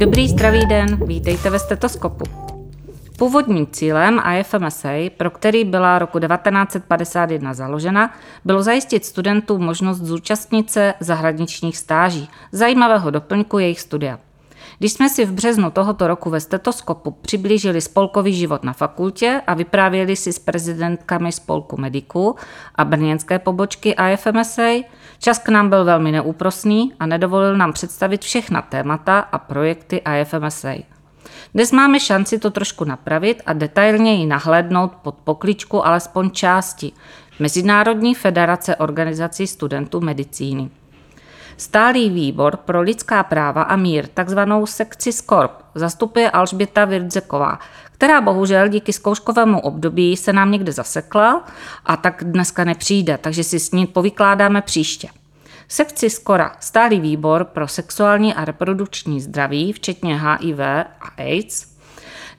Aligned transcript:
Dobrý 0.00 0.28
zdravý 0.28 0.66
den, 0.66 1.06
vítejte 1.06 1.50
ve 1.50 1.58
stetoskopu. 1.58 2.24
Původním 3.18 3.66
cílem 3.66 4.22
IFMSA, 4.38 4.88
pro 5.16 5.30
který 5.30 5.64
byla 5.64 5.98
roku 5.98 6.18
1951 6.18 7.54
založena, 7.54 8.14
bylo 8.44 8.62
zajistit 8.62 9.04
studentům 9.04 9.64
možnost 9.64 9.98
zúčastnit 9.98 10.70
se 10.70 10.94
zahraničních 11.00 11.76
stáží, 11.76 12.28
zajímavého 12.52 13.10
doplňku 13.10 13.58
jejich 13.58 13.80
studia. 13.80 14.18
Když 14.78 14.92
jsme 14.92 15.08
si 15.08 15.24
v 15.24 15.32
březnu 15.32 15.70
tohoto 15.70 16.08
roku 16.08 16.30
ve 16.30 16.40
stetoskopu 16.40 17.10
přiblížili 17.10 17.80
spolkový 17.80 18.34
život 18.34 18.64
na 18.64 18.72
fakultě 18.72 19.40
a 19.46 19.54
vyprávěli 19.54 20.16
si 20.16 20.32
s 20.32 20.38
prezidentkami 20.38 21.32
spolku 21.32 21.76
mediků 21.76 22.36
a 22.74 22.84
brněnské 22.84 23.38
pobočky 23.38 23.94
IFMSA, 24.12 24.68
čas 25.22 25.38
k 25.38 25.48
nám 25.48 25.68
byl 25.68 25.84
velmi 25.84 26.12
neúprosný 26.12 26.92
a 27.00 27.06
nedovolil 27.06 27.56
nám 27.56 27.72
představit 27.72 28.22
všechna 28.22 28.62
témata 28.62 29.18
a 29.18 29.38
projekty 29.38 30.02
IFMSA. 30.20 30.74
Dnes 31.54 31.72
máme 31.72 32.00
šanci 32.00 32.38
to 32.38 32.50
trošku 32.50 32.84
napravit 32.84 33.42
a 33.46 33.52
detailněji 33.52 34.26
nahlédnout 34.26 34.92
pod 35.02 35.14
pokličku 35.14 35.86
alespoň 35.86 36.30
části 36.30 36.92
Mezinárodní 37.38 38.14
federace 38.14 38.76
organizací 38.76 39.46
studentů 39.46 40.00
medicíny. 40.00 40.70
Stálý 41.62 42.10
výbor 42.10 42.56
pro 42.56 42.80
lidská 42.80 43.22
práva 43.22 43.62
a 43.62 43.76
mír, 43.76 44.06
takzvanou 44.14 44.66
sekci 44.66 45.12
SKORP, 45.12 45.50
zastupuje 45.74 46.30
Alžběta 46.30 46.84
Virdzeková, 46.84 47.58
která 47.92 48.20
bohužel 48.20 48.68
díky 48.68 48.92
zkouškovému 48.92 49.60
období 49.60 50.16
se 50.16 50.32
nám 50.32 50.50
někde 50.50 50.72
zasekla 50.72 51.44
a 51.86 51.96
tak 51.96 52.24
dneska 52.24 52.64
nepřijde, 52.64 53.18
takže 53.18 53.44
si 53.44 53.60
s 53.60 53.70
ní 53.70 53.86
povykládáme 53.86 54.62
příště. 54.62 55.08
Sekci 55.68 56.10
Skora, 56.10 56.56
stálý 56.60 57.00
výbor 57.00 57.44
pro 57.44 57.68
sexuální 57.68 58.34
a 58.34 58.44
reprodukční 58.44 59.20
zdraví, 59.20 59.72
včetně 59.72 60.20
HIV 60.20 60.58
a 61.00 61.08
AIDS, 61.18 61.71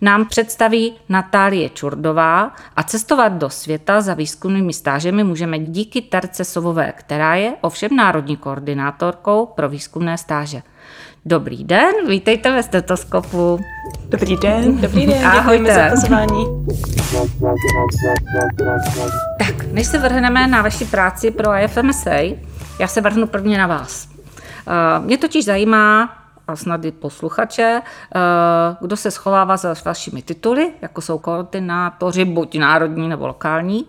nám 0.03 0.25
představí 0.25 0.93
Natálie 1.09 1.69
Čurdová 1.69 2.51
a 2.75 2.83
cestovat 2.83 3.33
do 3.33 3.49
světa 3.49 4.01
za 4.01 4.13
výzkumnými 4.13 4.73
stážemi 4.73 5.23
můžeme 5.23 5.59
díky 5.59 6.01
Terce 6.01 6.45
Sovové, 6.45 6.93
která 6.97 7.35
je 7.35 7.53
ovšem 7.61 7.95
národní 7.95 8.37
koordinátorkou 8.37 9.45
pro 9.45 9.69
výzkumné 9.69 10.17
stáže. 10.17 10.61
Dobrý 11.25 11.63
den, 11.63 11.91
vítejte 12.07 12.51
ve 12.51 12.63
stetoskopu. 12.63 13.59
Dobrý 14.09 14.37
den. 14.37 14.81
Dobrý 14.81 15.05
den, 15.07 15.25
Ahojte. 15.25 15.63
děkujeme 15.63 15.89
za 15.89 15.95
pozvání. 15.95 16.45
Tak, 19.39 19.65
než 19.71 19.87
se 19.87 19.97
vrhneme 19.97 20.47
na 20.47 20.61
vaši 20.61 20.85
práci 20.85 21.31
pro 21.31 21.55
IFMSA, 21.55 22.35
já 22.79 22.87
se 22.87 23.01
vrhnu 23.01 23.27
prvně 23.27 23.57
na 23.57 23.67
vás. 23.67 24.07
Uh, 24.97 25.05
Mě 25.05 25.17
totiž 25.17 25.45
zajímá, 25.45 26.09
a 26.47 26.55
snad 26.55 26.85
i 26.85 26.91
posluchače, 26.91 27.81
uh, 27.81 28.21
kdo 28.81 28.97
se 28.97 29.11
schovává 29.11 29.57
za 29.57 29.75
vašimi 29.85 30.21
tituly, 30.21 30.73
jako 30.81 31.01
jsou 31.01 31.17
koordinátoři, 31.17 32.25
buď 32.25 32.57
národní 32.57 33.09
nebo 33.09 33.27
lokální, 33.27 33.85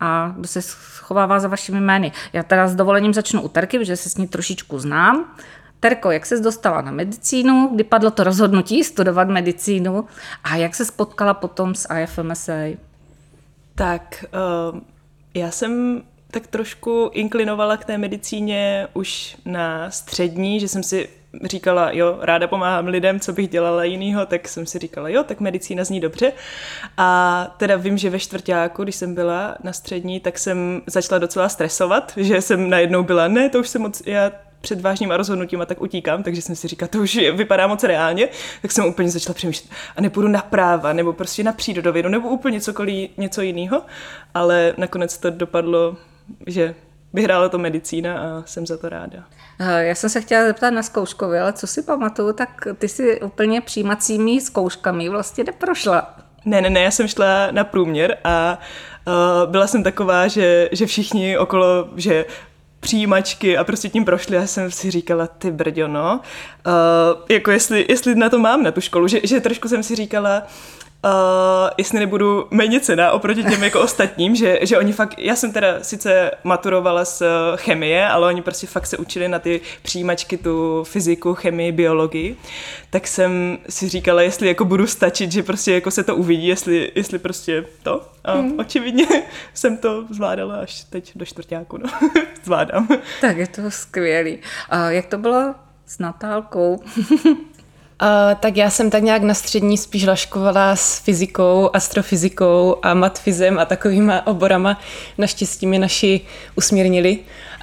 a 0.00 0.34
kdo 0.36 0.48
se 0.48 0.62
schovává 0.62 1.40
za 1.40 1.48
vašimi 1.48 1.80
jmény. 1.80 2.12
Já 2.32 2.42
teda 2.42 2.68
s 2.68 2.74
dovolením 2.74 3.14
začnu 3.14 3.42
u 3.42 3.48
Terky, 3.48 3.78
protože 3.78 3.96
se 3.96 4.10
s 4.10 4.16
ní 4.16 4.28
trošičku 4.28 4.78
znám. 4.78 5.24
Terko, 5.80 6.10
jak 6.10 6.26
se 6.26 6.40
dostala 6.40 6.80
na 6.80 6.90
medicínu, 6.90 7.70
kdy 7.74 7.84
padlo 7.84 8.10
to 8.10 8.24
rozhodnutí 8.24 8.84
studovat 8.84 9.28
medicínu 9.28 10.04
a 10.44 10.56
jak 10.56 10.74
se 10.74 10.84
spotkala 10.84 11.34
potom 11.34 11.74
s 11.74 11.88
IFMSA? 12.02 12.76
Tak, 13.74 14.24
uh, 14.72 14.80
já 15.34 15.50
jsem 15.50 16.02
tak 16.30 16.46
trošku 16.46 17.10
inklinovala 17.12 17.76
k 17.76 17.84
té 17.84 17.98
medicíně 17.98 18.88
už 18.92 19.36
na 19.44 19.90
střední, 19.90 20.60
že 20.60 20.68
jsem 20.68 20.82
si 20.82 21.08
říkala, 21.44 21.90
jo, 21.92 22.18
ráda 22.20 22.46
pomáhám 22.46 22.86
lidem, 22.86 23.20
co 23.20 23.32
bych 23.32 23.48
dělala 23.48 23.84
jinýho, 23.84 24.26
tak 24.26 24.48
jsem 24.48 24.66
si 24.66 24.78
říkala, 24.78 25.08
jo, 25.08 25.24
tak 25.24 25.40
medicína 25.40 25.84
zní 25.84 26.00
dobře. 26.00 26.32
A 26.96 27.46
teda 27.56 27.76
vím, 27.76 27.98
že 27.98 28.10
ve 28.10 28.18
čtvrtáku, 28.18 28.82
když 28.82 28.96
jsem 28.96 29.14
byla 29.14 29.56
na 29.62 29.72
střední, 29.72 30.20
tak 30.20 30.38
jsem 30.38 30.82
začala 30.86 31.18
docela 31.18 31.48
stresovat, 31.48 32.12
že 32.16 32.40
jsem 32.40 32.70
najednou 32.70 33.02
byla, 33.02 33.28
ne, 33.28 33.48
to 33.48 33.60
už 33.60 33.68
jsem 33.68 33.82
moc, 33.82 34.02
já 34.06 34.32
před 34.60 34.80
vážnýma 34.80 35.16
rozhodnutíma 35.16 35.66
tak 35.66 35.82
utíkám, 35.82 36.22
takže 36.22 36.42
jsem 36.42 36.56
si 36.56 36.68
říkala, 36.68 36.88
to 36.88 36.98
už 36.98 37.16
vypadá 37.16 37.66
moc 37.66 37.84
reálně, 37.84 38.28
tak 38.62 38.72
jsem 38.72 38.84
úplně 38.84 39.10
začala 39.10 39.34
přemýšlet, 39.34 39.70
a 39.96 40.00
nepůjdu 40.00 40.28
na 40.28 40.42
práva, 40.42 40.92
nebo 40.92 41.12
prostě 41.12 41.44
na 41.44 41.52
přírodovědu, 41.52 42.08
nebo 42.08 42.28
úplně 42.28 42.60
cokoliv, 42.60 43.10
něco 43.16 43.42
jiného, 43.42 43.82
ale 44.34 44.74
nakonec 44.76 45.18
to 45.18 45.30
dopadlo, 45.30 45.96
že 46.46 46.74
vyhrála 47.12 47.48
to 47.48 47.58
medicína 47.58 48.20
a 48.20 48.42
jsem 48.46 48.66
za 48.66 48.76
to 48.76 48.88
ráda. 48.88 49.24
Eh, 49.60 49.84
Já 49.84 49.94
jsem 49.94 50.10
se 50.10 50.20
chtěla 50.20 50.46
zeptat 50.46 50.70
na 50.70 50.82
zkouškově, 50.82 51.40
ale 51.40 51.52
co 51.52 51.66
si 51.66 51.82
pamatuju, 51.82 52.32
tak 52.32 52.68
ty 52.78 52.88
si 52.88 53.20
úplně 53.20 53.60
přijímacími 53.60 54.40
zkouškami 54.40 55.08
vlastně 55.08 55.44
neprošla. 55.44 56.14
Ne, 56.44 56.60
ne, 56.60 56.70
ne, 56.70 56.80
já 56.80 56.90
jsem 56.90 57.08
šla 57.08 57.50
na 57.50 57.64
průměr 57.64 58.18
a 58.24 58.58
uh, 59.06 59.50
byla 59.50 59.66
jsem 59.66 59.82
taková, 59.82 60.28
že, 60.28 60.68
že 60.72 60.86
všichni 60.86 61.38
okolo, 61.38 61.88
že 61.96 62.24
přijímačky 62.80 63.58
a 63.58 63.64
prostě 63.64 63.88
tím 63.88 64.04
prošli 64.04 64.36
a 64.38 64.46
jsem 64.46 64.70
si 64.70 64.90
říkala, 64.90 65.26
ty 65.26 65.50
brďo, 65.50 65.88
no, 65.88 66.20
uh, 66.66 66.72
jako 67.30 67.50
jestli, 67.50 67.86
jestli 67.88 68.14
na 68.14 68.28
to 68.30 68.38
mám, 68.38 68.62
na 68.62 68.70
tu 68.72 68.80
školu, 68.80 69.08
že, 69.08 69.20
že 69.24 69.40
trošku 69.40 69.68
jsem 69.68 69.82
si 69.82 69.96
říkala, 69.96 70.42
Uh, 71.04 71.70
jestli 71.78 71.98
nebudu 71.98 72.46
méně 72.50 72.80
cena 72.80 73.12
oproti 73.12 73.44
těm 73.44 73.64
jako 73.64 73.80
ostatním, 73.80 74.36
že, 74.36 74.58
že 74.62 74.78
oni 74.78 74.92
fakt, 74.92 75.14
já 75.18 75.36
jsem 75.36 75.52
teda 75.52 75.82
sice 75.82 76.30
maturovala 76.44 77.04
z 77.04 77.22
chemie, 77.56 78.08
ale 78.08 78.28
oni 78.28 78.42
prostě 78.42 78.66
fakt 78.66 78.86
se 78.86 78.96
učili 78.96 79.28
na 79.28 79.38
ty 79.38 79.60
přijímačky 79.82 80.36
tu 80.36 80.84
fyziku, 80.84 81.34
chemii, 81.34 81.72
biologii, 81.72 82.36
tak 82.90 83.06
jsem 83.06 83.58
si 83.68 83.88
říkala, 83.88 84.22
jestli 84.22 84.48
jako 84.48 84.64
budu 84.64 84.86
stačit, 84.86 85.32
že 85.32 85.42
prostě 85.42 85.72
jako 85.72 85.90
se 85.90 86.04
to 86.04 86.16
uvidí, 86.16 86.46
jestli, 86.46 86.92
jestli 86.94 87.18
prostě 87.18 87.64
to. 87.82 88.08
A 88.24 88.32
hmm. 88.32 88.58
očividně 88.58 89.06
jsem 89.54 89.76
to 89.76 90.04
zvládala 90.10 90.56
až 90.56 90.84
teď 90.84 91.12
do 91.14 91.24
čtvrtáku, 91.24 91.76
no. 91.76 91.88
Zvládám. 92.44 92.88
Tak 93.20 93.36
je 93.36 93.46
to 93.46 93.70
skvělý. 93.70 94.38
A 94.70 94.90
jak 94.90 95.06
to 95.06 95.18
bylo 95.18 95.54
s 95.86 95.98
Natálkou? 95.98 96.82
Uh, 98.02 98.08
tak 98.40 98.56
já 98.56 98.70
jsem 98.70 98.90
tak 98.90 99.02
nějak 99.02 99.22
na 99.22 99.34
střední 99.34 99.78
spíš 99.78 100.06
laškovala 100.06 100.76
s 100.76 100.98
fyzikou, 100.98 101.70
astrofyzikou 101.72 102.76
a 102.82 102.94
matfizem 102.94 103.58
a 103.58 103.64
takovýma 103.64 104.26
oborama. 104.26 104.80
Naštěstí 105.18 105.66
mi 105.66 105.78
naši 105.78 106.20
usmírnili 106.56 107.18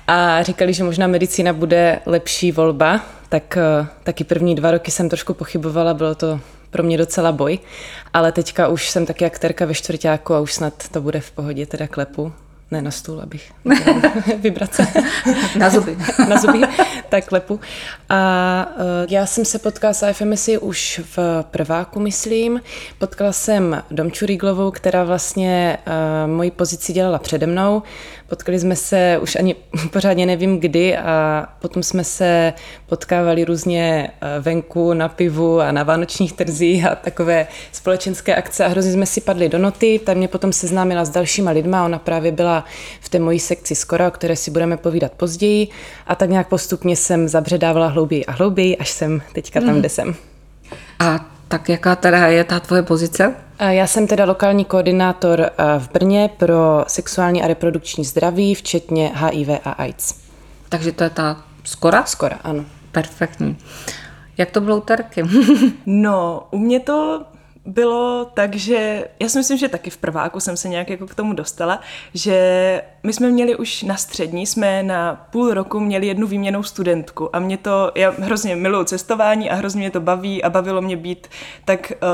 a 0.08 0.44
říkali, 0.44 0.74
že 0.74 0.84
možná 0.84 1.08
medicína 1.08 1.54
bude 1.54 2.00
lepší 2.06 2.52
volba, 2.52 3.02
tak 3.30 3.58
uh, 3.82 3.88
taky 4.04 4.24
první 4.24 4.56
dva 4.56 4.72
roky 4.72 4.92
jsem 4.92 5.10
trošku 5.10 5.34
pochybovala, 5.34 5.94
bylo 5.94 6.16
to 6.16 6.40
pro 6.70 6.84
mě 6.84 6.98
docela 6.98 7.32
boj, 7.32 7.60
ale 8.14 8.32
teďka 8.32 8.68
už 8.68 8.90
jsem 8.90 9.06
taky 9.06 9.26
akterka 9.26 9.66
ve 9.66 9.74
čtvrtáku 9.74 10.34
a 10.34 10.40
už 10.40 10.54
snad 10.54 10.90
to 10.90 11.02
bude 11.02 11.20
v 11.20 11.32
pohodě, 11.32 11.66
teda 11.66 11.88
klepu. 11.88 12.34
Ne 12.72 12.82
na 12.82 12.92
stůl, 12.92 13.22
abych 13.22 13.52
vybrat 14.38 14.74
se. 14.74 14.86
Na 15.58 15.70
zuby. 15.70 15.98
na 16.30 16.38
zuby, 16.38 16.62
tak 17.10 17.26
klepu. 17.26 17.60
A 18.10 18.68
uh, 18.76 18.84
já 19.10 19.26
jsem 19.26 19.46
se 19.46 19.60
potkala 19.60 19.94
s 19.94 20.08
IFMSI 20.10 20.58
už 20.58 21.02
v 21.16 21.44
prváku, 21.52 22.00
myslím. 22.00 22.62
Potkala 22.98 23.32
jsem 23.32 23.84
Domču 23.92 24.26
Riglovou, 24.26 24.72
která 24.72 25.04
vlastně 25.04 25.78
uh, 25.88 26.32
moji 26.32 26.52
pozici 26.52 26.94
dělala 26.94 27.20
přede 27.20 27.48
mnou. 27.48 27.84
Potkali 28.30 28.60
jsme 28.60 28.76
se 28.76 29.20
už 29.22 29.36
ani 29.36 29.56
pořádně 29.94 30.26
nevím 30.26 30.60
kdy 30.60 30.98
a 30.98 31.46
potom 31.62 31.84
jsme 31.84 32.04
se 32.04 32.54
potkávali 32.86 33.46
různě 33.46 34.10
venku 34.40 34.94
na 34.94 35.10
pivu 35.10 35.62
a 35.62 35.72
na 35.72 35.84
vánočních 35.84 36.34
trzích 36.34 36.86
a 36.86 36.96
takové 36.96 37.48
společenské 37.72 38.36
akce 38.36 38.66
a 38.66 38.68
hrozně 38.68 38.92
jsme 38.92 39.06
si 39.06 39.22
padli 39.22 39.50
do 39.50 39.58
noty. 39.58 40.00
Ta 40.06 40.14
mě 40.14 40.28
potom 40.28 40.54
seznámila 40.54 41.06
s 41.06 41.10
dalšíma 41.10 41.52
lidma, 41.52 41.86
ona 41.86 42.00
právě 42.00 42.32
byla 42.32 42.66
v 43.02 43.10
té 43.10 43.20
mojí 43.20 43.40
sekci 43.40 43.76
skoro, 43.76 44.08
o 44.08 44.12
které 44.12 44.36
si 44.36 44.52
budeme 44.52 44.78
povídat 44.78 45.12
později 45.12 45.68
a 46.08 46.16
tak 46.16 46.30
nějak 46.30 46.48
postupně 46.48 46.96
jsem 46.96 47.28
zabředávala 47.28 47.88
hlouběji 47.88 48.26
a 48.26 48.32
hlouběji, 48.32 48.78
až 48.78 48.90
jsem 48.90 49.22
teďka 49.34 49.62
tam, 49.62 49.80
kde 49.80 49.90
jsem. 49.90 50.16
A 51.00 51.26
tak 51.48 51.70
jaká 51.70 51.96
teda 51.96 52.28
je 52.28 52.44
ta 52.44 52.60
tvoje 52.60 52.84
pozice? 52.84 53.36
Já 53.60 53.88
jsem 53.88 54.08
teda 54.08 54.26
lokální 54.26 54.66
koordinátor 54.66 55.50
v 55.80 55.92
Brně 55.92 56.30
pro 56.38 56.86
sexuální 56.88 57.44
a 57.44 57.48
reprodukční 57.48 58.06
zdraví, 58.06 58.56
včetně 58.56 59.12
HIV 59.16 59.50
a 59.66 59.72
AIDS. 59.72 60.16
Takže 60.70 60.92
to 60.92 61.04
je 61.04 61.10
ta 61.10 61.44
skora? 61.64 62.06
Skora, 62.06 62.40
ano. 62.44 62.66
Perfektní. 62.92 63.58
Jak 64.38 64.52
to 64.52 64.62
bylo 64.62 64.78
u 64.78 64.82
Terky? 64.82 65.24
no, 65.86 66.44
u 66.52 66.58
mě 66.58 66.80
to 66.80 67.26
bylo 67.66 68.32
tak, 68.34 68.56
že 68.56 69.08
já 69.20 69.30
si 69.30 69.38
myslím, 69.38 69.58
že 69.58 69.70
taky 69.70 69.90
v 69.90 69.98
prváku 69.98 70.40
jsem 70.40 70.58
se 70.58 70.70
nějak 70.70 70.90
jako 70.90 71.08
k 71.08 71.16
tomu 71.16 71.34
dostala, 71.34 71.80
že 72.14 72.82
my 73.04 73.14
jsme 73.14 73.30
měli 73.30 73.56
už 73.56 73.84
na 73.84 73.98
střední, 73.98 74.46
jsme 74.46 74.84
na 74.84 75.28
půl 75.32 75.54
roku 75.54 75.80
měli 75.80 76.08
jednu 76.08 76.28
výměnou 76.28 76.64
studentku 76.64 77.36
a 77.36 77.40
mě 77.40 77.58
to, 77.58 77.92
já 77.96 78.12
hrozně 78.12 78.56
miluju 78.56 78.84
cestování 78.84 79.50
a 79.50 79.56
hrozně 79.56 79.80
mě 79.80 79.92
to 79.92 80.00
baví 80.00 80.44
a 80.44 80.50
bavilo 80.50 80.82
mě 80.82 80.98
být 80.98 81.28
tak 81.66 81.92
uh, 82.02 82.08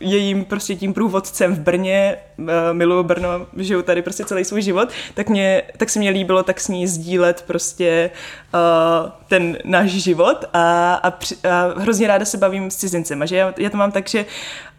jejím 0.00 0.44
prostě 0.44 0.76
tím 0.76 0.94
průvodcem 0.94 1.54
v 1.54 1.60
Brně 1.60 2.16
uh, 2.36 2.46
miluju 2.72 3.02
Brno, 3.02 3.28
žiju 3.56 3.82
tady 3.82 4.02
prostě 4.02 4.24
celý 4.24 4.44
svůj 4.44 4.62
život, 4.62 4.88
tak, 5.14 5.28
mě, 5.28 5.62
tak 5.76 5.90
se 5.90 5.98
mě 5.98 6.10
líbilo 6.10 6.42
tak 6.42 6.60
s 6.60 6.68
ní 6.68 6.86
sdílet 6.86 7.44
prostě 7.46 8.10
uh, 8.54 9.10
ten 9.28 9.58
náš 9.64 9.90
život 9.90 10.44
a, 10.52 10.94
a, 10.94 11.10
při, 11.10 11.36
a 11.50 11.80
hrozně 11.80 12.06
ráda 12.06 12.24
se 12.24 12.38
bavím 12.38 12.70
s 12.70 12.76
cizincem. 12.76 13.22
A 13.22 13.26
že 13.26 13.36
já, 13.36 13.54
já 13.58 13.70
to 13.70 13.76
mám 13.76 13.92
tak, 13.92 14.08
že, 14.08 14.26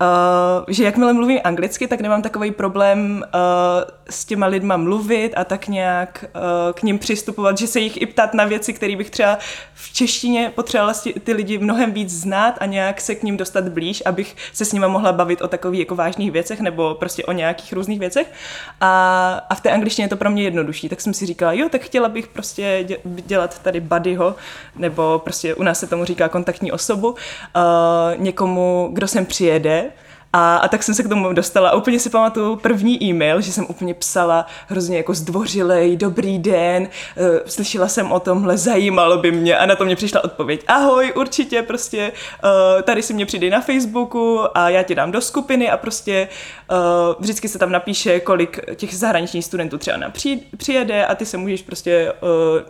uh, 0.01 0.65
že 0.67 0.83
jakmile 0.83 1.13
mluvím 1.13 1.39
anglicky, 1.43 1.87
tak 1.87 2.01
nemám 2.01 2.21
takový 2.21 2.51
problém 2.51 3.23
uh, 3.25 3.39
s 4.09 4.25
těma 4.25 4.45
lidma 4.45 4.77
mluvit 4.77 5.33
a 5.37 5.43
tak 5.43 5.67
nějak 5.67 6.25
uh, 6.35 6.41
k 6.73 6.83
ním 6.83 6.99
přistupovat, 6.99 7.57
že 7.57 7.67
se 7.67 7.79
jich 7.79 8.01
i 8.01 8.05
ptát 8.05 8.33
na 8.33 8.45
věci, 8.45 8.73
které 8.73 8.95
bych 8.95 9.09
třeba 9.09 9.37
v 9.73 9.93
češtině 9.93 10.51
potřebovala 10.55 10.93
ty 11.23 11.33
lidi 11.33 11.57
mnohem 11.57 11.91
víc 11.91 12.09
znát 12.09 12.55
a 12.59 12.65
nějak 12.65 13.01
se 13.01 13.15
k 13.15 13.23
ním 13.23 13.37
dostat 13.37 13.69
blíž, 13.69 14.03
abych 14.05 14.35
se 14.53 14.65
s 14.65 14.73
nima 14.73 14.87
mohla 14.87 15.11
bavit 15.11 15.41
o 15.41 15.47
takových 15.47 15.79
jako 15.79 15.95
vážných 15.95 16.31
věcech 16.31 16.59
nebo 16.59 16.95
prostě 16.95 17.25
o 17.25 17.31
nějakých 17.31 17.73
různých 17.73 17.99
věcech. 17.99 18.31
A, 18.81 19.45
a 19.49 19.55
v 19.55 19.61
té 19.61 19.71
angličtině 19.71 20.05
je 20.05 20.09
to 20.09 20.17
pro 20.17 20.29
mě 20.29 20.43
jednodušší, 20.43 20.89
tak 20.89 21.01
jsem 21.01 21.13
si 21.13 21.25
říkala, 21.25 21.53
jo, 21.53 21.69
tak 21.69 21.81
chtěla 21.81 22.09
bych 22.09 22.27
prostě 22.27 22.87
dělat 23.05 23.59
tady 23.59 23.79
buddyho, 23.79 24.35
nebo 24.75 25.21
prostě 25.23 25.55
u 25.55 25.63
nás 25.63 25.79
se 25.79 25.87
tomu 25.87 26.05
říká 26.05 26.29
kontaktní 26.29 26.71
osobu, 26.71 27.09
uh, 27.09 27.15
někomu, 28.17 28.89
kdo 28.93 29.07
sem 29.07 29.25
přijede, 29.25 29.84
a, 30.35 30.55
a 30.55 30.67
tak 30.67 30.83
jsem 30.83 30.95
se 30.95 31.03
k 31.03 31.09
tomu 31.09 31.33
dostala. 31.33 31.69
A 31.69 31.75
úplně 31.75 31.99
si 31.99 32.09
pamatuju 32.09 32.55
první 32.55 33.03
e-mail, 33.03 33.41
že 33.41 33.51
jsem 33.51 33.65
úplně 33.69 33.93
psala 33.93 34.45
hrozně 34.67 34.97
jako 34.97 35.13
zdvořilej, 35.13 35.97
dobrý 35.97 36.39
den, 36.39 36.83
uh, 36.83 37.25
slyšela 37.45 37.87
jsem 37.87 38.11
o 38.11 38.19
tomhle, 38.19 38.57
zajímalo 38.57 39.17
by 39.17 39.31
mě. 39.31 39.57
A 39.57 39.65
na 39.65 39.75
to 39.75 39.85
mě 39.85 39.95
přišla 39.95 40.23
odpověď, 40.23 40.63
ahoj, 40.67 41.13
určitě 41.15 41.61
prostě 41.61 42.11
uh, 42.43 42.81
tady 42.81 43.01
si 43.01 43.13
mě 43.13 43.25
přidej 43.25 43.49
na 43.49 43.61
Facebooku 43.61 44.39
a 44.57 44.69
já 44.69 44.83
ti 44.83 44.95
dám 44.95 45.11
do 45.11 45.21
skupiny 45.21 45.71
a 45.71 45.77
prostě 45.77 46.27
uh, 46.71 46.77
vždycky 47.19 47.47
se 47.47 47.59
tam 47.59 47.71
napíše, 47.71 48.19
kolik 48.19 48.59
těch 48.75 48.95
zahraničních 48.95 49.45
studentů 49.45 49.77
třeba 49.77 49.97
přijede 50.57 51.05
a 51.05 51.15
ty 51.15 51.25
se 51.25 51.37
můžeš 51.37 51.61
prostě 51.61 52.13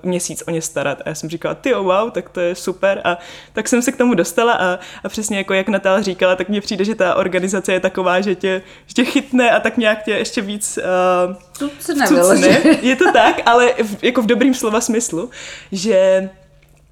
měsíc 0.04 0.44
o 0.48 0.52
ně 0.52 0.62
starat. 0.62 1.02
A 1.06 1.10
já 1.10 1.16
jsem 1.16 1.30
říkala, 1.30 1.56
ty 1.56 1.74
wow, 1.74 2.12
tak 2.12 2.30
to 2.30 2.40
je 2.40 2.56
super. 2.56 3.02
A 3.04 3.18
tak 3.54 3.68
jsem 3.68 3.82
se 3.82 3.92
k 3.92 3.98
tomu 3.98 4.14
dostala 4.14 4.54
a, 4.54 4.80
a 5.04 5.10
přesně 5.10 5.38
jako 5.38 5.54
jak 5.54 5.70
Natála 5.70 6.02
říkala, 6.02 6.36
tak 6.36 6.50
mně 6.50 6.62
přijde, 6.62 6.86
že 6.86 6.96
ta 6.96 7.16
organizace 7.16 7.55
organizace 7.56 7.74
je 7.74 7.80
taková, 7.80 8.22
že 8.22 8.36
tě, 8.36 8.62
že 8.88 8.94
tě 8.94 9.06
chytne 9.06 9.52
a 9.52 9.60
tak 9.60 9.78
nějak 9.78 10.04
tě 10.04 10.12
ještě 10.12 10.42
víc 10.42 10.80
uh, 11.28 11.36
cucne. 11.54 12.62
Je 12.82 12.96
to 12.96 13.12
tak, 13.12 13.42
ale 13.46 13.74
v, 13.84 14.04
jako 14.04 14.22
v 14.22 14.26
dobrým 14.26 14.54
slova 14.54 14.82
smyslu, 14.82 15.30
že 15.72 16.30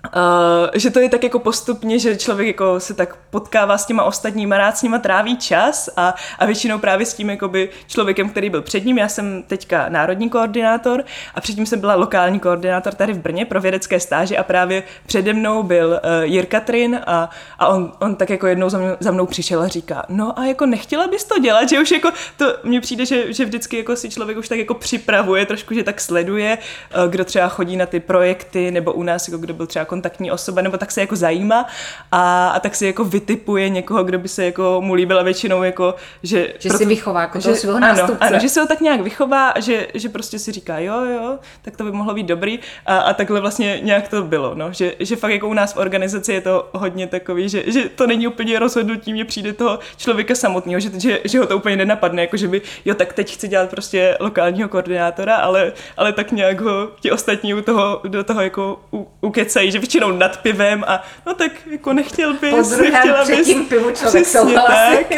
Uh, 0.03 0.69
že 0.73 0.89
to 0.89 0.99
je 0.99 1.09
tak 1.09 1.23
jako 1.23 1.39
postupně, 1.39 1.99
že 1.99 2.15
člověk 2.15 2.47
jako 2.47 2.79
se 2.79 2.93
tak 2.93 3.15
potkává 3.29 3.77
s 3.77 3.85
těma 3.85 4.03
ostatníma, 4.03 4.57
rád 4.57 4.77
s 4.77 4.81
nima 4.81 4.99
tráví 4.99 5.37
čas 5.37 5.89
a, 5.97 6.15
a 6.39 6.45
většinou 6.45 6.79
právě 6.79 7.05
s 7.05 7.13
tím 7.13 7.29
jakoby 7.29 7.69
člověkem, 7.87 8.29
který 8.29 8.49
byl 8.49 8.61
před 8.61 8.85
ním. 8.85 8.97
Já 8.97 9.07
jsem 9.07 9.43
teďka 9.43 9.89
národní 9.89 10.29
koordinátor 10.29 11.03
a 11.35 11.41
předtím 11.41 11.65
jsem 11.65 11.79
byla 11.79 11.95
lokální 11.95 12.39
koordinátor 12.39 12.93
tady 12.93 13.13
v 13.13 13.19
Brně 13.19 13.45
pro 13.45 13.61
vědecké 13.61 13.99
stáže 13.99 14.37
a 14.37 14.43
právě 14.43 14.83
přede 15.05 15.33
mnou 15.33 15.63
byl 15.63 15.87
uh, 15.89 16.23
Jirka 16.23 16.59
Trin 16.59 16.99
a, 17.07 17.29
a 17.59 17.67
on, 17.67 17.91
on 17.99 18.15
tak 18.15 18.29
jako 18.29 18.47
jednou 18.47 18.69
za 18.69 18.77
mnou, 18.77 18.95
za 18.99 19.11
mnou 19.11 19.25
přišel 19.25 19.61
a 19.61 19.67
říká, 19.67 20.05
no 20.09 20.39
a 20.39 20.45
jako 20.45 20.65
nechtěla 20.65 21.07
bys 21.07 21.23
to 21.23 21.39
dělat, 21.39 21.69
že 21.69 21.79
už 21.79 21.91
jako 21.91 22.11
to 22.37 22.45
mně 22.63 22.81
přijde, 22.81 23.05
že, 23.05 23.33
že 23.33 23.45
vždycky 23.45 23.77
jako 23.77 23.95
si 23.95 24.09
člověk 24.09 24.37
už 24.37 24.49
tak 24.49 24.59
jako 24.59 24.73
připravuje 24.73 25.45
trošku, 25.45 25.73
že 25.73 25.83
tak 25.83 26.01
sleduje, 26.01 26.57
uh, 26.97 27.11
kdo 27.11 27.25
třeba 27.25 27.47
chodí 27.47 27.77
na 27.77 27.85
ty 27.85 27.99
projekty 27.99 28.71
nebo 28.71 28.93
u 28.93 29.03
nás, 29.03 29.27
jako 29.27 29.37
kdo 29.37 29.53
byl 29.53 29.67
třeba 29.67 29.85
kontaktní 29.93 30.31
osoba, 30.31 30.61
nebo 30.61 30.77
tak 30.77 30.91
se 30.91 31.01
jako 31.01 31.15
zajímá 31.15 31.65
a, 32.11 32.49
a 32.49 32.59
tak 32.59 32.75
si 32.75 32.85
jako 32.85 33.03
vytipuje 33.03 33.69
někoho, 33.69 34.03
kdo 34.03 34.19
by 34.19 34.27
se 34.27 34.45
jako 34.45 34.81
mu 34.81 34.93
líbila 34.93 35.23
většinou 35.23 35.63
jako, 35.63 35.95
že... 36.23 36.53
Že 36.59 36.69
proto, 36.69 36.77
si 36.77 36.85
vychová 36.85 37.21
jako 37.21 37.39
že, 37.39 37.55
svého 37.55 37.77
ano, 37.77 38.07
ano, 38.19 38.39
že 38.39 38.49
se 38.49 38.61
ho 38.61 38.67
tak 38.67 38.81
nějak 38.81 39.01
vychová 39.01 39.49
a 39.49 39.59
že, 39.59 39.87
že 39.93 40.09
prostě 40.09 40.39
si 40.39 40.51
říká, 40.51 40.79
jo, 40.79 41.05
jo, 41.05 41.39
tak 41.61 41.77
to 41.77 41.83
by 41.83 41.91
mohlo 41.91 42.13
být 42.13 42.25
dobrý. 42.25 42.59
A, 42.85 42.97
a 42.97 43.13
takhle 43.13 43.41
vlastně 43.41 43.79
nějak 43.83 44.07
to 44.07 44.23
bylo, 44.23 44.55
no, 44.55 44.73
že, 44.73 44.95
že 44.99 45.15
fakt 45.15 45.31
jako 45.31 45.47
u 45.47 45.53
nás 45.53 45.73
v 45.73 45.77
organizaci 45.77 46.33
je 46.33 46.41
to 46.41 46.69
hodně 46.73 47.07
takový, 47.07 47.49
že, 47.49 47.63
že 47.67 47.89
to 47.89 48.07
není 48.07 48.27
úplně 48.27 48.59
rozhodnutí, 48.59 49.13
mě 49.13 49.25
přijde 49.25 49.53
toho 49.53 49.79
člověka 49.97 50.35
samotného, 50.35 50.79
že, 50.79 50.89
že, 50.99 51.19
že 51.23 51.39
ho 51.39 51.45
to 51.45 51.57
úplně 51.57 51.75
nenapadne, 51.75 52.21
jako 52.21 52.37
že 52.37 52.47
by, 52.47 52.61
jo, 52.85 52.95
tak 52.95 53.13
teď 53.13 53.33
chci 53.33 53.47
dělat 53.47 53.69
prostě 53.69 54.17
lokálního 54.19 54.69
koordinátora, 54.69 55.35
ale, 55.35 55.73
ale 55.97 56.13
tak 56.13 56.31
nějak 56.31 56.61
ho 56.61 56.89
ti 56.99 57.11
ostatní 57.11 57.53
u 57.53 57.61
toho, 57.61 58.01
do 58.07 58.23
toho 58.23 58.41
jako 58.41 58.79
u, 58.93 59.07
ukecají, 59.21 59.71
že 59.71 59.79
většinou 59.83 60.11
nad 60.11 60.37
pivem 60.37 60.83
a 60.87 61.03
no 61.25 61.33
tak 61.33 61.51
jako 61.71 61.93
nechtěl 61.93 62.33
bys, 62.33 62.75
po 62.75 62.81
nechtěla 62.81 63.25
bys. 63.25 63.47
tím 63.47 63.65
pivu 63.65 63.91
člověk 63.91 64.27
Přesně 64.27 64.55
tak. 64.55 65.11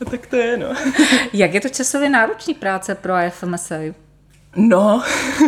a 0.00 0.04
tak 0.10 0.26
to 0.26 0.36
je, 0.36 0.56
no. 0.56 0.66
Jak 1.32 1.54
je 1.54 1.60
to 1.60 1.68
časově 1.68 2.08
náročný 2.08 2.54
práce 2.54 2.94
pro 2.94 3.14
IFMSA? 3.26 3.74
No, 4.56 5.02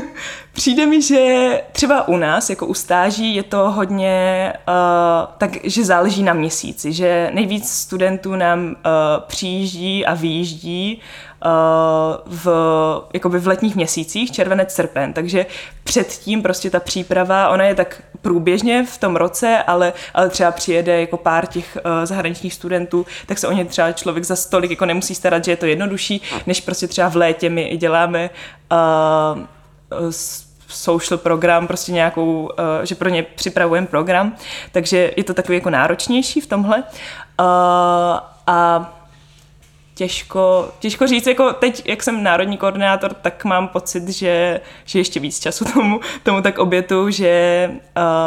přijde 0.53 0.87
mi, 0.87 1.03
že 1.03 1.61
třeba 1.73 2.09
u 2.09 2.17
nás, 2.17 2.51
jako 2.51 2.67
u 2.67 2.75
stáží, 2.75 3.35
je 3.35 3.43
to 3.43 3.71
hodně, 3.71 4.53
uh, 4.69 5.35
tak, 5.39 5.51
že 5.65 5.85
záleží 5.85 6.23
na 6.23 6.33
měsíci, 6.33 6.93
že 6.93 7.31
nejvíc 7.35 7.71
studentů 7.71 8.37
nám 8.37 8.67
uh, 8.67 8.73
přijíždí 9.27 10.07
a 10.07 10.15
vyjíždí 10.15 10.97
uh, 10.97 11.05
v, 12.27 12.49
jakoby 13.15 13.39
v 13.39 13.47
letních 13.47 13.77
měsících, 13.77 14.33
červenec, 14.33 14.75
srpen, 14.75 15.13
takže 15.13 15.47
předtím 15.85 16.43
prostě 16.43 16.71
ta 16.71 16.81
příprava, 16.81 17.49
ona 17.49 17.65
je 17.65 17.75
tak 17.75 18.03
průběžně 18.23 18.87
v 18.87 18.99
tom 18.99 19.17
roce, 19.17 19.63
ale, 19.67 19.93
ale 20.15 20.29
třeba 20.29 20.51
přijede 20.51 21.01
jako 21.01 21.17
pár 21.17 21.47
těch 21.47 21.79
uh, 21.85 22.07
zahraničních 22.07 22.55
studentů, 22.55 23.07
tak 23.27 23.39
se 23.39 23.49
o 23.49 23.53
ně 23.53 23.65
třeba 23.65 23.93
člověk 23.93 24.25
za 24.25 24.37
stolik 24.37 24.71
jako 24.71 24.87
nemusí 24.87 25.15
starat, 25.15 25.45
že 25.45 25.53
je 25.53 25.57
to 25.57 25.67
jednodušší, 25.67 26.23
než 26.47 26.61
prostě 26.61 26.89
třeba 26.89 27.09
v 27.09 27.17
létě 27.17 27.51
my 27.51 27.77
děláme 27.77 28.31
uh, 28.73 30.11
social 30.69 31.19
program, 31.19 31.67
prostě 31.67 31.93
nějakou, 31.93 32.51
že 32.83 32.95
pro 32.95 33.09
ně 33.09 33.23
připravujeme 33.23 33.87
program, 33.87 34.37
takže 34.73 35.11
je 35.17 35.25
to 35.25 35.35
takový 35.35 35.59
jako 35.59 35.71
náročnější 35.71 36.41
v 36.41 36.47
tomhle. 36.47 36.77
Uh, 36.79 36.85
a 38.47 38.91
těžko, 39.95 40.69
těžko 40.79 41.07
říct, 41.07 41.27
jako 41.27 41.53
teď, 41.53 41.89
jak 41.89 42.03
jsem 42.03 42.23
národní 42.23 42.57
koordinátor, 42.57 43.15
tak 43.15 43.45
mám 43.45 43.69
pocit, 43.69 44.09
že, 44.09 44.61
že 44.85 44.99
ještě 44.99 45.21
víc 45.21 45.41
času 45.41 45.65
tomu, 45.75 46.01
tomu 46.23 46.43
tak 46.43 46.59
obětu, 46.59 47.11
že, 47.11 47.71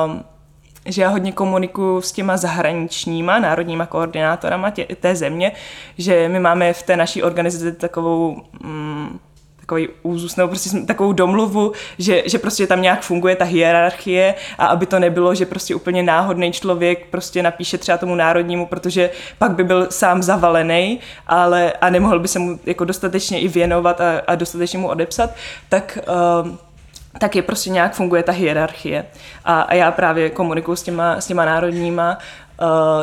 um, 0.05 0.23
že 0.85 1.01
já 1.01 1.09
hodně 1.09 1.31
komunikuju 1.31 2.01
s 2.01 2.11
těma 2.11 2.37
zahraničníma 2.37 3.39
národníma 3.39 3.85
koordinátorama 3.85 4.69
tě, 4.69 4.85
té 4.85 5.15
země, 5.15 5.51
že 5.97 6.29
my 6.29 6.39
máme 6.39 6.73
v 6.73 6.83
té 6.83 6.97
naší 6.97 7.23
organizaci 7.23 7.71
takovou 7.71 8.41
um, 8.63 9.19
takový 9.67 9.87
úzus 10.03 10.35
nebo 10.35 10.47
prostě 10.47 10.79
takovou 10.79 11.13
domluvu, 11.13 11.71
že, 11.99 12.23
že 12.25 12.37
prostě 12.37 12.67
tam 12.67 12.81
nějak 12.81 13.01
funguje 13.01 13.35
ta 13.35 13.45
hierarchie 13.45 14.35
a 14.57 14.65
aby 14.65 14.85
to 14.85 14.99
nebylo, 14.99 15.35
že 15.35 15.45
prostě 15.45 15.75
úplně 15.75 16.03
náhodný 16.03 16.51
člověk 16.51 17.05
prostě 17.11 17.43
napíše 17.43 17.77
třeba 17.77 17.97
tomu 17.97 18.15
národnímu, 18.15 18.65
protože 18.65 19.09
pak 19.37 19.51
by 19.51 19.63
byl 19.63 19.87
sám 19.89 20.23
zavalený, 20.23 20.99
ale 21.27 21.73
a 21.81 21.89
nemohl 21.89 22.19
by 22.19 22.27
se 22.27 22.39
mu 22.39 22.59
jako 22.65 22.85
dostatečně 22.85 23.39
i 23.39 23.47
věnovat 23.47 24.01
a, 24.01 24.21
a 24.27 24.35
dostatečně 24.35 24.79
mu 24.79 24.87
odepsat, 24.87 25.35
tak 25.69 25.99
uh, 26.43 26.49
tak 27.19 27.35
je 27.35 27.41
prostě 27.41 27.69
nějak 27.69 27.93
funguje 27.93 28.23
ta 28.23 28.31
hierarchie. 28.31 29.05
A, 29.45 29.61
a 29.61 29.73
já 29.73 29.91
právě 29.91 30.29
komunikuju 30.29 30.75
s 30.75 30.83
těma, 30.83 31.21
s 31.21 31.27
těma 31.27 31.45
národníma 31.45 32.17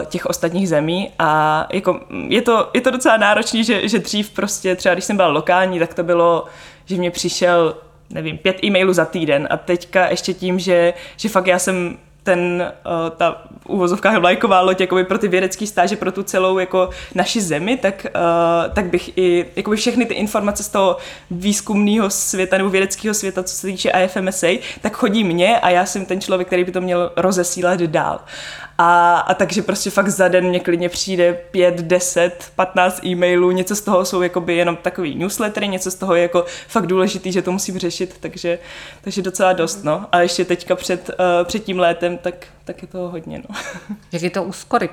těch 0.07 0.27
ostatních 0.27 0.69
zemí 0.69 1.11
a 1.19 1.67
jako 1.73 2.01
je 2.29 2.43
to, 2.43 2.71
je 2.75 2.81
to 2.81 2.91
docela 2.91 3.17
náročný, 3.17 3.65
že, 3.65 3.89
že 3.89 3.99
dřív 3.99 4.31
prostě 4.31 4.77
třeba 4.77 4.95
když 4.95 5.05
jsem 5.05 5.17
byla 5.17 5.29
lokální, 5.29 5.79
tak 5.79 5.95
to 5.95 6.03
bylo, 6.03 6.45
že 6.85 6.97
mě 6.97 7.11
přišel 7.11 7.75
nevím, 8.11 8.39
pět 8.39 8.65
e-mailů 8.65 8.93
za 8.93 9.05
týden 9.05 9.49
a 9.51 9.57
teďka 9.57 10.11
ještě 10.11 10.35
tím, 10.35 10.59
že, 10.59 10.95
že 11.17 11.29
fakt 11.29 11.47
já 11.47 11.59
jsem 11.59 11.97
ten, 12.23 12.73
uh, 12.87 13.17
ta 13.17 13.43
uvozovka 13.69 14.19
vlajková 14.19 14.61
loď 14.61 14.81
jakoby 14.81 15.05
pro 15.05 15.19
ty 15.19 15.29
vědecké 15.29 15.67
stáže, 15.67 15.97
pro 15.97 16.13
tu 16.13 16.23
celou 16.23 16.59
jako 16.59 16.91
naši 17.15 17.41
zemi, 17.41 17.77
tak, 17.77 18.07
uh, 18.15 18.75
tak 18.75 18.87
bych 18.87 19.19
i 19.19 19.47
jakoby 19.57 19.77
všechny 19.77 20.07
ty 20.07 20.15
informace 20.15 20.63
z 20.63 20.69
toho 20.69 20.97
výzkumného 21.31 22.11
světa 22.11 22.59
nebo 22.59 22.71
vědeckého 22.71 23.15
světa, 23.15 23.43
co 23.43 23.55
se 23.55 23.67
týče 23.67 23.93
IFMSA, 24.05 24.47
tak 24.81 24.97
chodí 24.97 25.25
mně 25.25 25.59
a 25.61 25.71
já 25.71 25.87
jsem 25.87 26.07
ten 26.07 26.21
člověk, 26.21 26.47
který 26.47 26.65
by 26.65 26.73
to 26.73 26.81
měl 26.81 27.13
rozesílat 27.17 27.81
dál. 27.81 28.21
A, 28.79 29.19
a 29.19 29.35
takže 29.35 29.63
prostě 29.63 29.91
fakt 29.91 30.09
za 30.09 30.29
den 30.29 30.49
mě 30.49 30.61
klidně 30.61 30.89
přijde 30.89 31.33
5, 31.33 31.75
10, 31.75 32.53
15 32.57 33.05
e-mailů, 33.05 33.51
něco 33.51 33.77
z 33.77 33.81
toho 33.81 34.05
jsou 34.05 34.23
jakoby 34.23 34.57
jenom 34.57 34.77
takový 34.77 35.15
newslettery, 35.15 35.69
něco 35.69 35.91
z 35.91 35.95
toho 35.95 36.15
je 36.15 36.23
jako 36.23 36.45
fakt 36.69 36.87
důležitý, 36.87 37.33
že 37.33 37.43
to 37.43 37.53
musím 37.53 37.79
řešit, 37.79 38.17
takže, 38.21 38.59
takže 39.01 39.23
docela 39.23 39.53
dost, 39.53 39.85
no. 39.85 40.07
A 40.13 40.21
ještě 40.21 40.45
teďka 40.45 40.77
před, 40.77 41.09
uh, 41.09 41.15
před 41.45 41.65
tím 41.65 41.79
létem, 41.79 42.19
tak, 42.19 42.47
tak 42.65 42.83
je 42.83 42.89
toho 42.89 43.09
hodně, 43.09 43.43
no. 43.49 43.57
Jak 44.13 44.23
je 44.23 44.31
to 44.31 44.43
úskory? 44.43 44.89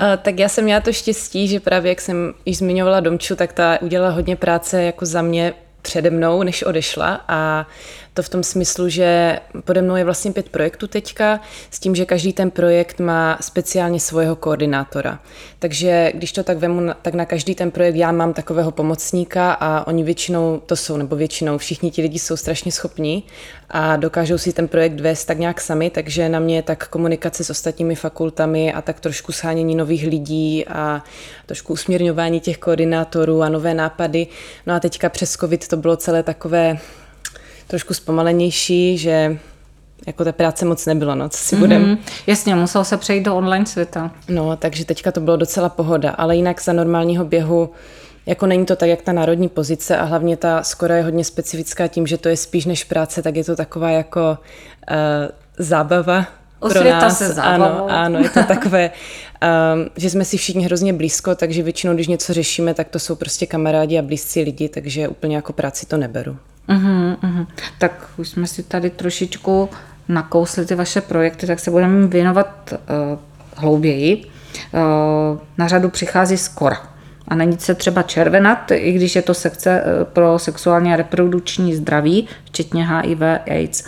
A, 0.00 0.16
tak 0.16 0.38
já 0.38 0.48
jsem 0.48 0.64
měla 0.64 0.80
to 0.80 0.92
štěstí, 0.92 1.48
že 1.48 1.60
právě 1.60 1.88
jak 1.88 2.00
jsem 2.00 2.34
již 2.46 2.58
zmiňovala 2.58 3.00
Domču, 3.00 3.36
tak 3.36 3.52
ta 3.52 3.78
udělala 3.82 4.14
hodně 4.14 4.36
práce 4.36 4.82
jako 4.82 5.06
za 5.06 5.22
mě 5.22 5.54
přede 5.82 6.10
mnou, 6.10 6.42
než 6.42 6.62
odešla 6.62 7.24
a 7.28 7.66
To 8.14 8.22
v 8.22 8.28
tom 8.28 8.42
smyslu, 8.42 8.88
že 8.88 9.38
pode 9.64 9.82
mnou 9.82 9.96
je 9.96 10.04
vlastně 10.04 10.32
pět 10.32 10.48
projektů 10.48 10.86
teďka, 10.86 11.40
s 11.70 11.78
tím, 11.78 11.94
že 11.94 12.04
každý 12.04 12.32
ten 12.32 12.50
projekt 12.50 13.00
má 13.00 13.38
speciálně 13.40 14.00
svého 14.00 14.36
koordinátora. 14.36 15.18
Takže 15.58 16.12
když 16.14 16.32
to 16.32 16.42
tak 16.42 16.58
vemu, 16.58 16.92
tak 17.02 17.14
na 17.14 17.24
každý 17.24 17.54
ten 17.54 17.70
projekt 17.70 17.94
já 17.94 18.12
mám 18.12 18.32
takového 18.32 18.70
pomocníka 18.70 19.52
a 19.52 19.86
oni 19.86 20.04
většinou 20.04 20.62
to 20.66 20.76
jsou, 20.76 20.96
nebo 20.96 21.16
většinou 21.16 21.58
všichni 21.58 21.90
ti 21.90 22.02
lidi 22.02 22.18
jsou 22.18 22.36
strašně 22.36 22.72
schopní 22.72 23.24
a 23.70 23.96
dokážou 23.96 24.38
si 24.38 24.52
ten 24.52 24.68
projekt 24.68 25.00
vést 25.00 25.24
tak 25.24 25.38
nějak 25.38 25.60
sami, 25.60 25.90
takže 25.90 26.28
na 26.28 26.38
mě 26.38 26.56
je 26.56 26.62
tak 26.62 26.88
komunikace 26.88 27.44
s 27.44 27.50
ostatními 27.50 27.94
fakultami 27.94 28.72
a 28.72 28.82
tak 28.82 29.00
trošku 29.00 29.32
shánění 29.32 29.74
nových 29.74 30.06
lidí 30.06 30.66
a 30.66 31.04
trošku 31.46 31.72
usměrňování 31.72 32.40
těch 32.40 32.58
koordinátorů 32.58 33.42
a 33.42 33.48
nové 33.48 33.74
nápady. 33.74 34.26
No 34.66 34.74
a 34.74 34.80
teďka 34.80 35.08
přes 35.08 35.32
covid 35.32 35.68
to 35.68 35.76
bylo 35.76 35.96
celé 35.96 36.22
takové 36.22 36.78
trošku 37.66 37.94
zpomalenější, 37.94 38.98
že 38.98 39.38
jako 40.06 40.24
té 40.24 40.32
práce 40.32 40.64
moc 40.64 40.86
nebylo, 40.86 41.14
no, 41.14 41.28
co 41.28 41.38
si 41.38 41.56
budem. 41.56 41.84
Mm-hmm. 41.84 41.98
Jasně, 42.26 42.54
musel 42.54 42.84
se 42.84 42.96
přejít 42.96 43.22
do 43.22 43.36
online 43.36 43.66
světa. 43.66 44.10
No, 44.28 44.56
takže 44.56 44.84
teďka 44.84 45.12
to 45.12 45.20
bylo 45.20 45.36
docela 45.36 45.68
pohoda, 45.68 46.10
ale 46.10 46.36
jinak 46.36 46.62
za 46.62 46.72
normálního 46.72 47.24
běhu 47.24 47.70
jako 48.26 48.46
není 48.46 48.66
to 48.66 48.76
tak, 48.76 48.88
jak 48.88 49.02
ta 49.02 49.12
národní 49.12 49.48
pozice 49.48 49.96
a 49.96 50.04
hlavně 50.04 50.36
ta 50.36 50.62
skoro 50.62 50.94
je 50.94 51.02
hodně 51.02 51.24
specifická 51.24 51.86
tím, 51.86 52.06
že 52.06 52.18
to 52.18 52.28
je 52.28 52.36
spíš 52.36 52.64
než 52.64 52.84
práce, 52.84 53.22
tak 53.22 53.36
je 53.36 53.44
to 53.44 53.56
taková 53.56 53.90
jako 53.90 54.38
uh, 54.90 54.96
zábava 55.58 56.26
pro 56.58 56.84
nás. 56.84 57.18
se 57.18 57.42
Ano, 57.42 57.86
ano, 57.90 58.18
je 58.18 58.30
to 58.30 58.44
takové, 58.48 58.90
um, 59.74 59.90
že 59.96 60.10
jsme 60.10 60.24
si 60.24 60.36
všichni 60.36 60.64
hrozně 60.64 60.92
blízko, 60.92 61.34
takže 61.34 61.62
většinou, 61.62 61.94
když 61.94 62.08
něco 62.08 62.32
řešíme, 62.32 62.74
tak 62.74 62.88
to 62.88 62.98
jsou 62.98 63.14
prostě 63.14 63.46
kamarádi 63.46 63.98
a 63.98 64.02
blízcí 64.02 64.42
lidi, 64.42 64.68
takže 64.68 65.08
úplně 65.08 65.36
jako 65.36 65.52
práci 65.52 65.86
to 65.86 65.96
neberu. 65.96 66.36
Uh-huh, 66.68 67.16
uh-huh. 67.16 67.46
Tak 67.78 68.08
už 68.16 68.28
jsme 68.28 68.46
si 68.46 68.62
tady 68.62 68.90
trošičku 68.90 69.68
nakousli 70.08 70.66
ty 70.66 70.74
vaše 70.74 71.00
projekty, 71.00 71.46
tak 71.46 71.60
se 71.60 71.70
budeme 71.70 72.06
věnovat 72.06 72.72
uh, 72.72 73.18
hlouběji. 73.56 74.24
Uh, 74.24 75.38
na 75.58 75.68
řadu 75.68 75.88
přichází 75.88 76.38
skora. 76.38 76.92
A 77.28 77.34
není 77.34 77.58
se 77.58 77.74
třeba 77.74 78.02
červenat, 78.02 78.70
i 78.70 78.92
když 78.92 79.16
je 79.16 79.22
to 79.22 79.34
sekce 79.34 79.84
pro 80.04 80.38
sexuální 80.38 80.92
a 80.92 80.96
reprodukční 80.96 81.74
zdraví, 81.74 82.28
včetně 82.44 82.88
HIV, 82.88 83.20
AIDS. 83.50 83.84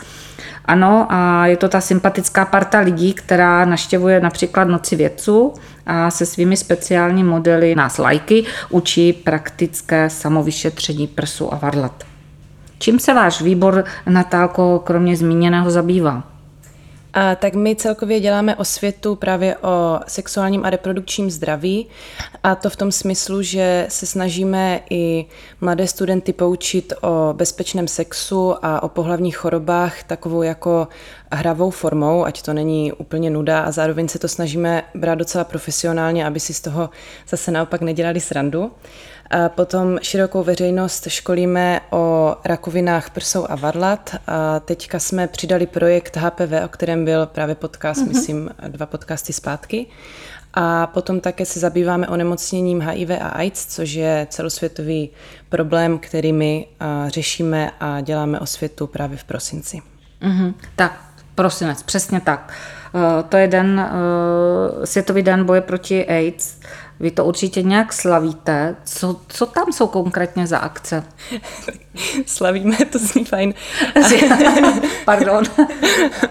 Ano, 0.64 1.06
a 1.10 1.46
je 1.46 1.56
to 1.56 1.68
ta 1.68 1.80
sympatická 1.80 2.44
parta 2.44 2.80
lidí, 2.80 3.14
která 3.14 3.64
naštěvuje 3.64 4.20
například 4.20 4.64
Noci 4.64 4.96
vědců 4.96 5.54
a 5.86 6.10
se 6.10 6.26
svými 6.26 6.56
speciální 6.56 7.24
modely 7.24 7.74
nás 7.74 7.98
lajky 7.98 8.44
učí 8.70 9.12
praktické 9.12 10.10
samovyšetření 10.10 11.06
prsu 11.06 11.54
a 11.54 11.56
varlat. 11.56 12.04
Čím 12.78 12.98
se 12.98 13.14
váš 13.14 13.40
výbor, 13.40 13.84
Natálko, 14.06 14.82
kromě 14.84 15.16
zmíněného 15.16 15.70
zabývá? 15.70 16.34
A 17.14 17.34
tak 17.34 17.54
my 17.54 17.76
celkově 17.76 18.20
děláme 18.20 18.56
osvětu 18.56 19.16
právě 19.16 19.56
o 19.56 20.00
sexuálním 20.06 20.64
a 20.64 20.70
reprodukčním 20.70 21.30
zdraví 21.30 21.86
a 22.42 22.54
to 22.54 22.70
v 22.70 22.76
tom 22.76 22.92
smyslu, 22.92 23.42
že 23.42 23.86
se 23.88 24.06
snažíme 24.06 24.80
i 24.90 25.26
mladé 25.60 25.86
studenty 25.86 26.32
poučit 26.32 26.92
o 27.00 27.34
bezpečném 27.36 27.88
sexu 27.88 28.54
a 28.62 28.82
o 28.82 28.88
pohlavních 28.88 29.36
chorobách 29.36 30.02
takovou 30.02 30.42
jako 30.42 30.88
hravou 31.32 31.70
formou, 31.70 32.24
ať 32.24 32.42
to 32.42 32.52
není 32.52 32.92
úplně 32.92 33.30
nuda 33.30 33.60
a 33.60 33.70
zároveň 33.70 34.08
se 34.08 34.18
to 34.18 34.28
snažíme 34.28 34.82
brát 34.94 35.14
docela 35.14 35.44
profesionálně, 35.44 36.26
aby 36.26 36.40
si 36.40 36.54
z 36.54 36.60
toho 36.60 36.90
zase 37.28 37.50
naopak 37.50 37.80
nedělali 37.80 38.20
srandu. 38.20 38.70
A 39.30 39.48
potom 39.48 39.98
širokou 40.02 40.44
veřejnost 40.44 41.08
školíme 41.08 41.80
o 41.90 42.36
rakovinách 42.44 43.10
prsou 43.10 43.46
a 43.48 43.54
varlat. 43.56 44.14
A 44.26 44.60
teďka 44.60 44.98
jsme 44.98 45.28
přidali 45.28 45.66
projekt 45.66 46.16
HPV, 46.16 46.64
o 46.64 46.68
kterém 46.68 47.04
byl 47.04 47.26
právě 47.26 47.54
podcast, 47.54 48.00
mm-hmm. 48.00 48.08
myslím, 48.08 48.50
dva 48.68 48.86
podcasty 48.86 49.32
zpátky. 49.32 49.86
A 50.54 50.86
potom 50.86 51.20
také 51.20 51.46
se 51.46 51.60
zabýváme 51.60 52.08
onemocněním 52.08 52.80
HIV 52.80 53.10
a 53.10 53.28
AIDS, 53.28 53.66
což 53.66 53.90
je 53.90 54.26
celosvětový 54.30 55.10
problém, 55.48 55.98
který 55.98 56.32
my 56.32 56.66
řešíme 57.06 57.70
a 57.80 58.00
děláme 58.00 58.40
osvětu 58.40 58.86
právě 58.86 59.16
v 59.16 59.24
prosinci. 59.24 59.82
Mm-hmm. 60.22 60.54
Tak, 60.76 61.00
prosinec, 61.34 61.82
přesně 61.82 62.20
tak. 62.20 62.48
Uh, 62.48 62.83
to 63.28 63.36
je 63.36 63.48
den, 63.48 63.90
uh, 63.90 64.84
Světový 64.84 65.22
den 65.22 65.44
boje 65.44 65.60
proti 65.60 66.06
AIDS. 66.06 66.56
Vy 67.00 67.10
to 67.10 67.24
určitě 67.24 67.62
nějak 67.62 67.92
slavíte. 67.92 68.76
Co, 68.84 69.20
co 69.28 69.46
tam 69.46 69.72
jsou 69.72 69.86
konkrétně 69.86 70.46
za 70.46 70.58
akce? 70.58 71.04
Slavíme, 72.26 72.76
to 72.92 72.98
zní 72.98 73.24
fajn. 73.24 73.54
Pardon. 75.04 75.44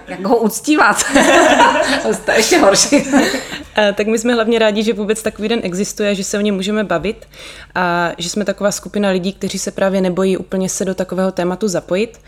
Jak 0.07 0.25
ho 0.25 0.37
uctíváte? 0.37 1.03
to 2.25 2.31
je 2.31 2.37
ještě 2.37 2.57
horší. 2.57 3.03
tak 3.95 4.07
my 4.07 4.19
jsme 4.19 4.33
hlavně 4.33 4.59
rádi, 4.59 4.83
že 4.83 4.93
vůbec 4.93 5.23
takový 5.23 5.47
den 5.47 5.59
existuje, 5.63 6.15
že 6.15 6.23
se 6.23 6.37
o 6.37 6.41
něm 6.41 6.55
můžeme 6.55 6.83
bavit 6.83 7.27
a 7.75 8.11
že 8.17 8.29
jsme 8.29 8.45
taková 8.45 8.71
skupina 8.71 9.09
lidí, 9.09 9.33
kteří 9.33 9.59
se 9.59 9.71
právě 9.71 10.01
nebojí 10.01 10.37
úplně 10.37 10.69
se 10.69 10.85
do 10.85 10.95
takového 10.95 11.31
tématu 11.31 11.67
zapojit. 11.67 12.19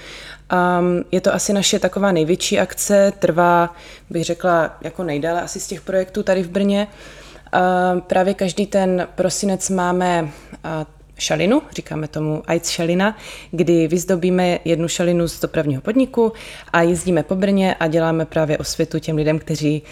Um, 0.53 1.03
je 1.11 1.21
to 1.21 1.33
asi 1.33 1.53
naše 1.53 1.79
taková 1.79 2.11
největší 2.11 2.59
akce, 2.59 3.13
trvá, 3.19 3.75
bych 4.09 4.23
řekla, 4.23 4.77
jako 4.81 5.03
nejdéle 5.03 5.41
asi 5.41 5.59
z 5.59 5.67
těch 5.67 5.81
projektů 5.81 6.23
tady 6.23 6.43
v 6.43 6.49
Brně. 6.49 6.87
Právě 8.07 8.33
každý 8.33 8.67
ten 8.67 9.07
prosinec 9.15 9.69
máme 9.69 10.29
šalinu, 11.17 11.61
říkáme 11.71 12.07
tomu 12.07 12.43
AIDS 12.47 12.69
šalina, 12.69 13.17
kdy 13.51 13.87
vyzdobíme 13.87 14.59
jednu 14.65 14.87
šalinu 14.87 15.27
z 15.27 15.39
dopravního 15.39 15.81
podniku 15.81 16.33
a 16.73 16.81
jezdíme 16.81 17.23
po 17.23 17.35
Brně 17.35 17.75
a 17.79 17.87
děláme 17.87 18.25
právě 18.25 18.57
osvětu 18.57 18.99
těm 18.99 19.15
lidem, 19.15 19.39
kteří 19.39 19.83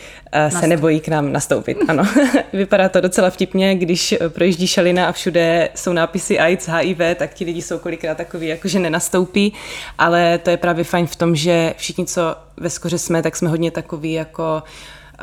se 0.50 0.68
nebojí 0.68 1.00
k 1.00 1.08
nám 1.08 1.32
nastoupit. 1.32 1.78
Ano, 1.88 2.04
vypadá 2.54 2.90
to 2.90 3.02
docela 3.02 3.30
vtipně, 3.30 3.76
když 3.76 4.16
projíždí 4.30 4.68
šalina 4.68 5.08
a 5.08 5.12
všude 5.12 5.70
jsou 5.76 5.94
nápisy 5.94 6.40
AIDS, 6.40 6.68
HIV, 6.68 7.00
tak 7.16 7.34
ti 7.34 7.46
lidi 7.46 7.62
jsou 7.62 7.80
kolikrát 7.80 8.18
takový, 8.18 8.48
jakože 8.48 8.80
nenastoupí, 8.80 9.54
ale 9.98 10.38
to 10.38 10.50
je 10.50 10.58
právě 10.58 10.84
fajn 10.84 11.08
v 11.08 11.16
tom, 11.16 11.36
že 11.36 11.74
všichni, 11.78 12.06
co 12.06 12.36
ve 12.58 12.70
skoře 12.70 12.98
jsme, 12.98 13.22
tak 13.22 13.36
jsme 13.36 13.50
hodně 13.50 13.72
takový 13.72 14.14
jako 14.14 14.64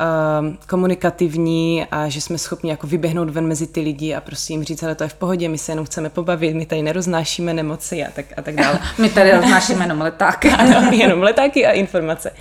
Ehm, 0.01 0.57
komunikativní 0.67 1.85
a 1.91 2.09
že 2.09 2.21
jsme 2.21 2.37
schopni 2.37 2.69
jako 2.69 2.87
vyběhnout 2.87 3.29
ven 3.29 3.47
mezi 3.47 3.67
ty 3.67 3.81
lidi 3.81 4.15
a 4.15 4.21
prostě 4.21 4.53
jim 4.53 4.63
říct, 4.63 4.83
ale 4.83 4.95
to 4.95 5.03
je 5.03 5.07
v 5.07 5.13
pohodě, 5.13 5.49
my 5.49 5.57
se 5.57 5.71
jenom 5.71 5.85
chceme 5.85 6.09
pobavit, 6.09 6.55
my 6.55 6.65
tady 6.65 6.81
neroznášíme 6.81 7.53
nemoci 7.53 8.03
a 8.05 8.11
tak, 8.11 8.25
a 8.37 8.41
tak 8.41 8.55
dále. 8.55 8.79
my 8.97 9.09
tady 9.09 9.31
roznášíme 9.31 9.85
jenom 9.85 10.01
letáky. 10.01 10.49
ano, 10.57 10.91
jenom 10.91 11.23
letáky 11.23 11.65
a 11.65 11.71
informace. 11.71 12.31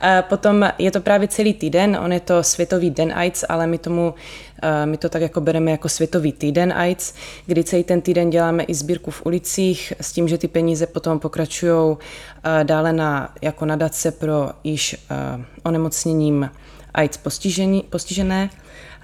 A 0.00 0.22
potom 0.22 0.70
je 0.78 0.90
to 0.90 1.00
právě 1.00 1.28
celý 1.28 1.54
týden, 1.54 1.98
on 2.04 2.12
je 2.12 2.20
to 2.20 2.42
Světový 2.42 2.90
den 2.90 3.12
AIDS, 3.14 3.44
ale 3.48 3.66
my 3.66 3.78
tomu 3.78 4.14
eh, 4.62 4.86
my 4.86 4.96
to 4.96 5.08
tak 5.08 5.22
jako 5.22 5.40
bereme 5.40 5.70
jako 5.70 5.88
Světový 5.88 6.32
týden 6.32 6.72
AIDS, 6.72 7.14
kdy 7.46 7.64
celý 7.64 7.84
ten 7.84 8.00
týden 8.00 8.30
děláme 8.30 8.62
i 8.62 8.74
sbírku 8.74 9.10
v 9.10 9.26
ulicích 9.26 9.92
s 10.00 10.12
tím, 10.12 10.28
že 10.28 10.38
ty 10.38 10.48
peníze 10.48 10.86
potom 10.86 11.18
pokračují 11.18 11.96
eh, 11.96 12.64
dále 12.64 12.92
na, 12.92 13.34
jako 13.42 13.64
nadace 13.64 14.10
pro 14.10 14.50
již 14.64 14.96
eh, 15.10 15.44
onemocněním 15.62 16.50
AIDS 16.96 17.16
postižení, 17.16 17.84
postižené. 17.90 18.50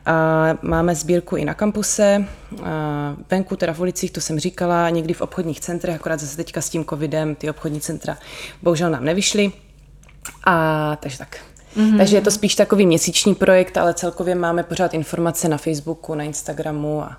A 0.07 0.49
máme 0.63 0.95
sbírku 0.95 1.37
i 1.37 1.45
na 1.45 1.55
kampuse, 1.55 2.25
a 2.65 3.17
venku, 3.31 3.57
teda 3.57 3.73
v 3.73 3.81
ulicích, 3.81 4.11
to 4.11 4.21
jsem 4.21 4.39
říkala, 4.39 4.91
někdy 4.91 5.15
v 5.15 5.21
obchodních 5.21 5.61
centrech, 5.61 5.95
akorát 5.95 6.21
zase 6.21 6.37
teďka 6.37 6.61
s 6.61 6.71
tím 6.71 6.85
covidem 6.85 7.35
ty 7.35 7.51
obchodní 7.51 7.81
centra 7.81 8.19
bohužel 8.63 8.91
nám 8.91 9.05
nevyšly. 9.05 9.53
A 10.47 10.97
takže 11.01 11.19
tak. 11.19 11.37
Mm-hmm. 11.77 11.97
Takže 11.97 12.17
je 12.17 12.21
to 12.21 12.31
spíš 12.31 12.55
takový 12.55 12.87
měsíční 12.87 13.35
projekt, 13.35 13.77
ale 13.77 13.95
celkově 13.95 14.35
máme 14.35 14.63
pořád 14.63 14.95
informace 14.95 15.49
na 15.49 15.57
Facebooku, 15.57 16.15
na 16.15 16.25
Instagramu 16.25 17.03
a 17.03 17.17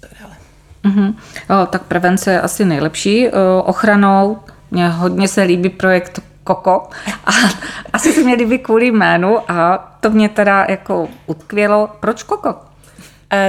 tak 0.00 0.10
dále. 0.20 0.36
Mm-hmm. 0.84 1.14
O, 1.62 1.66
tak 1.66 1.82
prevence 1.82 2.32
je 2.32 2.40
asi 2.40 2.64
nejlepší. 2.64 3.28
O, 3.28 3.62
ochranou 3.62 4.38
mně 4.70 4.88
hodně 4.88 5.28
se 5.28 5.42
líbí 5.42 5.68
projekt 5.68 6.20
Koko. 6.44 6.88
A 7.26 7.30
asi 7.92 8.12
se 8.12 8.22
mě 8.22 8.34
líbí 8.34 8.58
kvůli 8.58 8.86
jménu 8.86 9.50
a 9.50 9.90
to 10.00 10.10
mě 10.10 10.28
teda 10.28 10.66
jako 10.68 11.08
utkvělo. 11.26 11.88
Proč 12.00 12.22
Koko? 12.22 12.48
Uh, 12.48 12.58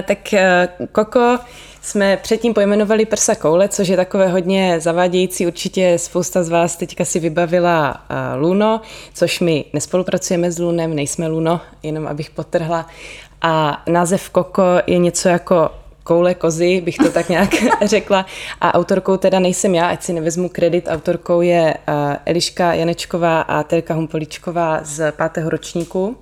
tak 0.06 0.18
uh, 0.34 0.88
Koko 0.92 1.40
jsme 1.82 2.18
předtím 2.18 2.54
pojmenovali 2.54 3.06
prsa 3.06 3.36
koule, 3.36 3.68
což 3.68 3.88
je 3.88 3.98
takové 3.98 4.28
hodně 4.28 4.80
zavádějící. 4.80 5.48
Určitě 5.48 5.98
spousta 5.98 6.44
z 6.44 6.50
vás 6.50 6.78
teďka 6.78 7.06
si 7.06 7.20
vybavila 7.20 7.92
uh, 7.92 8.42
Luno, 8.42 8.82
což 9.14 9.40
my 9.40 9.66
nespolupracujeme 9.74 10.52
s 10.52 10.60
Lunem, 10.60 10.96
nejsme 10.96 11.28
Luno, 11.28 11.62
jenom 11.84 12.08
abych 12.08 12.30
potrhla. 12.30 12.88
A 13.42 13.84
název 13.88 14.30
Koko 14.30 14.64
je 14.88 14.98
něco 14.98 15.30
jako 15.30 15.70
koule 16.12 16.34
kozy, 16.34 16.82
bych 16.82 16.98
to 16.98 17.12
tak 17.12 17.30
nějak 17.30 17.50
řekla. 17.86 18.26
A 18.62 18.74
autorkou 18.74 19.18
teda 19.18 19.40
nejsem 19.40 19.76
já, 19.76 19.88
ať 19.88 20.04
si 20.04 20.14
nevezmu 20.14 20.50
kredit. 20.50 20.88
Autorkou 20.88 21.42
je 21.42 21.74
uh, 21.74 21.94
Eliška 22.26 22.74
Janečková 22.74 23.42
a 23.42 23.64
Terka 23.64 23.94
Humpoličková 23.94 24.80
z 24.84 25.12
pátého 25.12 25.50
ročníku. 25.50 26.18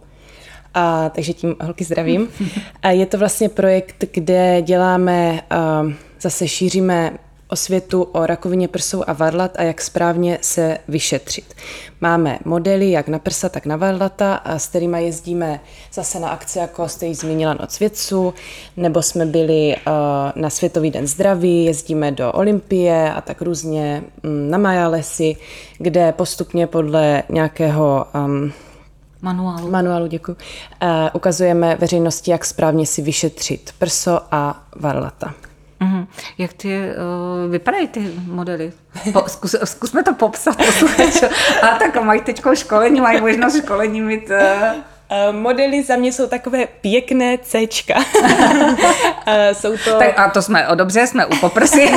A, 0.74 1.10
takže 1.10 1.34
tím 1.34 1.56
holky 1.62 1.84
zdravím. 1.84 2.28
A 2.84 2.92
je 2.92 3.06
to 3.06 3.18
vlastně 3.18 3.50
projekt, 3.50 4.06
kde 4.12 4.62
děláme, 4.62 5.42
uh, 5.84 5.92
zase 6.22 6.48
šíříme 6.48 7.14
osvětu 7.50 8.02
o 8.04 8.26
rakovině 8.26 8.68
prsou 8.68 9.04
a 9.08 9.14
varlat 9.14 9.52
a 9.56 9.64
jak 9.64 9.82
správně 9.82 10.38
se 10.42 10.78
vyšetřit. 10.88 11.54
Máme 12.02 12.40
modely 12.46 12.92
jak 12.92 13.08
na 13.08 13.20
prsa, 13.20 13.50
tak 13.50 13.66
na 13.66 13.76
varlata, 13.76 14.36
a 14.36 14.60
s 14.60 14.68
kterými 14.68 15.04
jezdíme 15.04 15.60
zase 15.94 16.20
na 16.20 16.30
akce, 16.30 16.60
jako 16.60 16.88
jste 16.88 17.06
ji 17.06 17.16
zmínila 17.16 17.54
Noc 17.54 17.80
vědců, 17.80 18.34
nebo 18.78 19.02
jsme 19.02 19.26
byli 19.26 19.76
uh, 19.76 19.94
na 20.42 20.50
Světový 20.50 20.92
den 20.92 21.08
zdraví, 21.08 21.66
jezdíme 21.66 22.12
do 22.12 22.32
Olympie 22.32 23.14
a 23.14 23.22
tak 23.22 23.42
různě 23.42 24.04
um, 24.24 24.50
na 24.50 24.58
Majálesy, 24.58 25.36
kde 25.78 26.12
postupně 26.12 26.68
podle 26.68 27.24
nějakého 27.30 28.06
um, 28.26 28.54
Manuálu. 29.22 29.72
Manuálu, 29.72 30.08
děkuji. 30.08 30.32
Uh, 30.32 30.90
ukazujeme 31.14 31.76
veřejnosti, 31.76 32.32
jak 32.32 32.46
správně 32.46 32.86
si 32.86 33.02
vyšetřit 33.02 33.74
prso 33.80 34.22
a 34.32 34.64
varlata. 34.76 35.34
Mm-hmm. 35.82 36.08
Jak 36.38 36.54
ty 36.54 36.68
uh, 36.68 37.52
vypadají 37.52 37.88
ty 37.88 38.14
modely? 38.26 38.74
Po, 39.14 39.24
zkus, 39.28 39.56
zkusme 39.64 40.04
to 40.04 40.14
popsat. 40.14 40.56
A 41.62 41.68
tak 41.68 42.04
mají 42.04 42.22
teď 42.22 42.42
školení, 42.54 43.02
mají 43.02 43.22
možnost 43.22 43.58
školení 43.58 44.02
mít... 44.02 44.30
Uh... 44.30 44.76
Modely 45.32 45.84
za 45.84 45.96
mě 45.96 46.14
jsou 46.14 46.28
takové 46.28 46.68
pěkné 46.82 47.38
Cčka. 47.38 47.94
jsou 49.54 49.78
to... 49.78 50.00
Tak 50.00 50.20
a 50.20 50.30
to 50.30 50.42
jsme, 50.42 50.68
o 50.68 50.76
dobře, 50.76 51.08
jsme 51.08 51.26
u 51.26 51.36
poprsy. 51.36 51.92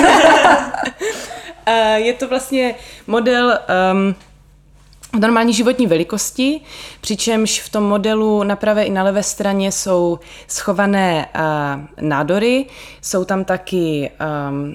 je 1.94 2.12
to 2.12 2.28
vlastně 2.28 2.74
model... 3.06 3.58
Um, 3.92 4.14
normální 5.18 5.54
životní 5.54 5.86
velikosti, 5.86 6.60
přičemž 7.00 7.60
v 7.60 7.68
tom 7.68 7.84
modelu 7.84 8.42
na 8.42 8.56
pravé 8.56 8.84
i 8.84 8.90
na 8.90 9.02
levé 9.02 9.22
straně 9.22 9.72
jsou 9.72 10.18
schované 10.48 11.28
uh, 11.34 12.08
nádory, 12.08 12.66
jsou 13.02 13.24
tam 13.24 13.44
taky 13.44 14.10
um, 14.50 14.74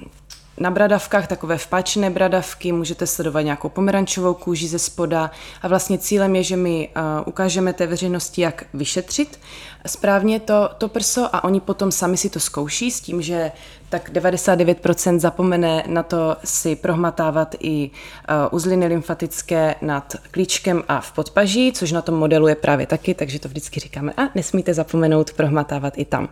na 0.60 0.70
bradavkách 0.70 1.26
takové 1.26 1.58
vpáčené 1.58 2.10
bradavky, 2.10 2.72
můžete 2.72 3.06
sledovat 3.06 3.40
nějakou 3.40 3.68
pomerančovou 3.68 4.34
kůži 4.34 4.68
ze 4.68 4.78
spoda 4.78 5.30
a 5.62 5.68
vlastně 5.68 5.98
cílem 5.98 6.36
je, 6.36 6.42
že 6.42 6.56
my 6.56 6.88
uh, 6.88 7.02
ukážeme 7.26 7.72
té 7.72 7.86
veřejnosti, 7.86 8.42
jak 8.42 8.64
vyšetřit 8.74 9.40
správně 9.86 10.40
to, 10.40 10.70
to 10.78 10.88
prso 10.88 11.36
a 11.36 11.44
oni 11.44 11.60
potom 11.60 11.92
sami 11.92 12.16
si 12.16 12.30
to 12.30 12.40
zkouší 12.40 12.90
s 12.90 13.00
tím, 13.00 13.22
že 13.22 13.52
tak 13.88 14.10
99% 14.10 15.18
zapomene 15.18 15.84
na 15.86 16.02
to 16.02 16.36
si 16.44 16.76
prohmatávat 16.76 17.54
i 17.60 17.90
uh, 17.90 18.34
uzliny 18.50 18.86
lymfatické 18.86 19.74
nad 19.82 20.16
klíčkem 20.30 20.82
a 20.88 21.00
v 21.00 21.12
podpaží, 21.12 21.72
což 21.72 21.92
na 21.92 22.02
tom 22.02 22.14
modelu 22.14 22.48
je 22.48 22.54
právě 22.54 22.86
taky, 22.86 23.14
takže 23.14 23.38
to 23.38 23.48
vždycky 23.48 23.80
říkáme 23.80 24.12
a 24.16 24.22
nesmíte 24.34 24.74
zapomenout 24.74 25.32
prohmatávat 25.32 25.98
i 25.98 26.04
tam. 26.04 26.28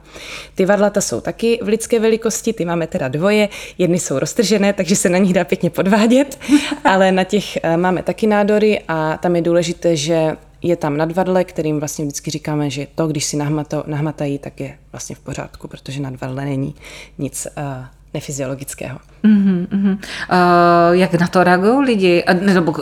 Ty 0.55 0.67
varlata 0.67 1.01
jsou 1.01 1.21
taky 1.21 1.59
v 1.63 1.69
lidské 1.69 2.01
velikosti, 2.01 2.53
ty 2.53 2.65
máme 2.65 2.87
teda 2.87 3.09
dvoje, 3.09 3.49
jedny 3.79 3.99
jsou 3.99 4.19
roztržené, 4.19 4.73
takže 4.73 4.97
se 4.97 5.09
na 5.09 5.19
nich 5.19 5.33
dá 5.33 5.45
pěkně 5.45 5.71
podvádět, 5.71 6.39
ale 6.85 7.13
na 7.13 7.25
těch 7.25 7.59
uh, 7.65 7.77
máme 7.77 8.03
taky 8.03 8.27
nádory 8.27 8.81
a 8.89 9.17
tam 9.17 9.37
je 9.37 9.43
důležité, 9.43 9.97
že 9.97 10.37
je 10.63 10.77
tam 10.77 10.97
nadvadle, 10.97 11.45
kterým 11.45 11.79
vlastně 11.79 12.05
vždycky 12.05 12.31
říkáme, 12.31 12.71
že 12.71 12.87
to, 12.95 13.07
když 13.07 13.25
si 13.25 13.37
nahmato, 13.37 13.85
nahmatají, 13.87 14.39
tak 14.39 14.61
je 14.61 14.75
vlastně 14.93 15.17
v 15.17 15.19
pořádku, 15.19 15.69
protože 15.69 16.01
nadvadle 16.01 16.45
není 16.45 16.75
nic 17.19 17.47
uh, 17.57 17.63
nefyziologického. 18.15 18.99
Uh-huh. 19.25 19.67
Uh, 19.73 19.99
jak 20.91 21.15
na 21.15 21.27
to 21.27 21.45
reagují 21.45 21.87
lidi? 21.87 22.25
Nebo 22.41 22.75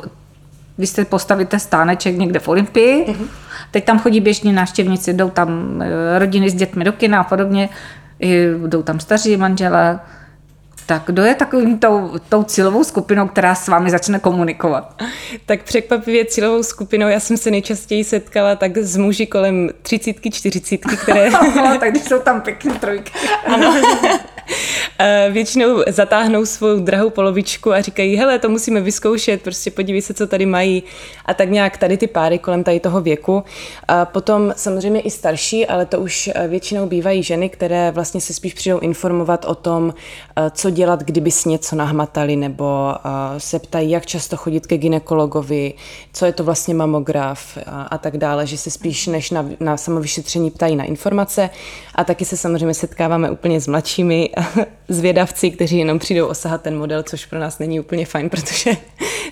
když 0.76 0.90
se 0.90 1.04
postavíte 1.04 1.58
stáneček 1.58 2.16
někde 2.16 2.40
v 2.40 2.48
Olympii, 2.48 3.04
uh-huh. 3.06 3.26
teď 3.70 3.84
tam 3.84 3.98
chodí 3.98 4.20
běžní 4.20 4.52
návštěvníci, 4.52 5.12
jdou 5.12 5.30
tam 5.30 5.82
eh, 5.82 6.18
rodiny 6.18 6.50
s 6.50 6.54
dětmi 6.54 6.84
do 6.84 6.92
kina 6.92 7.20
a 7.20 7.24
podobně, 7.24 7.68
jdou 8.66 8.82
tam 8.82 9.00
staří 9.00 9.36
manželé, 9.36 10.00
tak 10.86 11.02
kdo 11.06 11.22
je 11.22 11.34
takovým 11.34 11.78
tou, 11.78 12.12
tou 12.28 12.42
cílovou 12.42 12.84
skupinou, 12.84 13.28
která 13.28 13.54
s 13.54 13.68
vámi 13.68 13.90
začne 13.90 14.18
komunikovat? 14.18 15.02
Tak 15.46 15.62
překvapivě 15.62 16.24
cílovou 16.24 16.62
skupinou 16.62 17.08
já 17.08 17.20
jsem 17.20 17.36
se 17.36 17.50
nejčastěji 17.50 18.04
setkala 18.04 18.56
tak 18.56 18.76
s 18.78 18.96
muži 18.96 19.26
kolem 19.26 19.70
třicítky, 19.82 20.30
čtyřicítky, 20.30 20.96
které... 20.96 21.30
tak 21.80 21.90
když 21.90 22.02
jsou 22.02 22.18
tam 22.18 22.40
pěkné 22.40 22.74
trojky. 22.74 23.12
ano. 23.46 23.74
Eh, 24.98 25.28
většinou 25.32 25.82
zatáhnou 25.88 26.46
svou 26.46 26.80
drahou 26.80 27.10
polovičku 27.10 27.72
a 27.72 27.80
říkají, 27.80 28.16
hele, 28.16 28.38
to 28.38 28.48
musíme 28.48 28.80
vyzkoušet, 28.80 29.42
prostě 29.42 29.70
podívej 29.70 30.02
se, 30.02 30.14
co 30.14 30.26
tady 30.26 30.46
mají. 30.46 30.82
A 31.24 31.34
tak 31.34 31.50
nějak 31.50 31.78
tady 31.78 31.96
ty 31.96 32.06
páry 32.06 32.38
kolem 32.38 32.64
tady 32.64 32.80
toho 32.80 33.00
věku. 33.00 33.44
A 33.88 34.04
potom 34.04 34.52
samozřejmě 34.56 35.00
i 35.00 35.10
starší, 35.10 35.66
ale 35.66 35.86
to 35.86 36.00
už 36.00 36.30
eh, 36.34 36.48
většinou 36.48 36.86
bývají 36.86 37.22
ženy, 37.22 37.48
které 37.48 37.90
vlastně 37.90 38.20
se 38.20 38.34
spíš 38.34 38.54
přijdou 38.54 38.78
informovat 38.78 39.44
o 39.44 39.54
tom, 39.54 39.94
eh, 40.36 40.50
co 40.50 40.70
dělat, 40.70 41.02
kdyby 41.02 41.30
si 41.30 41.48
něco 41.48 41.76
nahmatali, 41.76 42.36
nebo 42.36 42.94
se 43.38 43.58
ptají, 43.58 43.90
jak 43.90 44.06
často 44.06 44.36
chodit 44.36 44.66
ke 44.66 44.76
ginekologovi, 44.78 45.74
co 46.12 46.26
je 46.26 46.32
to 46.32 46.44
vlastně 46.44 46.74
mamograf 46.74 47.58
a, 47.66 47.82
a 47.82 47.98
tak 47.98 48.16
dále, 48.16 48.46
že 48.46 48.58
se 48.58 48.70
spíš 48.70 49.06
než 49.06 49.30
na, 49.30 49.46
na 49.60 49.76
samovyšetření 49.76 50.50
ptají 50.50 50.76
na 50.76 50.84
informace. 50.84 51.50
A 51.94 52.04
taky 52.04 52.24
se 52.24 52.36
samozřejmě 52.36 52.74
setkáváme 52.74 53.30
úplně 53.30 53.60
s 53.60 53.66
mladšími 53.66 54.30
zvědavci, 54.88 55.50
kteří 55.50 55.78
jenom 55.78 55.98
přijdou 55.98 56.26
osahat 56.26 56.62
ten 56.62 56.78
model, 56.78 57.02
což 57.02 57.26
pro 57.26 57.38
nás 57.38 57.58
není 57.58 57.80
úplně 57.80 58.06
fajn, 58.06 58.28
protože 58.30 58.70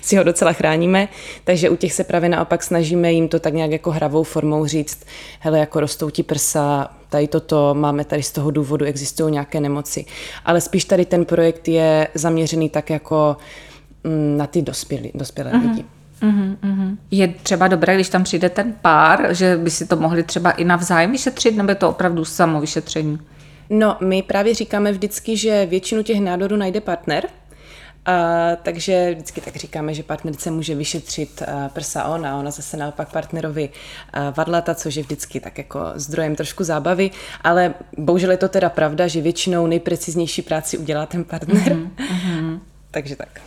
si 0.01 0.15
ho 0.15 0.23
docela 0.23 0.53
chráníme. 0.53 1.07
Takže 1.43 1.69
u 1.69 1.75
těch 1.75 1.93
se 1.93 2.03
právě 2.03 2.29
naopak 2.29 2.63
snažíme 2.63 3.11
jim 3.11 3.27
to 3.27 3.39
tak 3.39 3.53
nějak 3.53 3.71
jako 3.71 3.91
hravou 3.91 4.23
formou 4.23 4.65
říct, 4.65 5.05
hele, 5.39 5.59
jako 5.59 5.79
rostou 5.79 6.09
ti 6.09 6.23
prsa, 6.23 6.89
tady 7.09 7.27
toto, 7.27 7.73
máme 7.73 8.05
tady 8.05 8.23
z 8.23 8.31
toho 8.31 8.51
důvodu, 8.51 8.85
existují 8.85 9.31
nějaké 9.31 9.59
nemoci. 9.59 10.05
Ale 10.45 10.61
spíš 10.61 10.85
tady 10.85 11.05
ten 11.05 11.25
projekt 11.25 11.67
je 11.67 12.07
zaměřený 12.13 12.69
tak 12.69 12.89
jako 12.89 13.37
mm, 14.03 14.37
na 14.37 14.47
ty 14.47 14.61
dospělí, 14.61 15.11
dospělé 15.15 15.51
mm-hmm. 15.51 15.69
lidi. 15.69 15.85
Mm-hmm. 16.21 16.97
Je 17.11 17.27
třeba 17.27 17.67
dobré, 17.67 17.95
když 17.95 18.09
tam 18.09 18.23
přijde 18.23 18.49
ten 18.49 18.75
pár, 18.81 19.33
že 19.33 19.57
by 19.57 19.69
si 19.69 19.87
to 19.87 19.95
mohli 19.95 20.23
třeba 20.23 20.51
i 20.51 20.63
navzájem 20.63 21.11
vyšetřit, 21.11 21.55
nebo 21.55 21.71
je 21.71 21.75
to 21.75 21.89
opravdu 21.89 22.25
samo 22.25 22.61
vyšetření? 22.61 23.19
No, 23.69 23.97
my 24.01 24.21
právě 24.21 24.53
říkáme 24.55 24.91
vždycky, 24.91 25.37
že 25.37 25.65
většinu 25.65 26.03
těch 26.03 26.19
nádorů 26.19 26.55
najde 26.55 26.81
partner, 26.81 27.27
a, 28.05 28.55
takže 28.63 29.11
vždycky 29.13 29.41
tak 29.41 29.55
říkáme, 29.55 29.93
že 29.93 30.03
partnerce 30.03 30.51
může 30.51 30.75
vyšetřit 30.75 31.41
a, 31.41 31.69
prsa 31.69 32.03
on 32.03 32.25
a 32.25 32.37
ona 32.37 32.51
zase 32.51 32.77
naopak 32.77 33.11
partnerovi 33.11 33.69
a, 34.13 34.29
varlata, 34.29 34.75
což 34.75 34.95
je 34.95 35.03
vždycky 35.03 35.39
tak 35.39 35.57
jako 35.57 35.79
zdrojem 35.95 36.35
trošku 36.35 36.63
zábavy, 36.63 37.11
ale 37.41 37.73
bohužel 37.97 38.31
je 38.31 38.37
to 38.37 38.49
teda 38.49 38.69
pravda, 38.69 39.07
že 39.07 39.21
většinou 39.21 39.67
nejpreciznější 39.67 40.41
práci 40.41 40.77
udělá 40.77 41.05
ten 41.05 41.23
partner. 41.23 41.73
Mm-hmm. 41.73 42.59
takže 42.91 43.15
tak. 43.15 43.41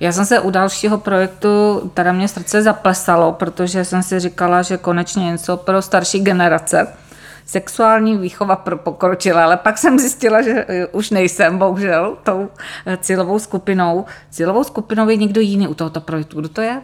Já 0.00 0.12
jsem 0.12 0.26
se 0.26 0.40
u 0.40 0.50
dalšího 0.50 0.98
projektu, 0.98 1.80
teda 1.94 2.12
mě 2.12 2.28
srdce 2.28 2.62
zaplesalo, 2.62 3.32
protože 3.32 3.84
jsem 3.84 4.02
si 4.02 4.20
říkala, 4.20 4.62
že 4.62 4.76
konečně 4.76 5.24
něco 5.24 5.56
pro 5.56 5.82
starší 5.82 6.20
generace 6.20 6.86
sexuální 7.52 8.16
výchova 8.16 8.56
pro 8.56 8.76
pokročilé, 8.76 9.42
ale 9.42 9.56
pak 9.56 9.78
jsem 9.78 9.98
zjistila, 9.98 10.42
že 10.42 10.64
eh, 10.68 10.86
už 10.86 11.10
nejsem, 11.10 11.58
bohužel, 11.58 12.16
tou 12.22 12.48
eh, 12.86 12.96
cílovou 12.96 13.38
skupinou. 13.38 14.04
Cílovou 14.30 14.64
skupinou 14.64 15.08
je 15.08 15.16
někdo 15.16 15.40
jiný 15.40 15.68
u 15.68 15.74
tohoto 15.74 16.00
projektu. 16.00 16.40
Kdo 16.40 16.48
to 16.48 16.60
je? 16.60 16.82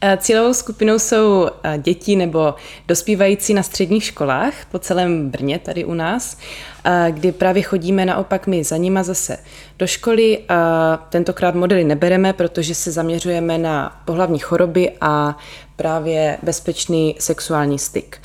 Eh, 0.00 0.16
cílovou 0.16 0.54
skupinou 0.54 0.98
jsou 0.98 1.48
děti 1.78 2.16
nebo 2.16 2.54
dospívající 2.88 3.54
na 3.54 3.62
středních 3.62 4.04
školách 4.04 4.54
po 4.70 4.78
celém 4.78 5.30
Brně 5.30 5.58
tady 5.58 5.84
u 5.84 5.94
nás, 5.94 6.38
kdy 7.10 7.32
právě 7.32 7.62
chodíme 7.62 8.06
naopak 8.06 8.46
my 8.46 8.64
za 8.64 8.76
nima 8.76 9.02
zase 9.02 9.38
do 9.78 9.86
školy. 9.86 10.38
A 10.48 10.96
tentokrát 11.08 11.54
modely 11.54 11.84
nebereme, 11.84 12.32
protože 12.32 12.74
se 12.74 12.92
zaměřujeme 12.92 13.58
na 13.58 14.02
pohlavní 14.04 14.38
choroby 14.38 14.92
a 15.00 15.36
právě 15.76 16.38
bezpečný 16.42 17.16
sexuální 17.18 17.78
styk. 17.78 18.20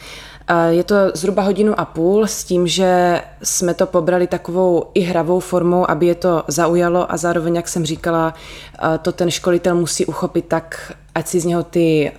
Je 0.69 0.83
to 0.83 0.95
zhruba 1.13 1.41
hodinu 1.43 1.79
a 1.79 1.85
půl 1.85 2.27
s 2.27 2.43
tím, 2.43 2.67
že 2.67 3.21
jsme 3.43 3.73
to 3.73 3.85
pobrali 3.85 4.27
takovou 4.27 4.85
i 4.93 4.99
hravou 4.99 5.39
formou, 5.39 5.89
aby 5.89 6.05
je 6.05 6.15
to 6.15 6.43
zaujalo 6.47 7.11
a 7.11 7.17
zároveň, 7.17 7.55
jak 7.55 7.67
jsem 7.67 7.85
říkala, 7.85 8.33
to 9.01 9.11
ten 9.11 9.31
školitel 9.31 9.75
musí 9.75 10.05
uchopit 10.05 10.45
tak, 10.47 10.93
ať 11.15 11.27
si 11.27 11.39
z 11.39 11.45
něho 11.45 11.63
ty 11.63 12.11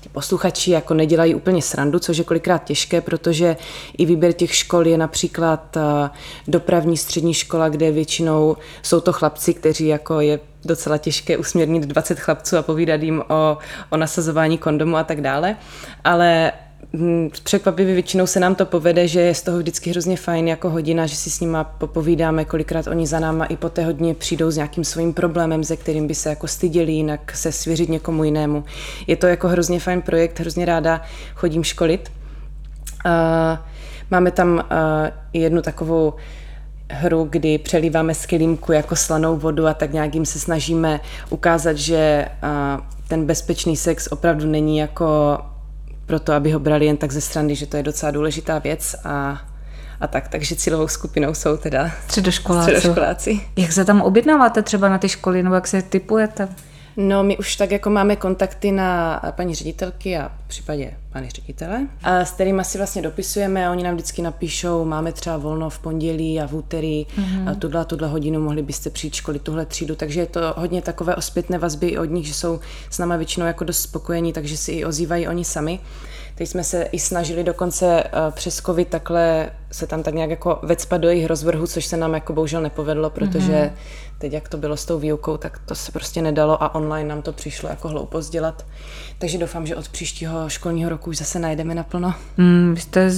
ty 0.00 0.08
posluchači 0.08 0.70
jako 0.70 0.94
nedělají 0.94 1.34
úplně 1.34 1.62
srandu, 1.62 1.98
což 1.98 2.18
je 2.18 2.24
kolikrát 2.24 2.64
těžké, 2.64 3.00
protože 3.00 3.56
i 3.98 4.04
výběr 4.04 4.32
těch 4.32 4.54
škol 4.54 4.86
je 4.86 4.98
například 4.98 5.76
dopravní 6.48 6.96
střední 6.96 7.34
škola, 7.34 7.68
kde 7.68 7.90
většinou 7.90 8.56
jsou 8.82 9.00
to 9.00 9.12
chlapci, 9.12 9.54
kteří 9.54 9.86
jako 9.86 10.20
je 10.20 10.40
docela 10.64 10.98
těžké 10.98 11.36
usměrnit 11.36 11.82
20 11.82 12.20
chlapců 12.20 12.56
a 12.56 12.62
povídat 12.62 13.02
jim 13.02 13.22
o, 13.28 13.58
o 13.90 13.96
nasazování 13.96 14.58
kondomu 14.58 14.96
a 14.96 15.04
tak 15.04 15.20
dále. 15.20 15.56
Ale 16.04 16.52
překvapivě 17.42 17.94
většinou 17.94 18.26
se 18.26 18.40
nám 18.40 18.54
to 18.54 18.66
povede, 18.66 19.08
že 19.08 19.20
je 19.20 19.34
z 19.34 19.42
toho 19.42 19.58
vždycky 19.58 19.90
hrozně 19.90 20.16
fajn 20.16 20.48
jako 20.48 20.70
hodina, 20.70 21.06
že 21.06 21.16
si 21.16 21.30
s 21.30 21.40
nima 21.40 21.64
popovídáme, 21.64 22.44
kolikrát 22.44 22.86
oni 22.86 23.06
za 23.06 23.20
náma 23.20 23.44
i 23.44 23.56
po 23.56 23.68
té 23.68 23.84
hodině 23.84 24.14
přijdou 24.14 24.50
s 24.50 24.56
nějakým 24.56 24.84
svým 24.84 25.14
problémem, 25.14 25.64
ze 25.64 25.76
kterým 25.76 26.06
by 26.06 26.14
se 26.14 26.28
jako 26.28 26.48
styděli 26.48 26.92
jinak 26.92 27.36
se 27.36 27.52
svěřit 27.52 27.88
někomu 27.88 28.24
jinému. 28.24 28.64
Je 29.06 29.16
to 29.16 29.26
jako 29.26 29.48
hrozně 29.48 29.80
fajn 29.80 30.02
projekt, 30.02 30.40
hrozně 30.40 30.64
ráda 30.64 31.02
chodím 31.34 31.64
školit. 31.64 32.12
Uh, 33.06 33.12
máme 34.10 34.30
tam 34.30 34.54
uh, 34.54 34.62
jednu 35.32 35.62
takovou 35.62 36.14
hru, 36.90 37.26
kdy 37.30 37.58
přelíváme 37.58 38.14
z 38.14 38.26
kilímku 38.26 38.72
jako 38.72 38.96
slanou 38.96 39.36
vodu 39.36 39.66
a 39.66 39.74
tak 39.74 39.92
nějak 39.92 40.14
jim 40.14 40.26
se 40.26 40.38
snažíme 40.38 41.00
ukázat, 41.30 41.76
že 41.76 42.28
ten 43.08 43.26
bezpečný 43.26 43.76
sex 43.76 44.08
opravdu 44.12 44.46
není 44.46 44.78
jako 44.78 45.38
proto, 46.08 46.32
aby 46.32 46.50
ho 46.50 46.60
brali 46.60 46.86
jen 46.86 46.96
tak 46.96 47.12
ze 47.12 47.20
strany, 47.20 47.54
že 47.54 47.66
to 47.66 47.76
je 47.76 47.82
docela 47.82 48.12
důležitá 48.12 48.58
věc 48.58 48.96
a 49.04 49.40
a 50.00 50.06
tak. 50.06 50.28
Takže 50.28 50.56
cílovou 50.56 50.88
skupinou 50.88 51.34
jsou 51.34 51.56
teda 51.56 51.90
středoškoláci. 52.04 52.74
středoškoláci. 52.76 53.40
Jak 53.56 53.72
se 53.72 53.84
tam 53.84 54.00
objednáváte 54.00 54.62
třeba 54.62 54.88
na 54.88 54.98
ty 54.98 55.08
školy, 55.08 55.42
nebo 55.42 55.54
jak 55.54 55.66
se 55.66 55.82
typujete? 55.82 56.48
No, 57.00 57.22
my 57.22 57.38
už 57.38 57.56
tak 57.56 57.70
jako 57.70 57.90
máme 57.90 58.16
kontakty 58.16 58.72
na 58.72 59.20
paní 59.36 59.54
ředitelky 59.54 60.18
a 60.18 60.32
v 60.44 60.48
případě 60.48 60.94
paní 61.12 61.30
ředitele, 61.30 61.86
a 62.02 62.24
s 62.24 62.30
kterými 62.30 62.64
si 62.64 62.78
vlastně 62.78 63.02
dopisujeme 63.02 63.66
a 63.66 63.70
oni 63.70 63.82
nám 63.82 63.94
vždycky 63.94 64.22
napíšou, 64.22 64.84
máme 64.84 65.12
třeba 65.12 65.36
volno 65.36 65.70
v 65.70 65.78
pondělí 65.78 66.40
a 66.40 66.46
v 66.46 66.54
úterý, 66.54 67.06
mm-hmm. 67.06 67.50
a 67.50 67.54
tuhle, 67.54 67.84
tuhle 67.84 68.08
hodinu 68.08 68.40
mohli 68.40 68.62
byste 68.62 68.90
přijít 68.90 69.14
školy 69.14 69.38
tuhle 69.38 69.66
třídu, 69.66 69.94
takže 69.94 70.20
je 70.20 70.26
to 70.26 70.40
hodně 70.56 70.82
takové 70.82 71.16
ospětné 71.16 71.58
vazby 71.58 71.88
i 71.88 71.98
od 71.98 72.04
nich, 72.04 72.26
že 72.26 72.34
jsou 72.34 72.60
s 72.90 72.98
náma 72.98 73.16
většinou 73.16 73.46
jako 73.46 73.64
dost 73.64 73.82
spokojení, 73.82 74.32
takže 74.32 74.56
si 74.56 74.72
i 74.72 74.84
ozývají 74.84 75.28
oni 75.28 75.44
sami. 75.44 75.80
Teď 76.38 76.48
jsme 76.48 76.64
se 76.64 76.82
i 76.82 76.98
snažili 76.98 77.44
dokonce 77.44 78.02
eh, 78.04 78.10
přes 78.30 78.56
covid 78.56 78.88
takhle 78.88 79.50
se 79.70 79.86
tam 79.86 80.02
tak 80.02 80.14
nějak 80.14 80.30
jako 80.30 80.58
vecpat 80.62 81.00
do 81.00 81.08
jejich 81.08 81.26
rozvrhu, 81.26 81.66
což 81.66 81.86
se 81.86 81.96
nám 81.96 82.14
jako 82.14 82.32
bohužel 82.32 82.62
nepovedlo, 82.62 83.10
protože 83.10 83.52
mm-hmm. 83.52 84.18
teď 84.18 84.32
jak 84.32 84.48
to 84.48 84.56
bylo 84.56 84.76
s 84.76 84.84
tou 84.84 84.98
výukou, 84.98 85.36
tak 85.36 85.58
to 85.66 85.74
se 85.74 85.92
prostě 85.92 86.22
nedalo 86.22 86.62
a 86.62 86.74
online 86.74 87.08
nám 87.08 87.22
to 87.22 87.32
přišlo 87.32 87.68
jako 87.68 87.88
hloupost 87.88 88.30
dělat. 88.30 88.66
Takže 89.18 89.38
doufám, 89.38 89.66
že 89.66 89.76
od 89.76 89.88
příštího 89.88 90.48
školního 90.48 90.90
roku 90.90 91.10
už 91.10 91.16
zase 91.16 91.38
najdeme 91.38 91.74
naplno. 91.74 92.14
Mm, 92.36 92.72
vy 92.74 92.80
jste, 92.80 93.10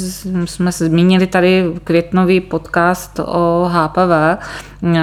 jsme 0.44 0.72
zmínili 0.72 1.26
tady 1.26 1.64
květnový 1.84 2.40
podcast 2.40 3.20
o 3.20 3.70
HPV, 3.72 4.12
eh, 4.12 4.98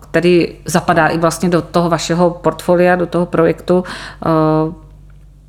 který 0.00 0.48
zapadá 0.64 1.08
i 1.08 1.18
vlastně 1.18 1.48
do 1.48 1.62
toho 1.62 1.90
vašeho 1.90 2.30
portfolia, 2.30 2.96
do 2.96 3.06
toho 3.06 3.26
projektu 3.26 3.84
eh, 4.26 4.81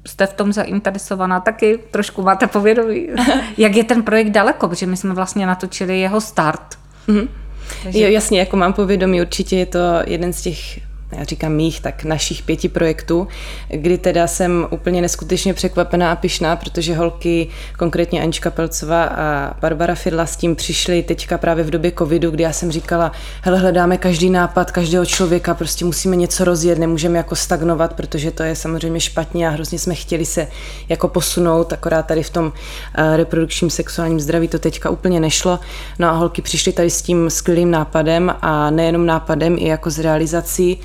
jste 0.08 0.26
v 0.26 0.34
tom 0.34 0.54
zainteresovaná 0.54 1.40
taky, 1.40 1.80
trošku 1.92 2.22
máte 2.22 2.48
povědomí. 2.48 3.08
Jak 3.58 3.76
je 3.76 3.84
ten 3.84 4.04
projekt 4.04 4.30
daleko, 4.30 4.68
protože 4.68 4.86
my 4.86 4.98
jsme 4.98 5.14
vlastně 5.14 5.46
natočili 5.46 6.00
jeho 6.00 6.22
start. 6.22 6.78
Mm-hmm. 7.08 7.28
Takže... 7.84 8.00
Jo, 8.00 8.10
jasně, 8.10 8.40
jako 8.40 8.58
mám 8.58 8.74
povědomí, 8.74 9.22
určitě 9.22 9.56
je 9.56 9.66
to 9.66 9.80
jeden 10.06 10.34
z 10.34 10.42
těch 10.42 10.93
já 11.18 11.24
říkám 11.24 11.52
mých, 11.52 11.82
tak 11.82 12.04
našich 12.04 12.44
pěti 12.44 12.70
projektů, 12.70 13.28
kdy 13.70 13.98
teda 13.98 14.28
jsem 14.28 14.68
úplně 14.70 15.02
neskutečně 15.02 15.54
překvapená 15.54 16.12
a 16.12 16.16
pišná, 16.16 16.56
protože 16.56 16.96
holky, 16.96 17.48
konkrétně 17.78 18.22
Anička 18.22 18.52
Pelcová 18.52 19.04
a 19.04 19.54
Barbara 19.62 19.96
Fidla 19.96 20.26
s 20.26 20.36
tím 20.36 20.56
přišly 20.56 21.04
teďka 21.04 21.38
právě 21.38 21.64
v 21.64 21.70
době 21.70 21.92
covidu, 21.98 22.32
kdy 22.32 22.44
já 22.44 22.54
jsem 22.54 22.72
říkala, 22.72 23.12
hele, 23.42 23.60
hledáme 23.60 23.98
každý 23.98 24.30
nápad, 24.30 24.72
každého 24.72 25.06
člověka, 25.06 25.54
prostě 25.54 25.86
musíme 25.86 26.16
něco 26.16 26.44
rozjet, 26.44 26.80
nemůžeme 26.80 27.18
jako 27.18 27.36
stagnovat, 27.36 27.94
protože 27.94 28.32
to 28.32 28.44
je 28.44 28.56
samozřejmě 28.56 29.00
špatně 29.00 29.48
a 29.48 29.52
hrozně 29.52 29.80
jsme 29.80 29.96
chtěli 29.96 30.26
se 30.26 30.48
jako 30.90 31.08
posunout, 31.08 31.74
akorát 31.74 32.06
tady 32.06 32.24
v 32.24 32.30
tom 32.30 32.54
eh, 32.96 33.18
reprodukčním 33.18 33.70
sexuálním 33.70 34.20
zdraví 34.20 34.48
to 34.48 34.60
teďka 34.60 34.90
úplně 34.90 35.20
nešlo. 35.20 35.60
No 36.00 36.08
a 36.08 36.12
holky 36.12 36.42
přišly 36.42 36.72
tady 36.72 36.90
s 36.90 37.02
tím 37.02 37.30
skvělým 37.30 37.72
nápadem 37.72 38.36
a 38.42 38.70
nejenom 38.70 39.06
nápadem, 39.06 39.58
i 39.60 39.68
jako 39.68 39.90
z 39.90 40.00
realizací, 40.00 40.80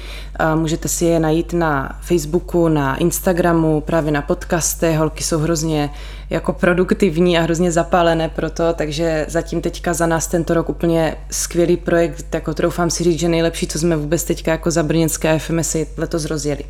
Můžete 0.55 0.89
si 0.89 1.05
je 1.05 1.21
najít 1.21 1.53
na 1.53 1.99
Facebooku, 2.01 2.69
na 2.69 2.97
Instagramu, 2.97 3.81
právě 3.81 4.13
na 4.13 4.23
podcastech. 4.23 4.99
Holky 4.99 5.25
jsou 5.25 5.39
hrozně 5.39 5.91
jako 6.31 6.53
produktivní 6.53 7.39
a 7.39 7.43
hrozně 7.43 7.73
zapálené 7.73 8.29
pro 8.29 8.51
to, 8.51 8.73
takže 8.73 9.27
zatím 9.29 9.61
teďka 9.61 9.95
za 9.95 10.07
nás 10.07 10.27
tento 10.27 10.55
rok 10.55 10.69
úplně 10.69 11.17
skvělý 11.31 11.77
projekt, 11.77 12.35
jako 12.35 12.55
troufám 12.55 12.91
si 12.91 13.05
říct, 13.05 13.21
že 13.21 13.29
nejlepší, 13.29 13.67
co 13.67 13.79
jsme 13.79 13.97
vůbec 13.97 14.25
teďka 14.25 14.51
jako 14.51 14.71
za 14.71 14.83
brněnské 14.83 15.39
FMSy 15.39 15.87
letos 15.97 16.25
rozjeli. 16.25 16.65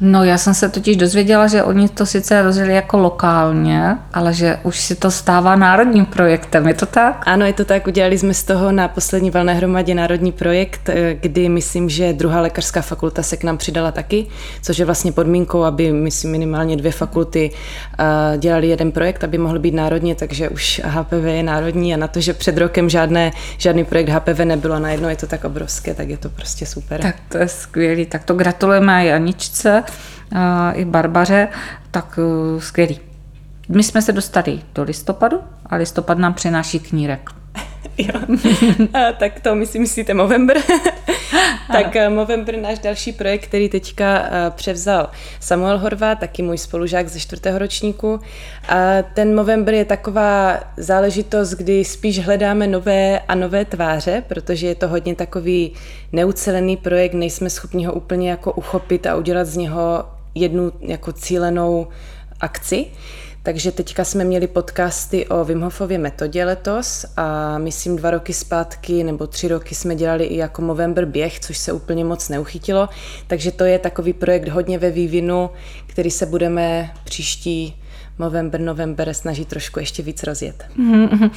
No 0.00 0.24
já 0.24 0.38
jsem 0.38 0.54
se 0.54 0.68
totiž 0.68 0.96
dozvěděla, 0.96 1.46
že 1.46 1.62
oni 1.62 1.88
to 1.88 2.06
sice 2.06 2.42
rozjeli 2.42 2.74
jako 2.74 2.98
lokálně, 2.98 3.96
ale 4.14 4.34
že 4.34 4.58
už 4.62 4.80
si 4.80 4.94
to 4.94 5.10
stává 5.10 5.56
národním 5.56 6.06
projektem, 6.06 6.68
je 6.68 6.74
to 6.74 6.86
tak? 6.86 7.22
Ano, 7.26 7.46
je 7.46 7.52
to 7.52 7.64
tak, 7.64 7.86
udělali 7.86 8.18
jsme 8.18 8.34
z 8.34 8.42
toho 8.42 8.72
na 8.72 8.88
poslední 8.88 9.30
valné 9.30 9.54
hromadě 9.54 9.94
národní 9.94 10.32
projekt, 10.32 10.88
eh, 10.88 11.14
kdy 11.20 11.48
myslím, 11.48 11.88
že 11.88 12.12
druhá 12.12 12.40
lékařská 12.40 12.82
fakulta 12.82 13.22
se 13.22 13.36
k 13.36 13.44
nám 13.44 13.58
přidala 13.58 13.92
taky, 13.92 14.26
což 14.62 14.78
je 14.78 14.84
vlastně 14.84 15.12
podmínkou, 15.12 15.62
aby 15.62 15.92
myslím 15.92 16.30
minimálně 16.30 16.76
dvě 16.76 16.92
fakulty 16.92 17.50
eh, 17.98 18.38
dělali 18.38 18.68
jeden 18.68 18.92
projekt, 18.92 19.24
aby 19.24 19.38
mohl 19.38 19.58
být 19.58 19.74
národně, 19.74 20.14
takže 20.14 20.48
už 20.48 20.80
HPV 20.84 21.24
je 21.24 21.42
národní 21.42 21.94
a 21.94 21.96
na 21.96 22.08
to, 22.08 22.20
že 22.20 22.32
před 22.32 22.58
rokem 22.58 22.88
žádné, 22.88 23.32
žádný 23.58 23.84
projekt 23.84 24.08
HPV 24.08 24.38
nebylo 24.38 24.74
a 24.74 24.78
najednou 24.78 25.08
je 25.08 25.16
to 25.16 25.26
tak 25.26 25.44
obrovské, 25.44 25.94
tak 25.94 26.08
je 26.08 26.16
to 26.16 26.28
prostě 26.28 26.66
super. 26.66 27.00
Tak 27.00 27.16
to 27.28 27.38
je 27.38 27.48
skvělý, 27.48 28.06
tak 28.06 28.24
to 28.24 28.34
gratulujeme 28.34 29.06
Janičce 29.06 29.83
i 30.72 30.84
Barbaře, 30.84 31.48
tak 31.90 32.18
uh, 32.18 32.60
skvělý. 32.60 33.00
My 33.68 33.82
jsme 33.82 34.02
se 34.02 34.12
dostali 34.12 34.60
do 34.74 34.82
listopadu 34.82 35.40
a 35.66 35.76
listopad 35.76 36.18
nám 36.18 36.34
přináší 36.34 36.80
knírek. 36.80 37.30
Jo. 37.98 38.20
A, 38.92 39.12
tak 39.12 39.40
to 39.40 39.54
my 39.54 39.66
si 39.66 39.78
myslíte 39.78 40.14
Movember. 40.14 40.56
tak 41.72 41.96
Movember, 42.08 42.58
náš 42.58 42.78
další 42.78 43.12
projekt, 43.12 43.46
který 43.46 43.68
teďka 43.68 44.30
převzal 44.50 45.10
Samuel 45.40 45.78
Horvá, 45.78 46.14
taky 46.14 46.42
můj 46.42 46.58
spolužák 46.58 47.08
ze 47.08 47.20
čtvrtého 47.20 47.58
ročníku. 47.58 48.20
A 48.68 49.02
ten 49.14 49.34
Movember 49.34 49.74
je 49.74 49.84
taková 49.84 50.60
záležitost, 50.76 51.50
kdy 51.50 51.84
spíš 51.84 52.18
hledáme 52.18 52.66
nové 52.66 53.18
a 53.18 53.34
nové 53.34 53.64
tváře, 53.64 54.22
protože 54.28 54.66
je 54.66 54.74
to 54.74 54.88
hodně 54.88 55.14
takový 55.14 55.72
neucelený 56.12 56.76
projekt, 56.76 57.14
nejsme 57.14 57.50
schopni 57.50 57.86
ho 57.86 57.92
úplně 57.92 58.30
jako 58.30 58.52
uchopit 58.52 59.06
a 59.06 59.16
udělat 59.16 59.46
z 59.46 59.56
něho 59.56 60.04
jednu 60.34 60.72
jako 60.80 61.12
cílenou 61.12 61.88
akci. 62.40 62.86
Takže 63.44 63.72
teďka 63.72 64.04
jsme 64.04 64.24
měli 64.24 64.46
podcasty 64.46 65.26
o 65.26 65.44
Wim 65.44 65.60
Hofově 65.60 65.98
metodě 65.98 66.44
letos 66.44 67.06
a 67.16 67.58
myslím 67.58 67.96
dva 67.96 68.10
roky 68.10 68.32
zpátky 68.32 69.04
nebo 69.04 69.26
tři 69.26 69.48
roky 69.48 69.74
jsme 69.74 69.94
dělali 69.94 70.24
i 70.24 70.36
jako 70.36 70.62
Movember 70.62 71.04
běh, 71.04 71.40
což 71.40 71.58
se 71.58 71.72
úplně 71.72 72.04
moc 72.04 72.28
neuchytilo. 72.28 72.88
Takže 73.26 73.52
to 73.52 73.64
je 73.64 73.78
takový 73.78 74.12
projekt 74.12 74.48
hodně 74.48 74.78
ve 74.78 74.90
vývinu, 74.90 75.50
který 75.86 76.10
se 76.10 76.26
budeme 76.26 76.90
příští 77.04 77.76
Movember, 78.18 78.60
November 78.60 79.14
snažit 79.14 79.48
trošku 79.48 79.78
ještě 79.78 80.02
víc 80.02 80.22
rozjet. 80.22 80.64
Mm-hmm. 80.78 81.30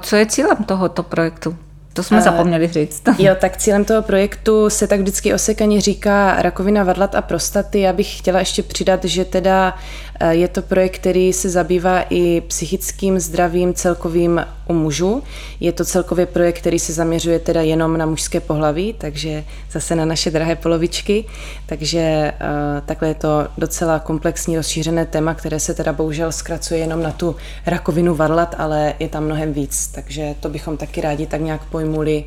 Co 0.00 0.16
je 0.16 0.26
cílem 0.26 0.56
tohoto 0.56 1.02
projektu? 1.02 1.56
To 1.94 2.02
jsme 2.02 2.18
uh, 2.18 2.24
zapomněli 2.24 2.68
říct. 2.68 3.02
jo, 3.18 3.34
tak 3.40 3.56
cílem 3.56 3.84
toho 3.84 4.02
projektu 4.02 4.70
se 4.70 4.86
tak 4.86 5.00
vždycky 5.00 5.34
osekaně 5.34 5.80
říká 5.80 6.42
rakovina 6.42 6.84
vadlat 6.84 7.14
a 7.14 7.22
prostaty. 7.22 7.80
Já 7.80 7.92
bych 7.92 8.18
chtěla 8.18 8.38
ještě 8.38 8.62
přidat, 8.62 9.04
že 9.04 9.24
teda 9.24 9.76
je 10.30 10.48
to 10.48 10.62
projekt, 10.62 10.94
který 10.94 11.32
se 11.32 11.50
zabývá 11.50 12.04
i 12.10 12.40
psychickým 12.40 13.20
zdravím 13.20 13.74
celkovým 13.74 14.46
u 14.68 14.74
mužů. 14.74 15.22
Je 15.60 15.72
to 15.72 15.84
celkově 15.84 16.26
projekt, 16.26 16.58
který 16.58 16.78
se 16.78 16.92
zaměřuje 16.92 17.38
teda 17.38 17.62
jenom 17.62 17.98
na 17.98 18.06
mužské 18.06 18.40
pohlaví, 18.40 18.94
takže 18.98 19.44
zase 19.70 19.96
na 19.96 20.04
naše 20.04 20.30
drahé 20.30 20.56
polovičky. 20.56 21.24
Takže 21.66 21.98
eh, 22.00 22.34
takhle 22.86 23.08
je 23.08 23.14
to 23.14 23.46
docela 23.58 23.98
komplexní, 23.98 24.56
rozšířené 24.56 25.06
téma, 25.06 25.34
které 25.34 25.60
se 25.60 25.74
teda 25.74 25.92
bohužel 25.92 26.32
zkracuje 26.32 26.80
jenom 26.80 27.02
na 27.02 27.10
tu 27.10 27.36
rakovinu 27.66 28.14
varlat, 28.14 28.54
ale 28.58 28.94
je 28.98 29.08
tam 29.08 29.24
mnohem 29.24 29.52
víc. 29.52 29.86
Takže 29.86 30.34
to 30.40 30.48
bychom 30.48 30.76
taky 30.76 31.00
rádi 31.00 31.26
tak 31.26 31.40
nějak 31.40 31.64
pojmuli 31.64 32.24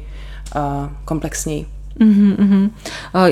eh, 0.56 0.60
komplexněji. 1.06 1.66
Mm-hmm. 2.00 2.70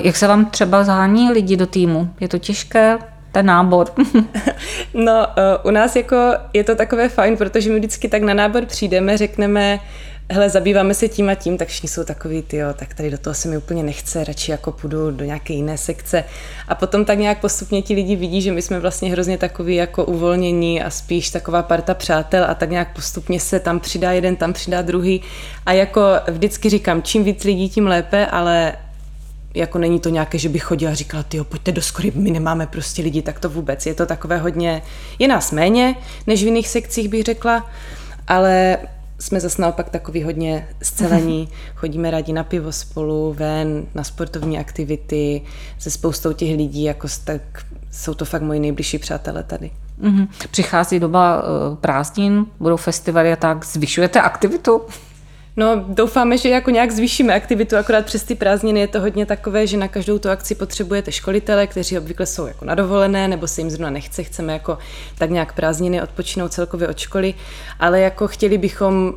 Jak 0.03 0.15
se 0.15 0.27
vám 0.27 0.45
třeba 0.45 0.83
zhání 0.83 1.31
lidi 1.31 1.57
do 1.57 1.67
týmu? 1.67 2.09
Je 2.19 2.27
to 2.27 2.37
těžké? 2.37 2.97
Ten 3.35 3.45
nábor? 3.45 3.87
no, 4.93 5.27
uh, 5.27 5.69
u 5.69 5.71
nás 5.71 5.95
jako 5.95 6.15
je 6.53 6.63
to 6.63 6.75
takové 6.75 7.09
fajn, 7.09 7.37
protože 7.37 7.69
my 7.69 7.79
vždycky 7.79 8.09
tak 8.09 8.21
na 8.21 8.33
nábor 8.33 8.65
přijdeme, 8.65 9.17
řekneme, 9.17 9.79
hele, 10.29 10.49
zabýváme 10.49 10.93
se 10.93 11.07
tím 11.07 11.29
a 11.29 11.35
tím, 11.35 11.57
tak 11.57 11.67
všichni 11.67 11.89
jsou 11.89 12.03
takový, 12.03 12.41
ty 12.41 12.57
jo, 12.57 12.67
tak 12.75 12.93
tady 12.93 13.11
do 13.11 13.17
toho 13.17 13.33
se 13.33 13.47
mi 13.47 13.57
úplně 13.57 13.83
nechce, 13.83 14.23
radši 14.23 14.51
jako 14.51 14.71
půjdu 14.71 15.11
do 15.11 15.25
nějaké 15.25 15.53
jiné 15.53 15.77
sekce. 15.77 16.23
A 16.67 16.75
potom 16.75 17.05
tak 17.05 17.19
nějak 17.19 17.41
postupně 17.41 17.81
ti 17.81 17.93
lidi 17.93 18.15
vidí, 18.15 18.41
že 18.41 18.51
my 18.51 18.61
jsme 18.61 18.79
vlastně 18.79 19.11
hrozně 19.11 19.37
takový 19.37 19.75
jako 19.75 20.05
uvolnění 20.05 20.83
a 20.83 20.89
spíš 20.89 21.29
taková 21.29 21.63
parta 21.63 21.93
přátel 21.93 22.45
a 22.47 22.53
tak 22.53 22.69
nějak 22.69 22.95
postupně 22.95 23.39
se 23.39 23.59
tam 23.59 23.79
přidá 23.79 24.11
jeden, 24.11 24.35
tam 24.35 24.53
přidá 24.53 24.81
druhý. 24.81 25.21
A 25.65 25.73
jako 25.73 26.01
vždycky 26.27 26.69
říkám, 26.69 27.01
čím 27.01 27.23
víc 27.23 27.43
lidí, 27.43 27.69
tím 27.69 27.87
lépe, 27.87 28.25
ale 28.25 28.73
jako 29.55 29.77
není 29.77 29.99
to 29.99 30.09
nějaké, 30.09 30.37
že 30.37 30.49
bych 30.49 30.63
chodila 30.63 30.91
a 30.91 30.95
říkala, 30.95 31.23
ty 31.23 31.43
pojďte 31.43 31.71
do 31.71 31.81
skory, 31.81 32.11
my 32.15 32.31
nemáme 32.31 32.67
prostě 32.67 33.01
lidi, 33.01 33.21
tak 33.21 33.39
to 33.39 33.49
vůbec. 33.49 33.85
Je 33.85 33.93
to 33.93 34.05
takové 34.05 34.37
hodně, 34.37 34.81
je 35.19 35.27
nás 35.27 35.51
méně, 35.51 35.95
než 36.27 36.43
v 36.43 36.45
jiných 36.45 36.67
sekcích 36.67 37.09
bych 37.09 37.23
řekla, 37.23 37.69
ale 38.27 38.77
jsme 39.19 39.39
zase 39.39 39.61
naopak 39.61 39.89
takový 39.89 40.23
hodně 40.23 40.67
scelení, 40.81 41.49
chodíme 41.75 42.11
rádi 42.11 42.33
na 42.33 42.43
pivo 42.43 42.71
spolu, 42.71 43.33
ven, 43.33 43.85
na 43.95 44.03
sportovní 44.03 44.59
aktivity, 44.59 45.41
se 45.79 45.91
spoustou 45.91 46.33
těch 46.33 46.57
lidí, 46.57 46.83
jako 46.83 47.07
tak 47.23 47.41
jsou 47.91 48.13
to 48.13 48.25
fakt 48.25 48.41
moji 48.41 48.59
nejbližší 48.59 48.97
přátelé 48.97 49.43
tady. 49.43 49.71
Mm-hmm. 50.01 50.27
Přichází 50.51 50.99
doba 50.99 51.43
uh, 51.43 51.75
prázdnin, 51.75 52.45
budou 52.59 52.77
festivaly 52.77 53.33
a 53.33 53.35
tak, 53.35 53.65
zvyšujete 53.65 54.21
aktivitu? 54.21 54.81
No, 55.57 55.85
doufáme, 55.87 56.37
že 56.37 56.49
jako 56.49 56.71
nějak 56.71 56.91
zvýšíme 56.91 57.33
aktivitu, 57.33 57.77
akorát 57.77 58.05
přes 58.05 58.23
ty 58.23 58.35
prázdniny 58.35 58.79
je 58.79 58.87
to 58.87 59.01
hodně 59.01 59.25
takové, 59.25 59.67
že 59.67 59.77
na 59.77 59.87
každou 59.87 60.19
tu 60.19 60.29
akci 60.29 60.55
potřebujete 60.55 61.11
školitele, 61.11 61.67
kteří 61.67 61.97
obvykle 61.97 62.25
jsou 62.25 62.47
jako 62.47 62.65
na 62.65 62.75
dovolené, 62.75 63.27
nebo 63.27 63.47
se 63.47 63.61
jim 63.61 63.69
zrovna 63.69 63.89
nechce, 63.89 64.23
chceme 64.23 64.53
jako 64.53 64.77
tak 65.17 65.29
nějak 65.29 65.53
prázdniny 65.53 66.01
odpočinout 66.01 66.53
celkově 66.53 66.87
od 66.87 66.97
školy, 66.97 67.33
ale 67.79 67.99
jako 67.99 68.27
chtěli 68.27 68.57
bychom 68.57 69.13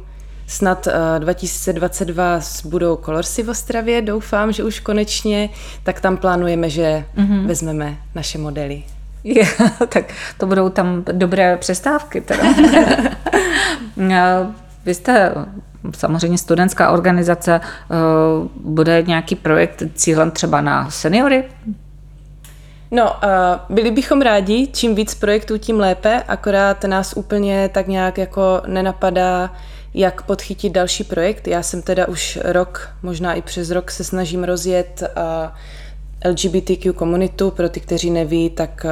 snad 0.46 0.86
uh, 0.86 0.92
2022 1.18 2.40
budou 2.64 2.96
kolorsy 2.96 3.42
v 3.42 3.48
Ostravě, 3.48 4.02
doufám, 4.02 4.52
že 4.52 4.64
už 4.64 4.80
konečně, 4.80 5.50
tak 5.82 6.00
tam 6.00 6.16
plánujeme, 6.16 6.70
že 6.70 7.04
mm-hmm. 7.16 7.46
vezmeme 7.46 7.96
naše 8.14 8.38
modely. 8.38 8.82
Je, 9.24 9.44
tak 9.88 10.04
to 10.38 10.46
budou 10.46 10.68
tam 10.68 11.04
dobré 11.12 11.56
přestávky. 11.56 12.20
Teda. 12.20 12.44
Vy 14.88 14.94
jste 14.94 15.34
samozřejmě 15.94 16.38
studentská 16.38 16.90
organizace, 16.90 17.60
eh, 17.60 17.94
bude 18.64 19.02
nějaký 19.06 19.34
projekt 19.34 19.82
cílem 19.94 20.30
třeba 20.30 20.60
na 20.60 20.90
seniory? 20.90 21.44
No, 22.90 23.12
uh, 23.12 23.76
byli 23.76 23.90
bychom 23.90 24.20
rádi, 24.20 24.68
čím 24.72 24.94
víc 24.94 25.14
projektů, 25.14 25.58
tím 25.58 25.80
lépe, 25.80 26.22
akorát 26.28 26.84
nás 26.84 27.12
úplně 27.16 27.70
tak 27.74 27.88
nějak 27.88 28.18
jako 28.18 28.62
nenapadá, 28.66 29.50
jak 29.94 30.22
podchytit 30.22 30.72
další 30.72 31.04
projekt. 31.04 31.48
Já 31.48 31.62
jsem 31.62 31.82
teda 31.82 32.08
už 32.08 32.38
rok, 32.44 32.90
možná 33.02 33.34
i 33.34 33.42
přes 33.42 33.70
rok 33.70 33.90
se 33.90 34.04
snažím 34.04 34.44
rozjet 34.44 35.02
uh, 35.02 36.30
LGBTQ 36.30 36.92
komunitu, 36.92 37.50
pro 37.50 37.68
ty, 37.68 37.80
kteří 37.80 38.10
neví, 38.10 38.50
tak 38.50 38.86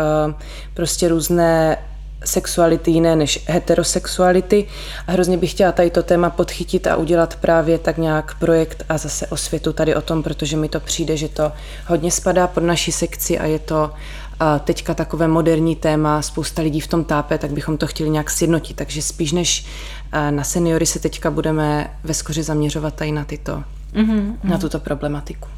prostě 0.75 1.09
různé 1.09 1.79
sexuality 2.27 2.91
jiné 2.91 3.17
než 3.17 3.45
heterosexuality 3.47 4.67
a 5.07 5.13
hrozně 5.13 5.39
bych 5.39 5.51
chtěla 5.51 5.73
tady 5.73 5.91
to 5.91 6.03
téma 6.03 6.31
podchytit 6.31 6.87
a 6.87 6.97
udělat 6.97 7.37
právě 7.37 7.79
tak 7.79 7.99
nějak 7.99 8.39
projekt 8.39 8.85
a 8.89 8.99
zase 8.99 9.27
osvětu 9.27 9.73
tady 9.73 9.95
o 9.95 10.01
tom, 10.01 10.23
protože 10.23 10.57
mi 10.57 10.69
to 10.69 10.81
přijde, 10.81 11.17
že 11.17 11.29
to 11.29 11.53
hodně 11.87 12.11
spadá 12.11 12.47
pod 12.47 12.63
naši 12.63 12.93
sekci 12.93 13.39
a 13.39 13.45
je 13.45 13.59
to 13.59 13.93
a 14.41 14.59
teďka 14.59 14.95
takové 14.95 15.29
moderní 15.29 15.77
téma, 15.77 16.23
spousta 16.23 16.63
lidí 16.63 16.81
v 16.81 16.87
tom 16.87 17.05
tápe, 17.05 17.39
tak 17.39 17.51
bychom 17.51 17.79
to 17.79 17.87
chtěli 17.87 18.11
nějak 18.11 18.31
sjednotit. 18.31 18.77
Takže 18.77 19.03
spíš 19.03 19.33
než 19.33 19.67
na 20.31 20.45
seniory 20.45 20.87
se 20.87 20.99
teďka 20.99 21.31
budeme 21.31 21.91
ve 22.05 22.15
skoře 22.15 22.43
zaměřovat 22.43 22.95
tady 22.95 23.13
na, 23.13 23.25
tyto, 23.25 23.63
mm-hmm. 23.95 24.35
na 24.45 24.59
tuto 24.59 24.81
problematiku. 24.81 25.49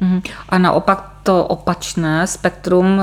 Mm-hmm. 0.00 0.22
A 0.48 0.58
naopak 0.58 1.16
to 1.22 1.44
opačné 1.44 2.26
spektrum 2.26 3.00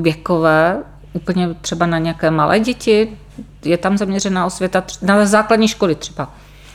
věkové 0.00 0.82
úplně 1.14 1.54
třeba 1.60 1.86
na 1.86 1.98
nějaké 1.98 2.30
malé 2.30 2.60
děti? 2.60 3.18
Je 3.64 3.78
tam 3.78 3.98
zaměřená 3.98 4.46
osvěta 4.46 4.84
na 5.02 5.26
základní 5.26 5.68
školy 5.68 5.94
třeba? 5.94 6.34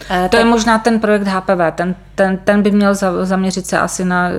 E, 0.09 0.29
to 0.29 0.37
je 0.37 0.45
možná 0.45 0.79
ten 0.79 0.99
projekt 0.99 1.27
HPV, 1.27 1.75
ten, 1.75 1.95
ten, 2.15 2.37
ten 2.37 2.61
by 2.61 2.71
měl 2.71 2.95
zaměřit 3.23 3.67
se 3.67 3.79
asi 3.79 4.05
na 4.05 4.29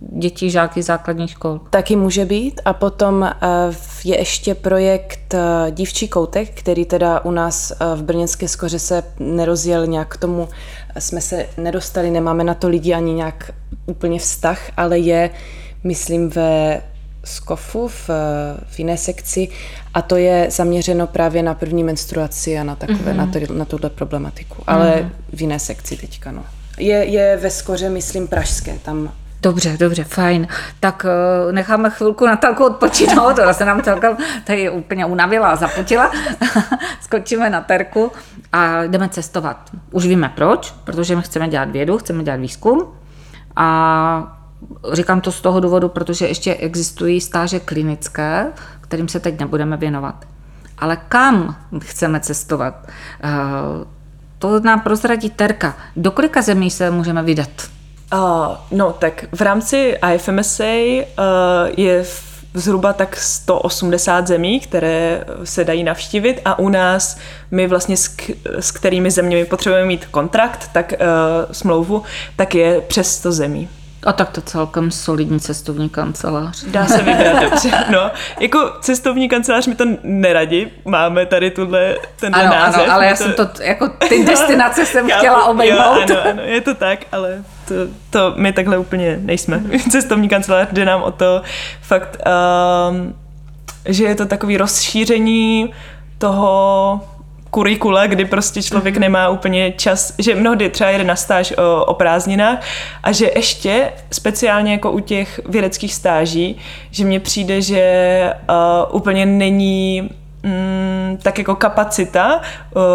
děti, 0.00 0.50
žáky 0.50 0.82
základních 0.82 1.30
škol. 1.30 1.60
Taky 1.70 1.96
může 1.96 2.24
být 2.24 2.60
a 2.64 2.72
potom 2.72 3.22
eh, 3.24 3.36
je 4.04 4.18
ještě 4.18 4.54
projekt 4.54 5.34
eh, 5.34 5.70
Dívčí 5.70 6.08
koutek, 6.08 6.50
který 6.54 6.84
teda 6.84 7.24
u 7.24 7.30
nás 7.30 7.72
v 7.94 8.02
Brněnské 8.02 8.48
skoře 8.48 8.78
se 8.78 9.02
nerozjel 9.18 9.86
nějak 9.86 10.08
k 10.08 10.16
tomu, 10.16 10.48
jsme 10.98 11.20
se 11.20 11.46
nedostali, 11.56 12.10
nemáme 12.10 12.44
na 12.44 12.54
to 12.54 12.68
lidi 12.68 12.94
ani 12.94 13.12
nějak 13.12 13.52
úplně 13.86 14.18
vztah, 14.18 14.58
ale 14.76 14.98
je, 14.98 15.30
myslím, 15.84 16.28
ve 16.28 16.80
z 17.24 17.40
KOFu 17.40 17.88
v, 17.88 18.10
v 18.68 18.78
jiné 18.78 18.96
sekci 18.96 19.48
a 19.94 20.02
to 20.02 20.16
je 20.16 20.46
zaměřeno 20.50 21.06
právě 21.06 21.42
na 21.42 21.54
první 21.54 21.84
menstruaci 21.84 22.58
a 22.58 22.64
na, 22.64 22.76
takové, 22.76 23.12
mm-hmm. 23.12 23.16
na, 23.16 23.46
to, 23.46 23.54
na 23.54 23.64
tuhle 23.64 23.90
problematiku, 23.90 24.62
ale 24.66 24.90
mm-hmm. 24.90 25.36
v 25.36 25.40
jiné 25.40 25.58
sekci 25.58 25.96
teďka, 25.96 26.32
no. 26.32 26.44
Je, 26.78 27.04
je 27.04 27.36
ve 27.36 27.50
skoře, 27.50 27.90
myslím, 27.90 28.28
pražské, 28.28 28.78
tam 28.82 29.12
Dobře, 29.42 29.76
dobře, 29.78 30.04
fajn. 30.04 30.48
Tak 30.80 31.06
uh, 31.46 31.52
necháme 31.52 31.90
chvilku 31.90 32.26
na 32.26 32.36
talku 32.36 32.64
odpočinout, 32.64 33.36
to 33.36 33.54
se 33.54 33.64
nám 33.64 33.82
celkem 33.82 34.16
tady 34.44 34.70
úplně 34.70 35.06
unavila 35.06 35.48
a 35.48 35.56
zapotila. 35.56 36.12
Skočíme 37.00 37.50
na 37.50 37.60
terku 37.60 38.12
a 38.52 38.82
jdeme 38.82 39.08
cestovat. 39.08 39.70
Už 39.90 40.06
víme 40.06 40.32
proč, 40.34 40.74
protože 40.84 41.16
my 41.16 41.22
chceme 41.22 41.48
dělat 41.48 41.70
vědu, 41.70 41.98
chceme 41.98 42.24
dělat 42.24 42.36
výzkum 42.36 42.86
a 43.56 44.39
Říkám 44.92 45.20
to 45.20 45.32
z 45.32 45.40
toho 45.40 45.60
důvodu, 45.60 45.88
protože 45.88 46.28
ještě 46.28 46.54
existují 46.54 47.20
stáže 47.20 47.60
klinické, 47.60 48.46
kterým 48.80 49.08
se 49.08 49.20
teď 49.20 49.40
nebudeme 49.40 49.76
věnovat. 49.76 50.24
Ale 50.78 50.96
kam 50.96 51.56
chceme 51.80 52.20
cestovat? 52.20 52.88
Eh, 53.22 53.30
to 54.38 54.60
nám 54.60 54.80
prozradí 54.80 55.30
Terka. 55.30 55.76
Do 55.96 56.10
kolika 56.10 56.42
zemí 56.42 56.70
se 56.70 56.90
můžeme 56.90 57.22
vydat? 57.22 57.50
Uh, 58.12 58.56
no, 58.70 58.92
tak 58.92 59.24
v 59.32 59.40
rámci 59.40 59.98
IFMSA 60.14 60.64
uh, 60.64 61.04
je 61.76 62.04
zhruba 62.54 62.92
tak 62.92 63.16
180 63.16 64.26
zemí, 64.26 64.60
které 64.60 65.24
se 65.44 65.64
dají 65.64 65.84
navštívit 65.84 66.40
a 66.44 66.58
u 66.58 66.68
nás 66.68 67.18
my 67.50 67.66
vlastně 67.66 67.96
s, 67.96 68.16
s 68.44 68.70
kterými 68.70 69.10
zeměmi 69.10 69.44
potřebujeme 69.44 69.86
mít 69.86 70.04
kontrakt, 70.04 70.70
tak 70.72 70.92
uh, 70.92 71.52
smlouvu, 71.52 72.02
tak 72.36 72.54
je 72.54 72.80
přes 72.80 73.16
100 73.16 73.32
zemí. 73.32 73.68
A 74.02 74.12
tak 74.12 74.30
to 74.30 74.40
celkem 74.40 74.90
solidní 74.90 75.40
cestovní 75.40 75.88
kancelář. 75.88 76.64
Dá 76.64 76.86
se 76.86 77.02
vybrat 77.02 77.42
dobře. 77.50 77.70
No, 77.90 78.10
jako 78.40 78.72
cestovní 78.80 79.28
kancelář 79.28 79.66
mi 79.66 79.74
to 79.74 79.84
neradi. 80.02 80.70
Máme 80.84 81.26
tady 81.26 81.50
tuhle, 81.50 81.96
tenhle 82.20 82.42
ano, 82.42 82.54
název. 82.54 82.82
Ano, 82.82 82.92
ale 82.92 83.06
já 83.06 83.10
to... 83.10 83.16
jsem 83.16 83.32
to, 83.32 83.48
jako 83.62 83.88
ty 83.88 84.24
destinace 84.26 84.86
jsem 84.86 85.08
já, 85.08 85.18
chtěla 85.18 85.44
obejmout. 85.46 86.10
Jo, 86.10 86.16
ano, 86.20 86.30
ano, 86.30 86.42
je 86.42 86.60
to 86.60 86.74
tak, 86.74 87.00
ale 87.12 87.44
to, 87.68 87.74
to 88.10 88.32
my 88.36 88.52
takhle 88.52 88.78
úplně 88.78 89.18
nejsme. 89.22 89.62
Cestovní 89.90 90.28
kancelář 90.28 90.68
jde 90.72 90.84
nám 90.84 91.02
o 91.02 91.10
to 91.10 91.42
fakt, 91.82 92.16
um, 92.90 93.14
že 93.84 94.04
je 94.04 94.14
to 94.14 94.26
takový 94.26 94.56
rozšíření 94.56 95.72
toho 96.18 97.00
kurikule, 97.50 98.08
kdy 98.08 98.24
prostě 98.24 98.62
člověk 98.62 98.94
mm-hmm. 98.94 99.00
nemá 99.00 99.28
úplně 99.28 99.72
čas, 99.72 100.14
že 100.18 100.34
mnohdy 100.34 100.68
třeba 100.68 100.90
jede 100.90 101.04
na 101.04 101.16
stáž 101.16 101.52
o, 101.52 101.84
o 101.84 101.94
prázdninách 101.94 102.66
a 103.02 103.12
že 103.12 103.30
ještě 103.36 103.92
speciálně 104.10 104.72
jako 104.72 104.92
u 104.92 105.00
těch 105.00 105.40
vědeckých 105.48 105.94
stáží, 105.94 106.56
že 106.90 107.04
mně 107.04 107.20
přijde, 107.20 107.62
že 107.62 108.34
uh, 108.48 108.96
úplně 108.96 109.26
není 109.26 110.10
mm, 110.42 111.18
tak 111.22 111.38
jako 111.38 111.54
kapacita 111.54 112.40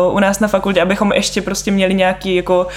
uh, 0.07 0.15
u 0.15 0.19
nás 0.19 0.39
na 0.39 0.47
fakultě, 0.47 0.81
abychom 0.81 1.13
ještě 1.13 1.41
prostě 1.41 1.71
měli 1.71 1.93
nějaký 1.93 2.35
jako 2.35 2.67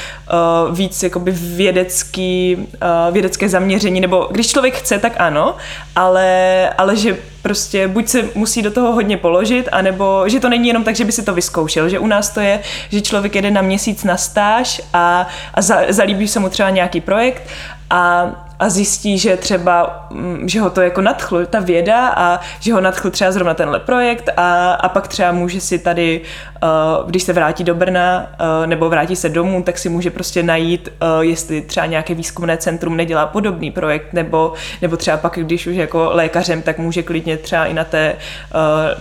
uh, 0.70 0.76
víc 0.76 1.02
jakoby 1.02 1.30
vědecký, 1.32 2.56
uh, 2.56 3.12
vědecké 3.12 3.48
zaměření, 3.48 4.00
nebo 4.00 4.28
když 4.30 4.46
člověk 4.46 4.74
chce, 4.74 4.98
tak 4.98 5.12
ano, 5.18 5.56
ale, 5.96 6.70
ale 6.78 6.96
že 6.96 7.16
prostě 7.42 7.88
buď 7.88 8.08
se 8.08 8.28
musí 8.34 8.62
do 8.62 8.70
toho 8.70 8.92
hodně 8.92 9.16
položit, 9.16 9.68
anebo 9.72 10.28
že 10.28 10.40
to 10.40 10.48
není 10.48 10.68
jenom 10.68 10.84
tak, 10.84 10.96
že 10.96 11.04
by 11.04 11.12
si 11.12 11.22
to 11.22 11.34
vyzkoušel, 11.34 11.88
že 11.88 11.98
u 11.98 12.06
nás 12.06 12.30
to 12.30 12.40
je, 12.40 12.60
že 12.88 13.00
člověk 13.00 13.34
jede 13.34 13.50
na 13.50 13.62
měsíc 13.62 14.04
na 14.04 14.16
stáž 14.16 14.82
a, 14.92 15.28
a 15.54 15.62
za, 15.62 15.80
zalíbí 15.88 16.28
se 16.28 16.40
mu 16.40 16.48
třeba 16.48 16.70
nějaký 16.70 17.00
projekt 17.00 17.42
a 17.90 18.30
a 18.58 18.68
zjistí, 18.68 19.18
že 19.18 19.36
třeba, 19.36 20.06
mm, 20.10 20.48
že 20.48 20.60
ho 20.60 20.70
to 20.70 20.80
jako 20.80 21.00
nadchlo, 21.00 21.46
ta 21.46 21.60
věda 21.60 22.08
a 22.08 22.40
že 22.60 22.72
ho 22.72 22.80
nadchl 22.80 23.10
třeba 23.10 23.32
zrovna 23.32 23.54
tenhle 23.54 23.80
projekt 23.80 24.28
a, 24.36 24.72
a 24.72 24.88
pak 24.88 25.08
třeba 25.08 25.32
může 25.32 25.60
si 25.60 25.78
tady, 25.78 26.20
uh, 26.62 27.10
když 27.10 27.22
se 27.22 27.32
vrátí 27.32 27.64
do 27.64 27.74
Brna 27.74 28.26
uh, 28.40 28.66
nebo 28.66 28.88
vrátí 28.88 29.16
se 29.16 29.28
domů, 29.28 29.62
tak 29.62 29.78
si 29.78 29.88
může 29.88 30.10
prostě 30.10 30.42
najít, 30.42 30.88
uh, 30.88 31.24
jestli 31.24 31.60
třeba 31.60 31.86
nějaké 31.86 32.14
výzkumné 32.14 32.56
centrum 32.56 32.96
nedělá 32.96 33.26
podobný 33.26 33.70
projekt 33.70 34.12
nebo, 34.12 34.52
nebo 34.82 34.96
třeba 34.96 35.16
pak, 35.16 35.38
když 35.42 35.66
už 35.66 35.76
jako 35.76 36.10
lékařem, 36.12 36.62
tak 36.62 36.78
může 36.78 37.02
klidně 37.02 37.36
třeba 37.36 37.66
i 37.66 37.74
na, 37.74 37.84
té, 37.84 38.16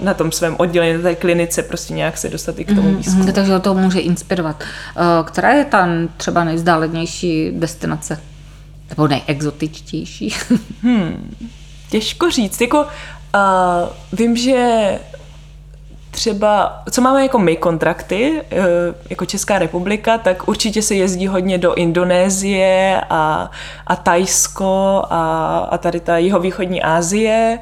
na 0.02 0.14
tom 0.14 0.32
svém 0.32 0.56
oddělení, 0.58 0.94
na 0.94 1.02
té 1.04 1.16
klinice 1.16 1.64
prostě 1.64 1.94
nějak 1.94 2.18
se 2.18 2.30
dostat 2.30 2.60
i 2.60 2.66
k 2.66 2.68
tomu 2.68 2.82
mhm, 2.82 2.98
výzkumu. 2.98 3.24
Mm-hmm, 3.24 3.34
takže 3.34 3.60
to 3.60 3.74
může 3.74 4.00
inspirovat. 4.00 4.64
Která 5.26 5.54
je 5.54 5.66
tam 5.66 6.08
třeba 6.18 6.44
nejzdálenější 6.44 7.52
destinace? 7.52 8.20
Nebo 8.90 9.08
nejexotičtější? 9.08 10.36
hmm, 10.84 11.36
těžko 11.90 12.32
říct. 12.32 12.62
Jako, 12.62 12.80
uh, 12.80 12.86
vím, 14.14 14.38
že 14.38 14.90
třeba, 16.12 16.84
co 16.92 17.02
máme 17.02 17.24
jako 17.24 17.40
my 17.40 17.56
kontrakty, 17.56 18.42
uh, 18.52 18.60
jako 19.10 19.26
Česká 19.26 19.60
republika, 19.60 20.18
tak 20.18 20.48
určitě 20.48 20.82
se 20.82 20.96
jezdí 20.96 21.28
hodně 21.28 21.58
do 21.58 21.74
Indonésie 21.76 23.02
a, 23.10 23.52
a 23.88 23.96
Tajsko 23.96 25.04
a, 25.10 25.58
a 25.72 25.78
tady 25.78 26.00
ta 26.00 26.18
jihovýchodní 26.18 26.82
Asie 26.82 27.60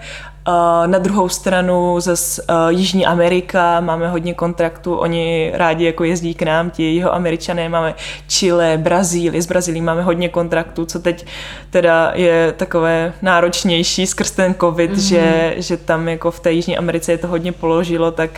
na 0.86 0.98
druhou 0.98 1.30
stranu 1.30 2.00
zase 2.00 2.42
Jižní 2.70 3.06
Amerika, 3.06 3.80
máme 3.80 4.10
hodně 4.10 4.34
kontraktů, 4.34 4.96
oni 4.96 5.52
rádi 5.54 5.86
jako 5.86 6.04
jezdí 6.04 6.34
k 6.34 6.42
nám, 6.42 6.70
ti 6.70 6.96
jeho 6.96 7.14
američané, 7.14 7.70
máme 7.70 7.96
Chile, 8.28 8.78
Brazílii, 8.78 9.42
z 9.42 9.46
Brazílii 9.46 9.82
máme 9.82 10.02
hodně 10.02 10.30
kontraktů, 10.30 10.86
co 10.86 11.00
teď 11.00 11.26
teda 11.70 12.12
je 12.16 12.54
takové 12.58 13.14
náročnější 13.22 14.08
skrz 14.08 14.32
ten 14.32 14.56
covid, 14.60 14.92
mm-hmm. 14.92 15.08
že, 15.08 15.56
že 15.58 15.78
tam 15.78 16.08
jako 16.08 16.32
v 16.32 16.40
té 16.40 16.52
Jižní 16.52 16.78
Americe 16.78 17.12
je 17.12 17.18
to 17.18 17.28
hodně 17.28 17.52
položilo, 17.52 18.12
tak 18.12 18.30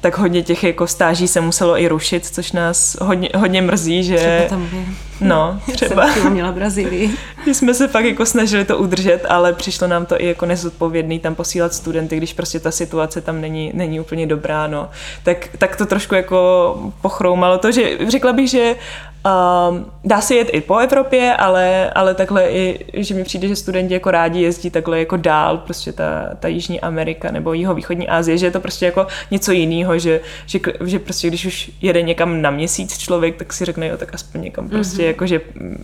tak 0.00 0.18
hodně 0.18 0.42
těch 0.42 0.64
jako 0.64 0.86
stáží 0.86 1.28
se 1.28 1.40
muselo 1.40 1.80
i 1.80 1.88
rušit, 1.88 2.26
což 2.26 2.52
nás 2.52 2.96
hodně, 3.00 3.28
hodně 3.36 3.62
mrzí, 3.62 4.04
že... 4.04 4.16
Třeba 4.16 4.48
tam 4.48 4.68
je. 4.72 4.84
No, 5.20 5.60
třeba. 5.72 6.12
Jsem 6.12 6.32
měla 6.32 6.52
Brazílii. 6.52 7.10
My 7.46 7.54
jsme 7.54 7.74
se 7.74 7.88
fakt 7.88 8.04
jako 8.04 8.26
snažili 8.26 8.64
to 8.64 8.78
udržet, 8.78 9.26
ale 9.28 9.52
přišlo 9.52 9.88
nám 9.88 10.06
to 10.06 10.20
i 10.20 10.26
jako 10.26 10.46
nezodpovědný 10.46 11.18
tam 11.18 11.34
posílat 11.34 11.74
studenty, 11.74 12.16
když 12.16 12.32
prostě 12.32 12.60
ta 12.60 12.70
situace 12.70 13.20
tam 13.20 13.40
není, 13.40 13.70
není 13.74 14.00
úplně 14.00 14.26
dobrá, 14.26 14.66
no. 14.66 14.90
Tak, 15.22 15.48
tak 15.58 15.76
to 15.76 15.86
trošku 15.86 16.14
jako 16.14 16.92
pochroumalo 17.00 17.58
to, 17.58 17.72
že 17.72 17.98
řekla 18.08 18.32
bych, 18.32 18.50
že 18.50 18.76
Um, 19.24 19.86
dá 20.04 20.20
se 20.20 20.34
jet 20.34 20.48
i 20.52 20.60
po 20.60 20.78
Evropě, 20.78 21.34
ale, 21.36 21.90
ale 21.90 22.14
takhle 22.14 22.50
i, 22.50 22.86
že 22.94 23.14
mi 23.14 23.24
přijde, 23.24 23.48
že 23.48 23.56
studenti 23.56 23.94
jako 23.94 24.10
rádi 24.10 24.42
jezdí 24.42 24.70
takhle 24.70 24.98
jako 24.98 25.16
dál, 25.16 25.58
prostě 25.58 25.92
ta, 25.92 26.34
ta 26.40 26.48
Jižní 26.48 26.80
Amerika 26.80 27.30
nebo 27.30 27.52
Jihovýchodní 27.52 28.08
Asie, 28.08 28.38
že 28.38 28.46
je 28.46 28.50
to 28.50 28.60
prostě 28.60 28.86
jako 28.86 29.06
něco 29.30 29.52
jiného, 29.52 29.98
že, 29.98 30.20
že, 30.46 30.58
že 30.84 30.98
prostě 30.98 31.28
když 31.28 31.46
už 31.46 31.70
jede 31.82 32.02
někam 32.02 32.42
na 32.42 32.50
měsíc 32.50 32.98
člověk, 32.98 33.36
tak 33.36 33.52
si 33.52 33.64
řekne, 33.64 33.86
jo, 33.86 33.96
tak 33.96 34.14
aspoň 34.14 34.42
někam 34.42 34.68
prostě 34.68 35.02
mm-hmm. 35.02 35.06
jako, 35.06 35.26
že, 35.26 35.40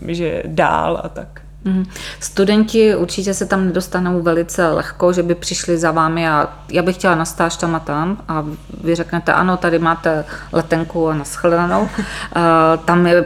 že 0.08 0.42
dál 0.46 1.00
a 1.04 1.08
tak. 1.08 1.45
Mm. 1.66 1.84
Studenti 2.20 2.96
určitě 2.96 3.34
se 3.34 3.46
tam 3.46 3.66
nedostanou 3.66 4.22
velice 4.22 4.68
lehko, 4.68 5.12
že 5.12 5.22
by 5.22 5.34
přišli 5.34 5.78
za 5.78 5.90
vámi 5.90 6.28
a 6.28 6.58
já 6.72 6.82
bych 6.82 6.96
chtěla 6.96 7.14
na 7.14 7.24
stáž 7.24 7.56
tam 7.56 7.74
a 7.74 7.80
tam 7.80 8.22
a 8.28 8.44
vy 8.84 8.94
řeknete, 8.94 9.32
ano, 9.32 9.56
tady 9.56 9.78
máte 9.78 10.24
letenku 10.52 11.08
a 11.08 11.14
naschledanou. 11.14 11.88
tam 12.84 13.06
je 13.06 13.24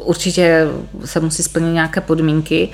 určitě 0.00 0.68
se 1.04 1.20
musí 1.20 1.42
splnit 1.42 1.72
nějaké 1.72 2.00
podmínky. 2.00 2.68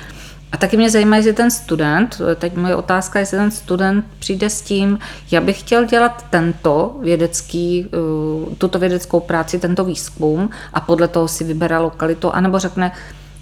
A 0.53 0.57
taky 0.57 0.77
mě 0.77 0.91
zajímá, 0.91 1.17
jestli 1.17 1.33
ten 1.33 1.51
student, 1.51 2.21
teď 2.37 2.57
moje 2.57 2.77
otázka, 2.77 3.19
jestli 3.19 3.39
ten 3.39 3.51
student 3.51 4.05
přijde 4.19 4.51
s 4.51 4.61
tím, 4.61 4.99
já 5.31 5.41
bych 5.41 5.61
chtěl 5.61 5.85
dělat 5.85 6.27
tento 6.31 6.97
vědecký, 7.03 7.87
uh, 8.47 8.55
tuto 8.55 8.79
vědeckou 8.79 9.21
práci, 9.21 9.59
tento 9.59 9.85
výzkum 9.85 10.51
a 10.73 10.81
podle 10.81 11.09
toho 11.09 11.29
si 11.29 11.45
vybere 11.45 11.79
lokalitu, 11.79 12.31
anebo 12.31 12.59
řekne, 12.59 12.93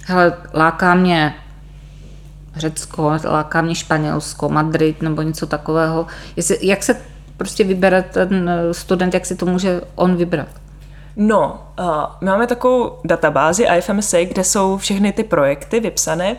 hele, 0.05 0.33
láká 0.53 0.95
mě 0.95 1.35
Řecko, 2.55 3.17
láká 3.25 3.61
mě 3.61 3.75
Španělsko, 3.75 4.49
Madrid 4.49 5.01
nebo 5.01 5.21
něco 5.21 5.47
takového. 5.47 6.07
Jestli, 6.35 6.57
jak 6.61 6.83
se 6.83 6.95
prostě 7.37 7.63
vybere 7.63 8.01
ten 8.01 8.51
student, 8.71 9.13
jak 9.13 9.25
si 9.25 9.35
to 9.35 9.45
může 9.45 9.81
on 9.95 10.15
vybrat? 10.15 10.47
No, 11.15 11.67
uh, 11.79 11.85
máme 12.21 12.47
takovou 12.47 12.99
databázi 13.03 13.65
IFMSA, 13.77 14.17
kde 14.23 14.43
jsou 14.43 14.77
všechny 14.77 15.11
ty 15.11 15.23
projekty 15.23 15.79
vypsané 15.79 16.35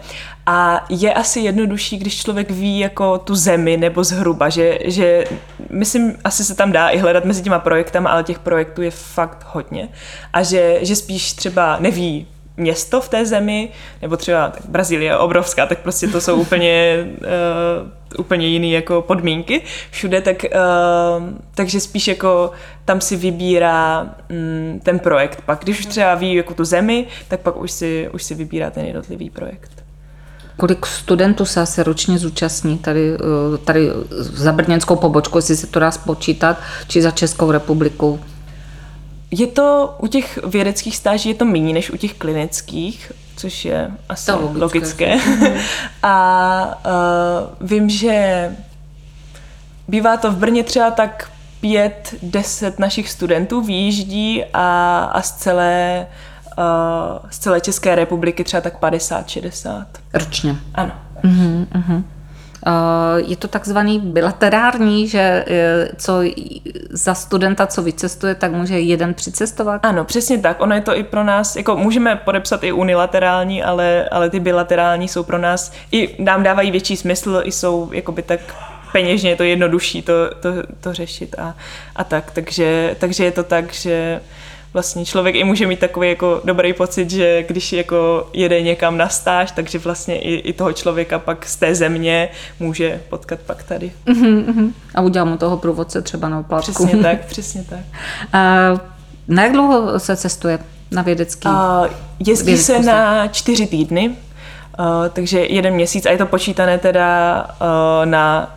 a 0.47 0.87
je 0.89 1.15
asi 1.15 1.41
jednodušší, 1.41 1.99
když 1.99 2.23
člověk 2.23 2.51
ví 2.51 2.79
jako 2.79 3.19
tu 3.19 3.35
zemi 3.35 3.77
nebo 3.77 4.05
zhruba, 4.05 4.49
že, 4.49 4.79
že 4.85 5.25
myslím, 5.71 6.15
asi 6.25 6.45
se 6.45 6.55
tam 6.55 6.73
dá 6.73 6.89
i 6.89 6.99
hledat 6.99 7.25
mezi 7.25 7.43
těma 7.43 7.59
projektama, 7.59 8.11
ale 8.11 8.25
těch 8.25 8.39
projektů 8.39 8.83
je 8.83 8.91
fakt 8.91 9.47
hodně 9.53 9.89
a 10.33 10.43
že, 10.43 10.79
že 10.83 10.97
spíš 10.97 11.33
třeba 11.33 11.77
neví 11.81 12.27
město 12.57 13.01
v 13.01 13.09
té 13.09 13.27
zemi, 13.27 13.69
nebo 14.03 14.17
třeba 14.17 14.49
tak 14.49 14.63
Brazílie 14.69 15.11
je 15.11 15.17
obrovská, 15.17 15.67
tak 15.67 15.79
prostě 15.79 16.09
to 16.09 16.21
jsou 16.21 16.37
úplně, 16.37 17.07
uh, 17.21 18.19
úplně 18.19 18.47
jiné 18.47 18.67
jako 18.67 19.03
podmínky 19.03 19.63
všude, 19.91 20.21
tak, 20.21 20.45
uh, 20.45 21.29
takže 21.55 21.81
spíš 21.81 22.09
jako 22.09 22.51
tam 22.85 23.01
si 23.01 23.17
vybírá 23.17 24.03
um, 24.03 24.81
ten 24.81 24.99
projekt. 24.99 25.43
Pak 25.47 25.61
když 25.63 25.81
už 25.81 25.87
třeba 25.87 26.15
ví 26.15 26.35
jako 26.35 26.55
tu 26.55 26.65
zemi, 26.65 27.07
tak 27.29 27.41
pak 27.41 27.57
už 27.57 27.71
si, 27.73 28.09
už 28.13 28.23
si 28.23 28.35
vybírá 28.35 28.71
ten 28.71 28.85
jednotlivý 28.85 29.31
projekt. 29.31 29.85
Kolik 30.57 30.87
studentů 30.87 31.45
se 31.45 31.61
asi 31.61 31.83
ročně 31.83 32.19
zúčastní 32.19 32.79
tady, 32.79 33.15
eh, 33.15 33.59
tady 33.59 33.91
za 34.21 34.53
brněnskou 34.53 34.97
pobočku, 34.97 35.39
jestli 35.39 35.57
se 35.57 35.67
to 35.67 35.81
dá 35.81 35.91
spočítat, 35.91 36.59
či 36.89 37.03
za 37.03 37.11
Českou 37.11 37.51
republiku? 37.51 38.21
Je 39.39 39.47
to 39.47 39.95
u 39.99 40.07
těch 40.07 40.39
vědeckých 40.45 40.97
stáží 40.97 41.29
je 41.29 41.35
to 41.35 41.45
méně 41.45 41.73
než 41.73 41.91
u 41.91 41.97
těch 41.97 42.15
klinických, 42.15 43.13
což 43.37 43.65
je 43.65 43.91
asi 44.09 44.27
to 44.27 44.41
logické. 44.41 45.15
logické. 45.15 45.61
a 46.03 46.65
uh, 47.61 47.69
vím, 47.69 47.91
že 47.91 48.51
bývá 49.89 50.17
to 50.17 50.31
v 50.31 50.37
Brně 50.37 50.65
třeba 50.65 50.91
tak 50.91 51.31
pět, 51.61 52.15
deset 52.23 52.79
našich 52.79 53.11
studentů 53.11 53.61
výjíždí 53.61 54.45
a, 54.53 54.99
a 55.05 55.23
z 55.23 55.33
celé 55.33 56.07
uh, 56.59 57.31
z 57.31 57.39
celé 57.39 57.61
České 57.61 57.95
republiky 57.95 58.45
třeba 58.45 58.61
tak 58.61 58.79
50, 58.79 59.29
60. 59.29 59.87
Ročně. 60.15 60.57
Ano. 60.75 60.93
Uh-huh, 61.25 61.67
uh-huh. 61.67 62.03
Eh, 62.67 63.21
je 63.27 63.37
to 63.37 63.49
takzvaný 63.49 64.01
bilaterární, 64.01 65.09
že 65.09 65.45
eh, 65.49 65.89
co 65.97 66.23
za 66.91 67.15
studenta, 67.15 67.67
co 67.67 67.83
vycestuje, 67.83 68.35
tak 68.35 68.53
může 68.53 68.81
jeden 68.81 69.15
přicestovat? 69.15 69.81
Ano, 69.85 70.05
přesně 70.05 70.39
tak. 70.39 70.61
Ono 70.61 70.75
je 70.75 70.81
to 70.81 70.97
i 70.97 71.03
pro 71.03 71.25
nás, 71.25 71.57
jako 71.57 71.77
můžeme 71.77 72.17
podepsat 72.17 72.65
i 72.65 72.73
unilaterální, 72.73 73.63
ale, 73.63 74.09
ale 74.09 74.31
ty 74.31 74.41
bilaterální 74.41 75.09
jsou 75.09 75.23
pro 75.23 75.39
nás, 75.39 75.73
i 75.93 76.25
nám 76.25 76.43
dávají 76.43 76.71
větší 76.71 76.97
smysl, 76.97 77.41
i 77.45 77.53
jsou 77.53 77.91
jakoby 77.93 78.23
tak 78.23 78.41
peněžně 78.93 79.31
je 79.31 79.37
to 79.37 79.43
jednodušší 79.43 80.03
to, 80.03 80.13
to, 80.41 80.49
to 80.81 80.93
řešit 80.93 81.35
a, 81.39 81.57
a 81.97 82.05
tak. 82.05 82.31
Takže, 82.31 82.97
takže 82.99 83.25
je 83.25 83.31
to 83.31 83.43
tak, 83.43 83.73
že 83.73 84.21
vlastně 84.75 85.05
člověk 85.05 85.35
i 85.35 85.45
může 85.45 85.67
mít 85.67 85.79
takový 85.79 86.09
jako 86.09 86.41
dobrý 86.45 86.73
pocit, 86.73 87.11
že 87.11 87.43
když 87.43 87.73
jako 87.73 88.29
jede 88.33 88.63
někam 88.63 88.97
na 88.97 89.09
stáž, 89.09 89.51
takže 89.51 89.79
vlastně 89.79 90.19
i, 90.19 90.35
i 90.35 90.53
toho 90.53 90.73
člověka 90.73 91.19
pak 91.19 91.47
z 91.47 91.57
té 91.57 91.75
země 91.75 92.29
může 92.61 93.01
potkat 93.09 93.39
pak 93.47 93.63
tady. 93.63 93.93
Uh-huh, 94.07 94.73
A 94.95 95.01
udělá 95.01 95.25
mu 95.25 95.37
toho 95.37 95.57
průvodce 95.57 96.03
třeba 96.03 96.29
na 96.29 96.39
oplátku. 96.39 96.73
Přesně 96.73 96.97
tak, 97.03 97.25
přesně 97.25 97.65
tak. 97.71 97.79
Uh, 97.79 98.79
na 99.29 99.43
jak 99.43 99.53
dlouho 99.53 100.01
se 100.01 100.17
cestuje 100.17 100.59
na 100.91 101.03
vědecký? 101.03 101.49
Uh, 101.49 101.87
jezdí 102.27 102.59
se 102.59 102.83
na 102.83 103.29
čtyři 103.29 103.67
týdny, 103.67 104.09
uh, 104.09 104.85
takže 105.13 105.41
jeden 105.41 105.75
měsíc 105.75 106.07
a 106.07 106.11
je 106.11 106.19
to 106.19 106.27
počítané 106.27 106.79
teda 106.79 107.43
uh, 107.61 108.07
na 108.07 108.55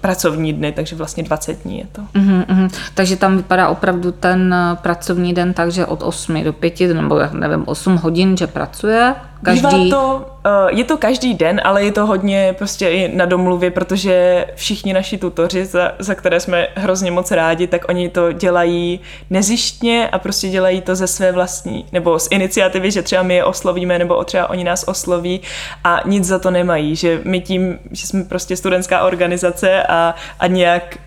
pracovní 0.00 0.52
dny, 0.52 0.72
takže 0.72 0.96
vlastně 0.96 1.22
20 1.22 1.62
dní 1.62 1.78
je 1.78 1.86
to. 1.92 2.02
Uh-huh, 2.02 2.44
uh-huh. 2.46 2.70
Takže 2.94 3.16
tam 3.16 3.36
vypadá 3.36 3.68
opravdu 3.68 4.12
ten 4.12 4.54
eh, 4.54 4.76
pracovní 4.82 5.34
den 5.34 5.52
tak, 5.52 5.72
že 5.72 5.86
od 5.86 6.02
8 6.02 6.44
do 6.44 6.52
5, 6.52 6.80
nebo 6.80 7.20
nevím, 7.32 7.62
8 7.66 7.96
hodin, 7.96 8.36
že 8.36 8.46
pracuje 8.46 9.14
Každý... 9.42 9.66
Bývá 9.66 9.96
to, 9.98 10.16
uh, 10.16 10.78
je 10.78 10.84
to 10.84 10.96
každý 10.96 11.34
den, 11.34 11.60
ale 11.64 11.84
je 11.84 11.92
to 11.92 12.06
hodně 12.06 12.54
prostě 12.58 12.88
i 12.88 13.16
na 13.16 13.24
domluvě, 13.24 13.70
protože 13.70 14.46
všichni 14.54 14.92
naši 14.92 15.18
tutoři, 15.18 15.64
za, 15.64 15.92
za 15.98 16.14
které 16.14 16.40
jsme 16.40 16.68
hrozně 16.74 17.10
moc 17.10 17.30
rádi, 17.30 17.66
tak 17.66 17.88
oni 17.88 18.08
to 18.08 18.32
dělají 18.32 19.00
nezištně 19.30 20.08
a 20.08 20.18
prostě 20.18 20.48
dělají 20.48 20.80
to 20.80 20.96
ze 20.96 21.06
své 21.06 21.32
vlastní, 21.32 21.86
nebo 21.92 22.18
z 22.18 22.28
iniciativy, 22.30 22.90
že 22.90 23.02
třeba 23.02 23.22
my 23.22 23.34
je 23.34 23.44
oslovíme, 23.44 23.98
nebo 23.98 24.24
třeba 24.24 24.50
oni 24.50 24.64
nás 24.64 24.84
osloví 24.88 25.40
a 25.84 26.00
nic 26.06 26.24
za 26.24 26.38
to 26.38 26.50
nemají, 26.50 26.96
že 26.96 27.20
my 27.24 27.40
tím, 27.40 27.78
že 27.90 28.06
jsme 28.06 28.24
prostě 28.24 28.56
studentská 28.56 29.04
organizace 29.04 29.82
a, 29.82 30.14
a 30.38 30.46
nějak 30.46 30.98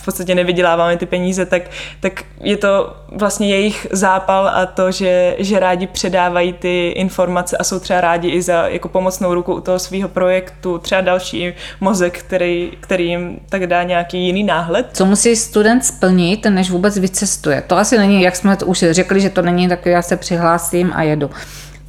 v 0.00 0.04
podstatě 0.04 0.34
nevyděláváme 0.34 0.96
ty 0.96 1.06
peníze, 1.06 1.46
tak, 1.46 1.62
tak 2.00 2.24
je 2.40 2.56
to 2.56 2.96
vlastně 3.12 3.48
jejich 3.48 3.86
zápal 3.90 4.48
a 4.48 4.66
to, 4.66 4.90
že, 4.92 5.36
že 5.38 5.60
rádi 5.60 5.86
předávají 5.86 6.52
ty 6.52 6.88
informace 6.88 7.56
a 7.56 7.64
jsou 7.70 7.80
třeba 7.80 8.00
rádi 8.00 8.28
i 8.28 8.42
za 8.42 8.68
jako 8.68 8.88
pomocnou 8.88 9.34
ruku 9.34 9.54
u 9.54 9.60
toho 9.60 9.78
svého 9.78 10.08
projektu, 10.08 10.78
třeba 10.78 11.00
další 11.00 11.52
mozek, 11.80 12.18
který, 12.18 12.72
který 12.80 13.08
jim 13.08 13.40
tak 13.48 13.66
dá 13.66 13.82
nějaký 13.82 14.26
jiný 14.26 14.42
náhled. 14.42 14.86
Co 14.92 15.06
musí 15.06 15.36
student 15.36 15.84
splnit, 15.84 16.44
než 16.44 16.70
vůbec 16.70 16.98
vycestuje? 16.98 17.62
To 17.66 17.76
asi 17.76 17.98
není, 17.98 18.22
jak 18.22 18.36
jsme 18.36 18.56
to 18.56 18.66
už 18.66 18.84
řekli, 18.90 19.20
že 19.20 19.30
to 19.30 19.42
není 19.42 19.68
tak, 19.68 19.86
já 19.86 20.02
se 20.02 20.16
přihlásím 20.16 20.92
a 20.94 21.02
jedu. 21.02 21.30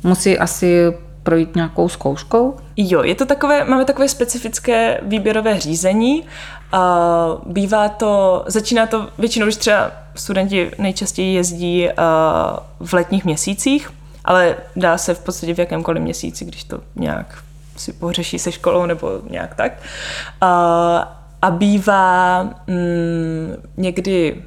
Musí 0.03 0.37
asi 0.37 0.93
projít 1.23 1.55
nějakou 1.55 1.89
zkouškou? 1.89 2.57
Jo, 2.77 3.03
je 3.03 3.15
to 3.15 3.25
takové, 3.25 3.63
máme 3.63 3.85
takové 3.85 4.07
specifické 4.07 4.99
výběrové 5.01 5.59
řízení. 5.59 6.23
A 6.73 7.07
bývá 7.45 7.89
to, 7.89 8.43
začíná 8.47 8.85
to 8.85 9.07
většinou, 9.17 9.45
když 9.45 9.55
třeba 9.55 9.91
studenti 10.15 10.71
nejčastěji 10.77 11.35
jezdí 11.35 11.89
v 12.79 12.93
letních 12.93 13.25
měsících, 13.25 13.89
ale 14.25 14.55
dá 14.75 14.97
se 14.97 15.13
v 15.13 15.19
podstatě 15.19 15.53
v 15.53 15.60
jakémkoliv 15.60 16.03
měsíci, 16.03 16.45
když 16.45 16.63
to 16.63 16.79
nějak 16.95 17.43
si 17.77 17.93
pořeší 17.93 18.39
se 18.39 18.51
školou 18.51 18.86
nebo 18.86 19.21
nějak 19.29 19.55
tak. 19.55 19.71
A, 20.41 21.21
a 21.41 21.51
bývá 21.51 22.43
mm, 22.43 23.55
někdy 23.78 24.43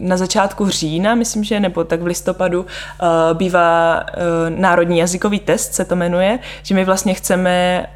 na 0.00 0.16
začátku 0.16 0.68
října, 0.68 1.14
myslím, 1.14 1.44
že 1.44 1.60
nebo 1.60 1.84
tak 1.84 2.02
v 2.02 2.06
listopadu, 2.06 2.60
uh, 2.60 2.66
bývá 3.32 4.00
uh, 4.00 4.60
národní 4.60 4.98
jazykový 4.98 5.40
test, 5.40 5.74
se 5.74 5.84
to 5.84 5.96
jmenuje, 5.96 6.38
že 6.62 6.74
my 6.74 6.84
vlastně 6.84 7.14
chceme 7.14 7.86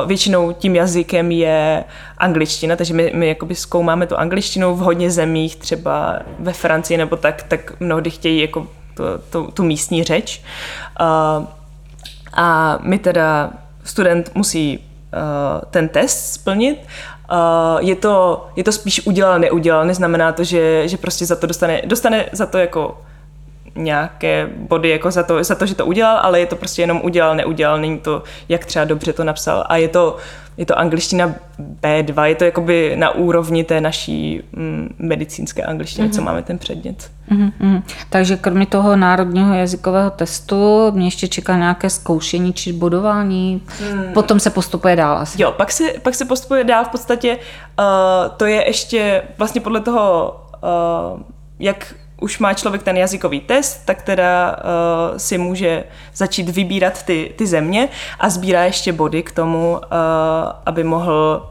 Uh, 0.00 0.08
většinou 0.08 0.52
tím 0.52 0.76
jazykem 0.76 1.30
je 1.30 1.84
angličtina, 2.18 2.76
takže 2.76 2.94
my, 2.94 3.12
my 3.14 3.28
jakoby 3.28 3.54
zkoumáme 3.54 4.06
tu 4.06 4.16
angličtinu 4.16 4.74
v 4.74 4.78
hodně 4.78 5.10
zemích, 5.10 5.56
třeba 5.56 6.18
ve 6.38 6.52
Francii 6.52 6.98
nebo 6.98 7.16
tak, 7.16 7.42
tak 7.42 7.80
mnohdy 7.80 8.10
chtějí 8.10 8.40
jako 8.40 8.66
tu, 8.96 9.02
tu, 9.30 9.50
tu 9.50 9.62
místní 9.62 10.04
řeč. 10.04 10.42
Uh, 11.00 11.46
a 12.32 12.78
my 12.80 12.98
teda, 12.98 13.50
student 13.84 14.30
musí 14.34 14.78
uh, 14.78 14.84
ten 15.70 15.88
test 15.88 16.32
splnit 16.32 16.78
Uh, 17.32 17.80
je, 17.88 17.96
to, 17.96 18.46
je 18.56 18.64
to 18.64 18.72
spíš 18.72 19.06
udělal, 19.06 19.38
neudělal, 19.38 19.86
neznamená 19.86 20.32
to, 20.32 20.44
že, 20.44 20.88
že 20.88 20.96
prostě 20.96 21.26
za 21.26 21.36
to 21.36 21.46
dostane, 21.46 21.82
dostane 21.84 22.28
za 22.32 22.46
to 22.46 22.58
jako 22.58 22.98
nějaké 23.74 24.50
body 24.56 24.88
jako 24.88 25.10
za 25.10 25.22
to, 25.22 25.44
za 25.44 25.54
to, 25.54 25.66
že 25.66 25.74
to 25.74 25.86
udělal, 25.86 26.18
ale 26.22 26.40
je 26.40 26.46
to 26.46 26.56
prostě 26.56 26.82
jenom 26.82 27.00
udělal, 27.04 27.34
neudělal, 27.34 27.80
není 27.80 27.98
to, 27.98 28.22
jak 28.48 28.64
třeba 28.64 28.84
dobře 28.84 29.12
to 29.12 29.24
napsal. 29.24 29.64
A 29.68 29.76
je 29.76 29.88
to, 29.88 30.16
je 30.56 30.66
to 30.66 30.78
angličtina 30.78 31.34
B2, 31.82 32.24
je 32.24 32.34
to 32.34 32.44
jakoby 32.44 32.96
na 32.96 33.10
úrovni 33.10 33.64
té 33.64 33.80
naší 33.80 34.42
mm, 34.52 34.94
medicínské 34.98 35.62
angličtiny, 35.62 36.08
mm-hmm. 36.08 36.14
co 36.14 36.22
máme 36.22 36.42
ten 36.42 36.58
předmět. 36.58 37.10
Mm-hmm. 37.30 37.82
Takže 38.10 38.36
kromě 38.36 38.66
toho 38.66 38.96
národního 38.96 39.54
jazykového 39.54 40.10
testu 40.10 40.90
mě 40.90 41.06
ještě 41.06 41.28
čeká 41.28 41.56
nějaké 41.56 41.90
zkoušení 41.90 42.52
či 42.52 42.72
bodování, 42.72 43.62
mm. 43.92 44.12
potom 44.12 44.40
se 44.40 44.50
postupuje 44.50 44.96
dál 44.96 45.18
asi. 45.18 45.42
Jo, 45.42 45.52
pak 45.52 45.72
se, 45.72 45.84
pak 46.02 46.14
se 46.14 46.24
postupuje 46.24 46.64
dál 46.64 46.84
v 46.84 46.88
podstatě, 46.88 47.38
uh, 47.78 47.84
to 48.36 48.46
je 48.46 48.66
ještě 48.66 49.22
vlastně 49.38 49.60
podle 49.60 49.80
toho, 49.80 50.36
uh, 51.14 51.20
jak 51.58 51.94
už 52.20 52.38
má 52.38 52.54
člověk 52.54 52.82
ten 52.82 52.96
jazykový 52.96 53.40
test, 53.40 53.82
tak 53.84 54.02
teda 54.02 54.56
uh, 54.56 55.16
si 55.18 55.38
může 55.38 55.84
začít 56.14 56.48
vybírat 56.48 57.02
ty, 57.02 57.34
ty 57.36 57.46
země 57.46 57.88
a 58.18 58.30
sbírá 58.30 58.64
ještě 58.64 58.92
body 58.92 59.22
k 59.22 59.32
tomu, 59.32 59.72
uh, 59.72 59.78
aby 60.66 60.84
mohl 60.84 61.46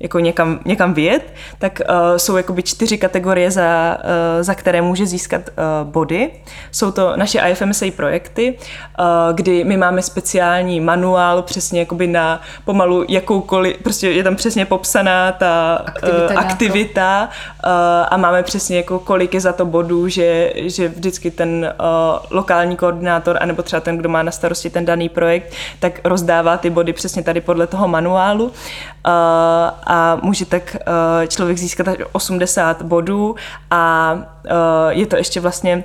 jako 0.00 0.18
někam, 0.18 0.60
někam 0.64 0.94
vyjet, 0.94 1.34
tak 1.58 1.80
uh, 1.88 2.16
jsou 2.16 2.36
jakoby 2.36 2.62
čtyři 2.62 2.98
kategorie, 2.98 3.50
za, 3.50 3.98
uh, 4.04 4.42
za 4.42 4.54
které 4.54 4.82
může 4.82 5.06
získat 5.06 5.42
uh, 5.48 5.88
body. 5.90 6.30
Jsou 6.70 6.90
to 6.90 7.16
naše 7.16 7.40
IFMSA 7.50 7.86
projekty, 7.96 8.54
uh, 8.98 9.06
kdy 9.32 9.64
my 9.64 9.76
máme 9.76 10.02
speciální 10.02 10.80
manuál 10.80 11.42
přesně 11.42 11.80
jakoby 11.80 12.06
na 12.06 12.40
pomalu 12.64 13.04
jakoukoliv, 13.08 13.76
prostě 13.82 14.10
je 14.10 14.22
tam 14.24 14.36
přesně 14.36 14.66
popsaná 14.66 15.32
ta 15.32 15.74
aktivita, 15.74 16.32
uh, 16.32 16.38
aktivita 16.38 17.28
uh, 17.64 17.70
a 18.10 18.16
máme 18.16 18.42
přesně 18.42 18.76
jako 18.76 18.98
kolik 18.98 19.34
je 19.34 19.40
za 19.40 19.52
to 19.52 19.66
bodů, 19.66 20.08
že, 20.08 20.52
že 20.56 20.88
vždycky 20.88 21.30
ten 21.30 21.74
uh, 21.80 22.18
lokální 22.30 22.76
koordinátor, 22.76 23.38
anebo 23.40 23.62
třeba 23.62 23.80
ten, 23.80 23.98
kdo 23.98 24.08
má 24.08 24.22
na 24.22 24.30
starosti 24.30 24.70
ten 24.70 24.84
daný 24.84 25.08
projekt, 25.08 25.52
tak 25.78 26.00
rozdává 26.04 26.56
ty 26.56 26.70
body 26.70 26.92
přesně 26.92 27.22
tady 27.22 27.40
podle 27.40 27.66
toho 27.66 27.88
manuálu. 27.88 28.44
Uh, 28.44 29.89
a 29.90 30.18
může 30.22 30.44
tak 30.46 30.76
uh, 30.86 31.26
člověk 31.26 31.58
získat 31.58 31.88
až 31.88 31.96
80 32.12 32.82
bodů 32.82 33.36
a 33.70 34.12
uh, 34.14 34.50
je 34.88 35.06
to 35.06 35.16
ještě 35.16 35.40
vlastně 35.40 35.84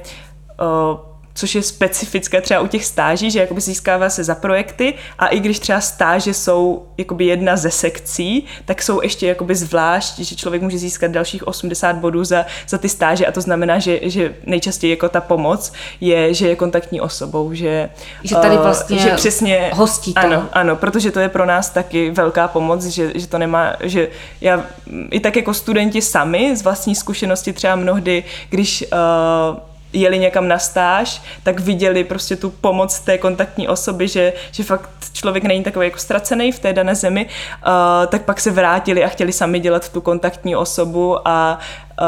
uh, 0.91 0.97
což 1.35 1.55
je 1.55 1.63
specifické 1.63 2.41
třeba 2.41 2.59
u 2.59 2.67
těch 2.67 2.85
stáží, 2.85 3.31
že 3.31 3.39
jakoby 3.39 3.61
získává 3.61 4.09
se 4.09 4.23
za 4.23 4.35
projekty 4.35 4.93
a 5.19 5.27
i 5.27 5.39
když 5.39 5.59
třeba 5.59 5.81
stáže 5.81 6.33
jsou 6.33 6.85
jakoby 6.97 7.25
jedna 7.25 7.57
ze 7.57 7.71
sekcí, 7.71 8.45
tak 8.65 8.81
jsou 8.81 9.01
ještě 9.01 9.27
jakoby 9.27 9.55
zvlášť, 9.55 10.19
že 10.19 10.35
člověk 10.35 10.61
může 10.61 10.77
získat 10.77 11.11
dalších 11.11 11.47
80 11.47 11.95
bodů 11.95 12.23
za, 12.23 12.45
za 12.67 12.77
ty 12.77 12.89
stáže 12.89 13.25
a 13.25 13.31
to 13.31 13.41
znamená, 13.41 13.79
že, 13.79 13.99
že 14.03 14.35
nejčastěji 14.45 14.91
jako 14.91 15.09
ta 15.09 15.21
pomoc 15.21 15.73
je, 16.01 16.33
že 16.33 16.47
je 16.47 16.55
kontaktní 16.55 17.01
osobou, 17.01 17.53
že, 17.53 17.89
že 18.23 18.35
tady 18.35 18.57
vlastně 18.57 18.97
uh, 18.97 19.03
že 19.03 19.11
přesně, 19.15 19.71
hostí 19.73 20.13
to. 20.13 20.19
Ano, 20.19 20.49
ano, 20.53 20.75
protože 20.75 21.11
to 21.11 21.19
je 21.19 21.29
pro 21.29 21.45
nás 21.45 21.69
taky 21.69 22.11
velká 22.11 22.47
pomoc, 22.47 22.85
že, 22.85 23.11
že 23.15 23.27
to 23.27 23.37
nemá, 23.37 23.75
že 23.83 24.07
já 24.41 24.63
i 25.11 25.19
tak 25.19 25.35
jako 25.35 25.53
studenti 25.53 26.01
sami 26.01 26.55
z 26.55 26.63
vlastní 26.63 26.95
zkušenosti 26.95 27.53
třeba 27.53 27.75
mnohdy, 27.75 28.23
když 28.49 28.85
uh, 28.91 29.59
jeli 29.95 30.19
někam 30.19 30.47
na 30.47 30.59
stáž, 30.59 31.21
tak 31.43 31.59
viděli 31.59 32.03
prostě 32.03 32.35
tu 32.35 32.49
pomoc 32.49 32.99
té 32.99 33.17
kontaktní 33.17 33.67
osoby, 33.67 34.07
že, 34.07 34.33
že 34.51 34.63
fakt 34.63 34.89
člověk 35.13 35.43
není 35.43 35.63
takový 35.63 35.87
jako 35.87 35.99
ztracený 35.99 36.51
v 36.51 36.59
té 36.59 36.73
dané 36.73 36.95
zemi, 36.95 37.25
uh, 37.25 37.71
tak 38.07 38.21
pak 38.21 38.41
se 38.41 38.51
vrátili 38.51 39.03
a 39.03 39.07
chtěli 39.07 39.31
sami 39.31 39.59
dělat 39.59 39.89
tu 39.89 40.01
kontaktní 40.01 40.55
osobu 40.55 41.27
a, 41.27 41.59
uh, 42.01 42.07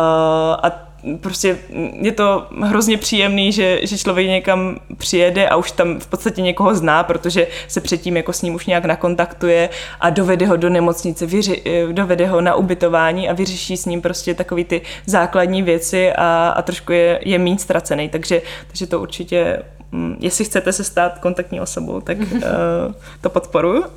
a 0.64 0.87
prostě 1.22 1.58
je 2.02 2.12
to 2.12 2.48
hrozně 2.62 2.98
příjemný, 2.98 3.52
že, 3.52 3.80
že 3.84 3.98
člověk 3.98 4.28
někam 4.28 4.80
přijede 4.98 5.50
a 5.50 5.56
už 5.56 5.72
tam 5.72 6.00
v 6.00 6.08
podstatě 6.08 6.42
někoho 6.42 6.76
zná, 6.76 7.04
protože 7.04 7.48
se 7.68 7.82
předtím 7.82 8.18
jako 8.18 8.34
s 8.34 8.42
ním 8.42 8.56
už 8.56 8.66
nějak 8.66 8.86
nakontaktuje 8.86 9.70
a 10.00 10.10
dovede 10.10 10.46
ho 10.46 10.58
do 10.58 10.70
nemocnice, 10.70 11.26
vyři, 11.26 11.64
dovede 11.92 12.28
ho 12.28 12.42
na 12.42 12.56
ubytování 12.56 13.30
a 13.30 13.34
vyřeší 13.34 13.78
s 13.78 13.86
ním 13.86 14.02
prostě 14.02 14.34
takový 14.34 14.64
ty 14.64 14.82
základní 15.06 15.64
věci 15.64 16.14
a, 16.14 16.54
a 16.56 16.62
trošku 16.62 16.92
je, 16.92 17.20
je 17.26 17.40
méně 17.40 17.60
ztracený. 17.60 18.10
Takže, 18.10 18.42
takže 18.68 18.88
to 18.88 19.02
určitě 19.02 19.64
jestli 20.20 20.46
chcete 20.46 20.72
se 20.72 20.84
stát 20.84 21.20
kontaktní 21.20 21.62
osobou, 21.62 22.02
tak 22.02 22.18
uh, 22.18 22.42
to 23.22 23.30
podporuji. 23.30 23.80
Uh, 23.80 23.88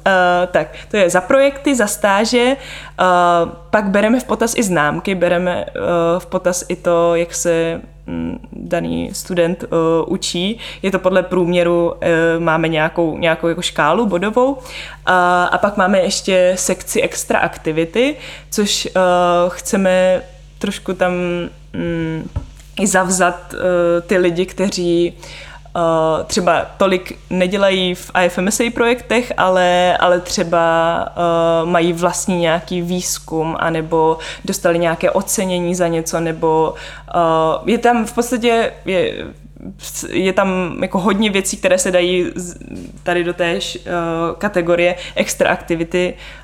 tak, 0.51 0.69
to 0.91 0.97
je 0.97 1.11
za 1.11 1.21
projekty, 1.21 1.75
za 1.75 1.87
stáže, 1.87 2.57
uh, 3.01 3.53
pak 3.71 3.85
bereme 3.85 4.21
v 4.21 4.25
potaz 4.25 4.55
i 4.57 4.63
známky, 4.63 5.15
bereme 5.15 5.67
uh, 5.67 5.83
v 6.19 6.27
potaz 6.27 6.65
i 6.69 6.77
to, 6.77 7.15
jak 7.15 7.35
se 7.35 7.81
um, 8.07 8.39
daný 8.53 9.11
student 9.13 9.65
uh, 9.65 9.69
učí. 10.07 10.59
Je 10.83 10.91
to 10.91 10.99
podle 10.99 11.23
průměru, 11.23 11.93
uh, 11.93 11.99
máme 12.39 12.69
nějakou, 12.69 13.19
nějakou 13.19 13.49
jako 13.49 13.63
škálu 13.63 14.07
bodovou. 14.07 14.53
Uh, 14.53 14.63
a 15.51 15.59
pak 15.61 15.77
máme 15.77 16.01
ještě 16.01 16.53
sekci 16.57 17.03
extra 17.03 17.39
aktivity, 17.39 18.17
což 18.51 18.87
uh, 18.97 19.03
chceme 19.49 20.23
trošku 20.59 20.93
tam 20.93 21.13
um, 21.75 22.31
i 22.81 22.87
zavzat 22.87 23.55
uh, 23.55 23.61
ty 24.07 24.17
lidi, 24.17 24.47
kteří 24.47 25.13
uh, 25.13 25.50
Uh, 25.77 26.27
třeba 26.27 26.67
tolik 26.77 27.19
nedělají 27.31 27.95
v 27.95 28.11
IFMSA 28.25 28.65
projektech, 28.75 29.33
ale, 29.37 29.97
ale 29.97 30.21
třeba 30.21 31.07
uh, 31.63 31.69
mají 31.69 31.93
vlastní 31.93 32.39
nějaký 32.39 32.83
výzkum, 32.83 33.57
anebo 33.61 34.19
dostali 34.45 34.79
nějaké 34.79 35.11
ocenění 35.11 35.75
za 35.75 35.89
něco, 35.89 36.21
nebo 36.21 36.75
uh, 37.15 37.69
je 37.69 37.79
tam 37.79 38.07
v 38.07 38.13
podstatě 38.13 38.73
je, 38.85 39.27
je 40.09 40.33
tam 40.33 40.79
jako 40.83 40.99
hodně 40.99 41.31
věcí, 41.31 41.57
které 41.57 41.79
se 41.79 41.91
dají 41.91 42.27
tady 43.03 43.25
do 43.25 43.35
té 43.35 43.55
uh, 43.55 43.61
kategorie 44.39 44.95
extra 45.15 45.51
aktivity. 45.51 46.15
uh, 46.15 46.40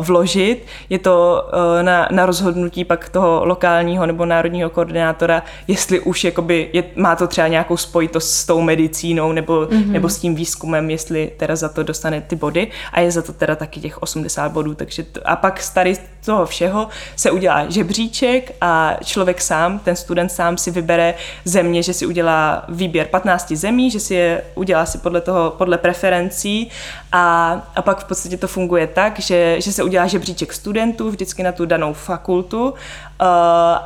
vložit. 0.00 0.66
Je 0.90 0.98
to 0.98 1.44
uh, 1.46 1.82
na, 1.82 2.08
na 2.10 2.26
rozhodnutí 2.26 2.84
pak 2.84 3.08
toho 3.08 3.44
lokálního 3.44 4.06
nebo 4.06 4.26
národního 4.26 4.70
koordinátora, 4.70 5.42
jestli 5.68 6.00
už 6.00 6.24
jakoby 6.24 6.70
je, 6.72 6.84
má 6.96 7.16
to 7.16 7.26
třeba 7.26 7.48
nějakou 7.48 7.76
spojitost 7.76 8.30
s 8.30 8.46
tou 8.46 8.60
medicínou 8.60 9.32
nebo, 9.32 9.62
mm-hmm. 9.62 9.90
nebo 9.90 10.08
s 10.08 10.18
tím 10.18 10.34
výzkumem, 10.34 10.90
jestli 10.90 11.32
teda 11.36 11.56
za 11.56 11.68
to 11.68 11.82
dostane 11.82 12.20
ty 12.20 12.36
body 12.36 12.68
a 12.92 13.00
je 13.00 13.10
za 13.10 13.22
to 13.22 13.32
teda 13.32 13.56
taky 13.56 13.80
těch 13.80 14.02
80 14.02 14.52
bodů. 14.52 14.74
Takže 14.74 15.02
to, 15.02 15.20
a 15.24 15.36
pak 15.36 15.62
z 15.62 15.70
tady 15.70 15.96
toho 16.24 16.46
všeho 16.46 16.88
se 17.16 17.30
udělá 17.30 17.70
žebříček 17.70 18.52
a 18.60 18.96
člověk 19.04 19.40
sám, 19.40 19.78
ten 19.78 19.96
student 19.96 20.32
sám 20.32 20.58
si 20.58 20.70
vybere 20.70 21.14
země, 21.44 21.82
že 21.82 21.92
si 21.92 22.06
udělá 22.06 22.64
výběr 22.68 23.06
15 23.06 23.52
zemí, 23.52 23.90
že 23.90 24.00
si 24.00 24.14
je 24.14 24.42
udělá 24.54 24.86
si 24.86 24.98
podle 24.98 25.20
toho, 25.20 25.50
podle 25.50 25.78
preferencí 25.78 26.70
a, 27.12 27.52
a 27.76 27.82
pak 27.82 28.00
v 28.00 28.04
podstatě 28.04 28.36
to 28.36 28.48
funguje 28.48 28.86
tak, 28.86 29.20
že 29.20 29.43
že, 29.58 29.72
se 29.72 29.82
udělá 29.82 30.06
žebříček 30.06 30.52
studentů 30.52 31.10
vždycky 31.10 31.42
na 31.42 31.52
tu 31.52 31.66
danou 31.66 31.92
fakultu 31.92 32.64
uh, 32.70 32.74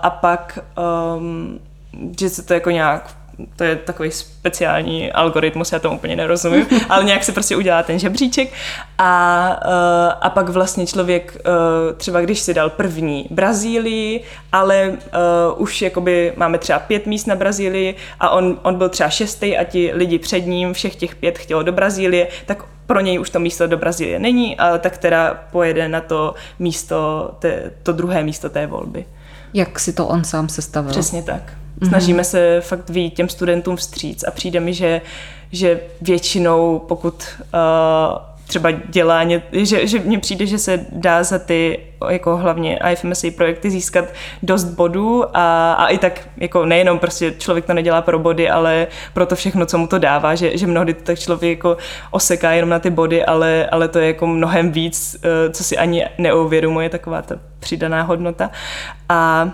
a 0.02 0.18
pak, 0.20 0.58
um, 1.16 1.58
že 2.20 2.28
se 2.28 2.42
to 2.42 2.54
jako 2.54 2.70
nějak 2.70 3.18
to 3.56 3.64
je 3.64 3.76
takový 3.76 4.10
speciální 4.10 5.12
algoritmus, 5.12 5.72
já 5.72 5.78
tomu 5.78 5.96
úplně 5.96 6.16
nerozumím, 6.16 6.66
ale 6.88 7.04
nějak 7.04 7.24
se 7.24 7.32
prostě 7.32 7.56
udělá 7.56 7.82
ten 7.82 7.98
žebříček. 7.98 8.52
A, 8.98 9.60
uh, 9.64 10.12
a 10.20 10.30
pak 10.30 10.48
vlastně 10.48 10.86
člověk 10.86 11.36
uh, 11.36 11.96
třeba 11.96 12.20
když 12.20 12.38
si 12.40 12.54
dal 12.54 12.70
první 12.70 13.26
Brazílii, 13.30 14.24
ale 14.52 14.88
uh, 14.88 15.62
už 15.62 15.82
jakoby 15.82 16.32
máme 16.36 16.58
třeba 16.58 16.78
pět 16.78 17.06
míst 17.06 17.26
na 17.26 17.34
Brazílii 17.34 17.94
a 18.20 18.30
on, 18.30 18.58
on 18.62 18.74
byl 18.74 18.88
třeba 18.88 19.10
šestý 19.10 19.56
a 19.56 19.64
ti 19.64 19.90
lidi 19.94 20.18
před 20.18 20.40
ním, 20.40 20.72
všech 20.72 20.96
těch 20.96 21.16
pět 21.16 21.38
chtělo 21.38 21.62
do 21.62 21.72
Brazílie, 21.72 22.28
tak 22.46 22.64
pro 22.88 23.00
něj 23.00 23.20
už 23.20 23.30
to 23.30 23.40
místo 23.40 23.66
do 23.66 23.76
Brazílie 23.76 24.18
není, 24.18 24.56
ale 24.58 24.78
tak 24.78 24.98
teda 24.98 25.34
pojede 25.52 25.88
na 25.88 26.00
to 26.00 26.34
místo, 26.58 27.30
te, 27.38 27.70
to 27.82 27.92
druhé 27.92 28.22
místo 28.22 28.48
té 28.48 28.66
volby. 28.66 29.04
Jak 29.54 29.80
si 29.80 29.92
to 29.92 30.06
on 30.06 30.24
sám 30.24 30.48
sestavil? 30.48 30.90
Přesně 30.90 31.22
tak. 31.22 31.52
Mhm. 31.80 31.88
Snažíme 31.88 32.22
mm-hmm. 32.22 32.26
se 32.26 32.60
fakt 32.60 32.90
vyjít 32.90 33.14
těm 33.14 33.28
studentům 33.28 33.76
vstříc 33.76 34.24
a 34.24 34.30
přijde 34.30 34.60
mi, 34.60 34.74
že, 34.74 35.00
že 35.52 35.80
většinou, 36.00 36.78
pokud 36.78 37.24
uh, 37.40 38.27
třeba 38.48 38.70
dělá, 38.70 39.20
že, 39.52 39.86
že 39.86 39.98
mně 39.98 40.18
přijde, 40.18 40.46
že 40.46 40.58
se 40.58 40.86
dá 40.92 41.22
za 41.22 41.38
ty 41.38 41.78
jako 42.10 42.36
hlavně 42.36 42.78
IFMSA 42.92 43.28
projekty 43.36 43.70
získat 43.70 44.04
dost 44.42 44.64
bodů 44.64 45.36
a, 45.36 45.72
a 45.72 45.86
i 45.86 45.98
tak 45.98 46.28
jako 46.36 46.64
nejenom 46.66 46.98
prostě 46.98 47.34
člověk 47.38 47.66
to 47.66 47.74
nedělá 47.74 48.02
pro 48.02 48.18
body, 48.18 48.50
ale 48.50 48.86
pro 49.14 49.26
to 49.26 49.34
všechno, 49.34 49.66
co 49.66 49.78
mu 49.78 49.86
to 49.86 49.98
dává, 49.98 50.34
že, 50.34 50.58
že 50.58 50.66
mnohdy 50.66 50.94
to 50.94 51.02
tak 51.02 51.18
člověk 51.18 51.58
jako 51.58 51.76
oseká 52.10 52.52
jenom 52.52 52.70
na 52.70 52.78
ty 52.78 52.90
body, 52.90 53.24
ale, 53.24 53.66
ale 53.66 53.88
to 53.88 53.98
je 53.98 54.06
jako 54.06 54.26
mnohem 54.26 54.72
víc, 54.72 55.16
eh, 55.22 55.50
co 55.52 55.64
si 55.64 55.78
ani 55.78 56.06
neuvědomuje, 56.18 56.88
taková 56.88 57.22
ta 57.22 57.34
přidaná 57.58 58.02
hodnota. 58.02 58.50
A 59.08 59.50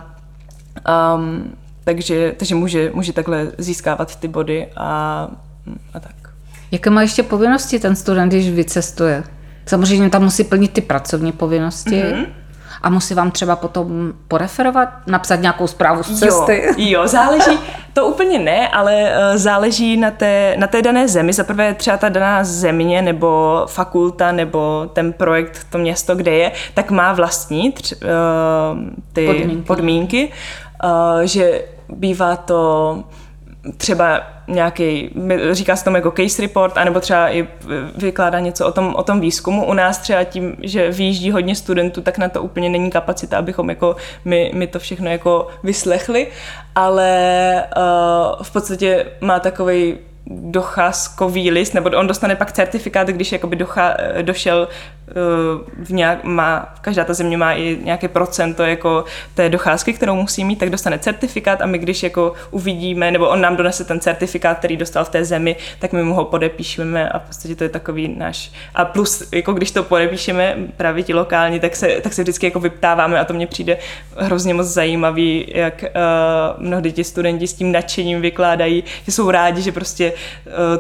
um, 1.16 1.53
takže, 1.84 2.34
takže 2.36 2.55
může, 2.55 2.90
může 2.95 3.12
takhle 3.12 3.53
získávat 3.59 4.16
ty 4.16 4.28
body 4.28 4.66
a, 4.76 5.28
a 5.95 6.01
tak. 6.01 6.24
Jaké 6.75 6.91
má 6.91 7.03
ještě 7.03 7.22
povinnosti 7.22 7.79
ten 7.79 7.97
student, 7.97 8.33
když 8.33 8.51
vycestuje? 8.51 9.22
Samozřejmě 9.66 10.11
tam 10.11 10.22
musí 10.22 10.45
plnit 10.45 10.72
ty 10.72 10.81
pracovní 10.81 11.33
povinnosti, 11.33 12.03
mm-hmm. 12.03 12.27
a 12.83 12.91
musí 12.91 13.14
vám 13.14 13.31
třeba 13.31 13.57
potom 13.57 14.12
poreferovat, 14.29 14.89
napsat 15.07 15.37
nějakou 15.37 15.66
zprávu 15.66 16.03
z 16.03 16.18
cesty? 16.18 16.62
Jo, 16.66 16.75
jo 16.77 17.09
záleží, 17.09 17.59
to 17.93 18.07
úplně 18.07 18.39
ne, 18.39 18.68
ale 18.68 19.03
uh, 19.03 19.37
záleží 19.37 19.97
na 19.97 20.11
té, 20.11 20.55
na 20.59 20.66
té 20.66 20.83
dané 20.83 21.09
zemi. 21.09 21.33
Za 21.33 21.45
prvé 21.45 21.75
třeba 21.75 21.97
ta 21.97 22.09
daná 22.09 22.45
země 22.45 23.03
nebo 23.03 23.62
fakulta 23.66 24.33
nebo 24.33 24.91
ten 24.93 25.12
projekt, 25.12 25.66
to 25.70 25.79
město, 25.79 26.14
kde 26.14 26.33
je, 26.33 26.53
tak 26.75 26.91
má 26.91 27.12
vlastní 27.12 27.72
tř, 27.72 27.93
uh, 27.93 28.79
ty 29.12 29.27
podmínky, 29.27 29.66
podmínky 29.66 30.33
uh, 30.85 31.20
že 31.22 31.62
bývá 31.89 32.37
to 32.37 33.05
třeba 33.77 34.34
nějaký, 34.49 35.11
říká 35.53 35.76
se 35.76 35.84
tomu 35.84 35.97
jako 35.97 36.11
case 36.11 36.42
report, 36.42 36.78
anebo 36.78 37.01
třeba 37.01 37.34
i 37.34 37.49
vykládá 37.97 38.40
něco 38.40 38.66
o 38.66 38.72
tom, 38.72 38.95
o 38.95 39.03
tom 39.03 39.20
výzkumu. 39.20 39.66
U 39.66 39.74
nás 39.74 39.99
třeba 39.99 40.24
tím, 40.24 40.57
že 40.62 40.90
vyjíždí 40.90 41.30
hodně 41.30 41.55
studentů, 41.55 42.01
tak 42.01 42.18
na 42.18 42.28
to 42.28 42.42
úplně 42.42 42.68
není 42.68 42.90
kapacita, 42.90 43.38
abychom 43.38 43.68
jako 43.68 43.97
my, 44.24 44.51
my 44.55 44.66
to 44.66 44.78
všechno 44.78 45.11
jako 45.11 45.49
vyslechli, 45.62 46.26
ale 46.74 47.64
uh, 47.76 48.42
v 48.42 48.53
podstatě 48.53 49.07
má 49.20 49.40
takový 49.40 49.99
docházkový 50.27 51.51
list, 51.51 51.75
nebo 51.75 51.91
on 51.91 52.07
dostane 52.07 52.37
pak 52.37 52.53
certifikát, 52.53 53.09
když 53.09 53.33
jakoby 53.33 53.57
docha, 53.57 53.97
došel 54.22 54.68
eh, 55.09 55.12
v 55.85 55.91
nějak, 55.91 56.25
má, 56.25 56.75
každá 56.81 57.05
ta 57.05 57.14
země 57.14 57.37
má 57.37 57.53
i 57.53 57.79
nějaké 57.83 58.09
procento 58.09 58.62
jako 58.62 59.05
té 59.35 59.49
docházky, 59.49 59.93
kterou 59.93 60.14
musí 60.14 60.45
mít, 60.45 60.59
tak 60.59 60.70
dostane 60.70 60.99
certifikát 60.99 61.62
a 61.62 61.66
my 61.66 61.79
když 61.79 62.03
jako 62.03 62.33
uvidíme, 62.51 63.11
nebo 63.11 63.29
on 63.29 63.41
nám 63.41 63.57
donese 63.57 63.85
ten 63.85 64.01
certifikát, 64.01 64.59
který 64.59 64.77
dostal 64.77 65.05
v 65.05 65.09
té 65.09 65.25
zemi, 65.25 65.57
tak 65.79 65.93
my 65.93 66.03
mu 66.03 66.14
ho 66.14 66.25
podepíšeme 66.25 67.09
a 67.09 67.18
v 67.18 67.22
podstatě 67.22 67.57
to 67.57 67.64
je 67.64 67.70
takový 67.70 68.14
náš, 68.18 68.53
a 68.75 68.85
plus 68.85 69.33
jako 69.33 69.53
když 69.53 69.70
to 69.70 69.83
podepíšeme 69.83 70.57
právě 70.77 71.03
ti 71.03 71.14
lokální, 71.14 71.61
tak 71.61 71.77
se, 71.77 71.89
tak 72.01 72.12
se 72.12 72.22
vždycky 72.22 72.47
jako 72.47 72.61
vyptáváme 72.61 73.20
a 73.20 73.25
to 73.25 73.35
mně 73.35 73.47
přijde 73.47 73.79
hrozně 74.16 74.55
moc 74.55 74.66
zajímavý, 74.66 75.53
jak 75.55 75.85
uh, 75.85 76.62
mnohdy 76.62 76.93
ti 76.93 77.05
studenti 77.05 77.47
s 77.47 77.55
tím 77.55 77.72
nadšením 77.72 78.20
vykládají, 78.20 78.85
že 79.07 79.12
jsou 79.12 79.31
rádi, 79.31 79.62
že 79.62 79.72
prostě 79.72 80.14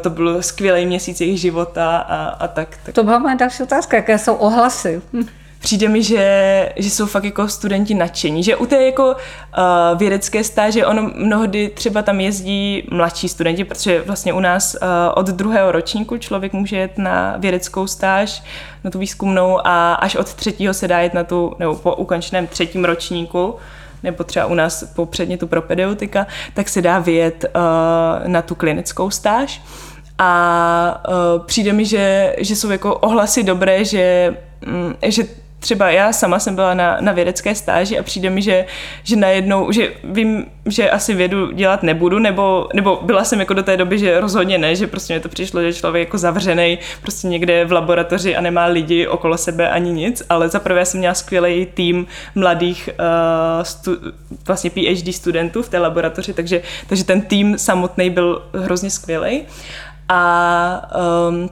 to 0.00 0.10
byl 0.10 0.42
skvělý 0.42 0.86
měsíc 0.86 1.20
jejich 1.20 1.40
života 1.40 1.96
a, 1.96 2.24
a 2.24 2.48
tak, 2.48 2.68
tak. 2.84 2.94
To 2.94 3.04
byla 3.04 3.18
moje 3.18 3.36
další 3.36 3.62
otázka, 3.62 3.96
jaké 3.96 4.18
jsou 4.18 4.34
ohlasy? 4.34 5.02
Hm. 5.12 5.26
Přijde 5.64 5.88
mi, 5.88 6.02
že, 6.02 6.72
že 6.76 6.90
jsou 6.90 7.06
fakt 7.06 7.24
jako 7.24 7.48
studenti 7.48 7.94
nadšení, 7.94 8.42
že 8.42 8.56
u 8.56 8.66
té 8.66 8.82
jako 8.82 9.06
uh, 9.06 9.14
vědecké 9.98 10.44
stáže 10.44 10.86
ono 10.86 11.10
mnohdy 11.14 11.68
třeba 11.74 12.02
tam 12.02 12.20
jezdí 12.20 12.88
mladší 12.90 13.28
studenti, 13.28 13.64
protože 13.64 14.02
vlastně 14.02 14.32
u 14.32 14.40
nás 14.40 14.74
uh, 14.74 14.88
od 15.14 15.26
druhého 15.26 15.72
ročníku 15.72 16.18
člověk 16.18 16.52
může 16.52 16.76
jet 16.76 16.98
na 16.98 17.34
vědeckou 17.38 17.86
stáž, 17.86 18.42
na 18.84 18.90
tu 18.90 18.98
výzkumnou 18.98 19.66
a 19.66 19.94
až 19.94 20.16
od 20.16 20.34
třetího 20.34 20.74
se 20.74 20.88
dá 20.88 21.00
jet 21.00 21.14
na 21.14 21.24
tu, 21.24 21.56
nebo 21.58 21.76
po 21.76 21.94
ukončeném 21.94 22.46
třetím 22.46 22.84
ročníku, 22.84 23.54
nebo 24.04 24.24
třeba 24.24 24.46
u 24.46 24.54
nás 24.54 24.84
po 24.94 25.06
předmětu 25.06 25.46
propedeutika, 25.46 26.26
tak 26.54 26.68
se 26.68 26.82
dá 26.82 26.98
vyjet 26.98 27.44
uh, 27.44 28.28
na 28.28 28.42
tu 28.42 28.54
klinickou 28.54 29.10
stáž. 29.10 29.62
A 30.18 31.04
uh, 31.08 31.46
přijde 31.46 31.72
mi, 31.72 31.84
že, 31.84 32.36
že 32.38 32.56
jsou 32.56 32.70
jako 32.70 32.94
ohlasy 32.94 33.42
dobré, 33.42 33.84
že, 33.84 34.36
um, 34.66 34.94
že 35.02 35.24
třeba 35.64 35.90
já 35.90 36.12
sama 36.12 36.38
jsem 36.38 36.54
byla 36.54 36.74
na, 36.74 36.96
na 37.00 37.12
vědecké 37.12 37.54
stáži 37.54 37.98
a 37.98 38.02
přijde 38.02 38.30
mi, 38.30 38.42
že, 38.42 38.66
že 39.02 39.16
najednou, 39.16 39.72
že 39.72 39.92
vím, 40.04 40.46
že 40.66 40.90
asi 40.90 41.14
vědu 41.14 41.52
dělat 41.52 41.82
nebudu, 41.82 42.18
nebo, 42.18 42.68
nebo 42.74 43.00
byla 43.02 43.24
jsem 43.24 43.40
jako 43.40 43.54
do 43.54 43.62
té 43.62 43.76
doby, 43.76 43.98
že 43.98 44.20
rozhodně 44.20 44.58
ne, 44.58 44.76
že 44.76 44.86
prostě 44.86 45.14
mi 45.14 45.20
to 45.20 45.28
přišlo, 45.28 45.62
že 45.62 45.72
člověk 45.72 46.08
jako 46.08 46.18
zavřený 46.18 46.78
prostě 47.02 47.28
někde 47.28 47.64
v 47.64 47.72
laboratoři 47.72 48.36
a 48.36 48.40
nemá 48.40 48.64
lidi 48.64 49.06
okolo 49.06 49.38
sebe 49.38 49.70
ani 49.70 49.92
nic, 49.92 50.22
ale 50.28 50.48
za 50.48 50.60
prvé 50.60 50.84
jsem 50.84 50.98
měla 51.00 51.14
skvělý 51.14 51.66
tým 51.74 52.06
mladých 52.34 52.88
uh, 52.92 53.62
stu, 53.62 53.96
vlastně 54.46 54.70
PhD 54.70 55.14
studentů 55.14 55.62
v 55.62 55.68
té 55.68 55.78
laboratoři, 55.78 56.32
takže, 56.32 56.62
takže 56.86 57.04
ten 57.04 57.20
tým 57.20 57.58
samotný 57.58 58.10
byl 58.10 58.42
hrozně 58.54 58.90
skvělý. 58.90 59.42
A, 60.08 60.90
um, 61.28 61.50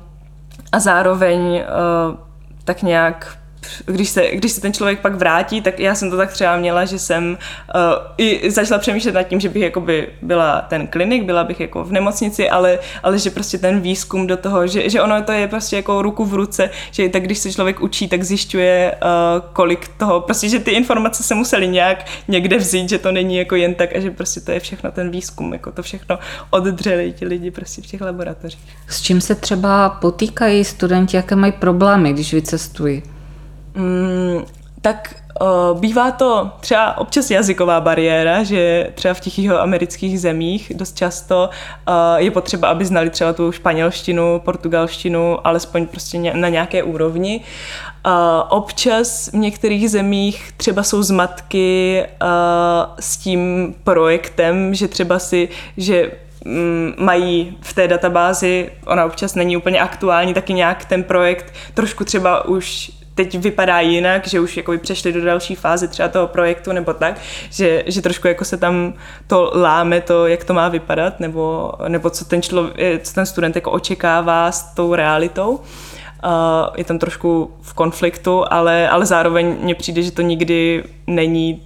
a 0.73 0.81
zároveň 0.81 1.41
uh, 1.41 2.17
tak 2.65 2.83
nějak 2.83 3.42
když 3.87 4.09
se, 4.09 4.31
když 4.33 4.53
se 4.53 4.61
ten 4.61 4.73
člověk 4.73 5.01
pak 5.01 5.15
vrátí, 5.15 5.61
tak 5.61 5.81
já 5.81 5.95
jsem 5.95 6.11
to 6.11 6.17
tak 6.17 6.33
třeba 6.33 6.57
měla, 6.57 6.85
že 6.85 6.99
jsem 6.99 7.39
uh, 7.75 7.81
i 8.19 8.51
začala 8.51 8.79
přemýšlet 8.79 9.15
nad 9.15 9.23
tím, 9.23 9.41
že 9.41 9.49
bych 9.49 9.63
jakoby 9.63 10.09
byla 10.23 10.61
ten 10.61 10.87
klinik, 10.87 11.25
byla 11.25 11.45
bych 11.45 11.61
jako 11.61 11.85
v 11.85 11.93
nemocnici, 11.93 12.51
ale, 12.51 12.79
ale 13.03 13.19
že 13.19 13.31
prostě 13.31 13.59
ten 13.59 13.81
výzkum 13.81 14.27
do 14.27 14.37
toho, 14.37 14.67
že, 14.67 14.91
že 14.91 15.03
ono 15.03 15.23
to 15.23 15.33
je 15.33 15.49
prostě 15.49 15.77
jako 15.77 16.03
ruku 16.03 16.25
v 16.25 16.35
ruce, 16.35 16.71
že 16.91 17.09
tak 17.09 17.23
když 17.23 17.39
se 17.39 17.53
člověk 17.53 17.81
učí, 17.81 18.09
tak 18.09 18.23
zjišťuje, 18.23 18.95
uh, 19.03 19.51
kolik 19.53 19.89
toho, 19.89 20.21
prostě, 20.21 20.49
že 20.49 20.59
ty 20.59 20.71
informace 20.71 21.23
se 21.23 21.35
musely 21.35 21.69
nějak 21.69 22.07
někde 22.29 22.57
vzít, 22.57 22.89
že 22.89 22.99
to 22.99 23.13
není 23.13 23.37
jako 23.37 23.57
jen 23.57 23.75
tak 23.75 23.97
a 23.97 24.01
že 24.01 24.11
prostě 24.11 24.41
to 24.41 24.51
je 24.51 24.61
všechno 24.61 24.91
ten 24.91 25.11
výzkum, 25.11 25.53
jako 25.53 25.73
to 25.73 25.83
všechno 25.83 26.19
oddřeli 26.51 27.13
ti 27.13 27.27
lidi 27.27 27.51
prostě 27.51 27.83
v 27.83 27.87
těch 27.87 28.01
laboratořích. 28.01 28.61
S 28.89 29.03
čím 29.03 29.21
se 29.21 29.35
třeba 29.35 29.89
potýkají 29.89 30.65
studenti, 30.65 31.17
jaké 31.17 31.37
mají 31.37 31.53
problémy, 31.53 32.13
když 32.13 32.35
vycestují? 32.35 33.03
Mm, 33.75 34.45
tak 34.83 35.15
uh, 35.41 35.81
bývá 35.81 36.11
to 36.11 36.51
třeba 36.61 36.99
občas 36.99 37.31
jazyková 37.31 37.81
bariéra, 37.81 38.43
že 38.43 38.91
třeba 38.95 39.15
v 39.15 39.21
těch 39.21 39.51
amerických 39.51 40.21
zemích 40.21 40.73
dost 40.75 40.97
často 40.97 41.51
uh, 41.89 41.95
je 42.17 42.31
potřeba, 42.31 42.69
aby 42.69 42.85
znali 42.85 43.11
třeba 43.11 43.33
tu 43.33 43.53
španělštinu, 43.53 44.41
portugalštinu, 44.45 45.47
alespoň 45.47 45.87
prostě 45.87 46.19
na 46.19 46.49
nějaké 46.49 46.83
úrovni. 46.83 47.41
Uh, 48.07 48.13
občas 48.49 49.29
v 49.33 49.35
některých 49.35 49.91
zemích 49.91 50.53
třeba 50.57 50.83
jsou 50.83 51.03
zmatky 51.03 52.03
s 53.01 53.17
tím 53.17 53.75
projektem, 53.85 54.75
že 54.75 54.89
třeba 54.89 55.19
si, 55.19 55.49
že 55.77 56.11
mm, 56.45 56.95
mají 56.99 57.59
v 57.61 57.73
té 57.73 57.89
databázi, 57.89 58.71
ona 58.87 59.05
občas 59.05 59.35
není 59.35 59.57
úplně 59.57 59.81
aktuální, 59.81 60.35
taky 60.35 60.53
nějak 60.53 60.85
ten 60.85 61.03
projekt 61.03 61.55
trošku 61.75 62.05
třeba 62.05 62.45
už 62.45 62.93
teď 63.15 63.39
vypadá 63.39 63.81
jinak, 63.81 64.27
že 64.27 64.41
už 64.41 64.57
jako 64.57 64.79
přešli 64.79 65.13
do 65.13 65.25
další 65.25 65.55
fáze 65.55 65.89
třeba 65.89 66.09
toho 66.09 66.27
projektu 66.27 66.73
nebo 66.73 66.95
tak, 66.95 67.21
že, 67.51 67.83
že 67.87 68.03
trošku 68.03 68.29
jako 68.29 68.45
se 68.45 68.57
tam 68.57 68.95
to 69.27 69.53
láme, 69.55 70.01
to, 70.01 70.27
jak 70.27 70.45
to 70.45 70.55
má 70.55 70.69
vypadat, 70.69 71.21
nebo, 71.21 71.73
nebo 71.89 72.11
co 72.11 72.25
ten 72.25 72.43
člověk, 72.43 73.03
co 73.03 73.15
ten 73.15 73.27
student 73.27 73.57
jako 73.57 73.71
očekává 73.71 74.53
s 74.53 74.75
tou 74.75 74.95
realitou. 74.95 75.61
Uh, 76.25 76.31
je 76.77 76.85
tam 76.85 76.99
trošku 76.99 77.51
v 77.61 77.75
konfliktu, 77.75 78.45
ale, 78.51 78.89
ale 78.89 79.07
zároveň 79.07 79.57
mně 79.61 79.75
přijde, 79.75 80.03
že 80.03 80.11
to 80.11 80.23
nikdy 80.23 80.85
není 81.07 81.63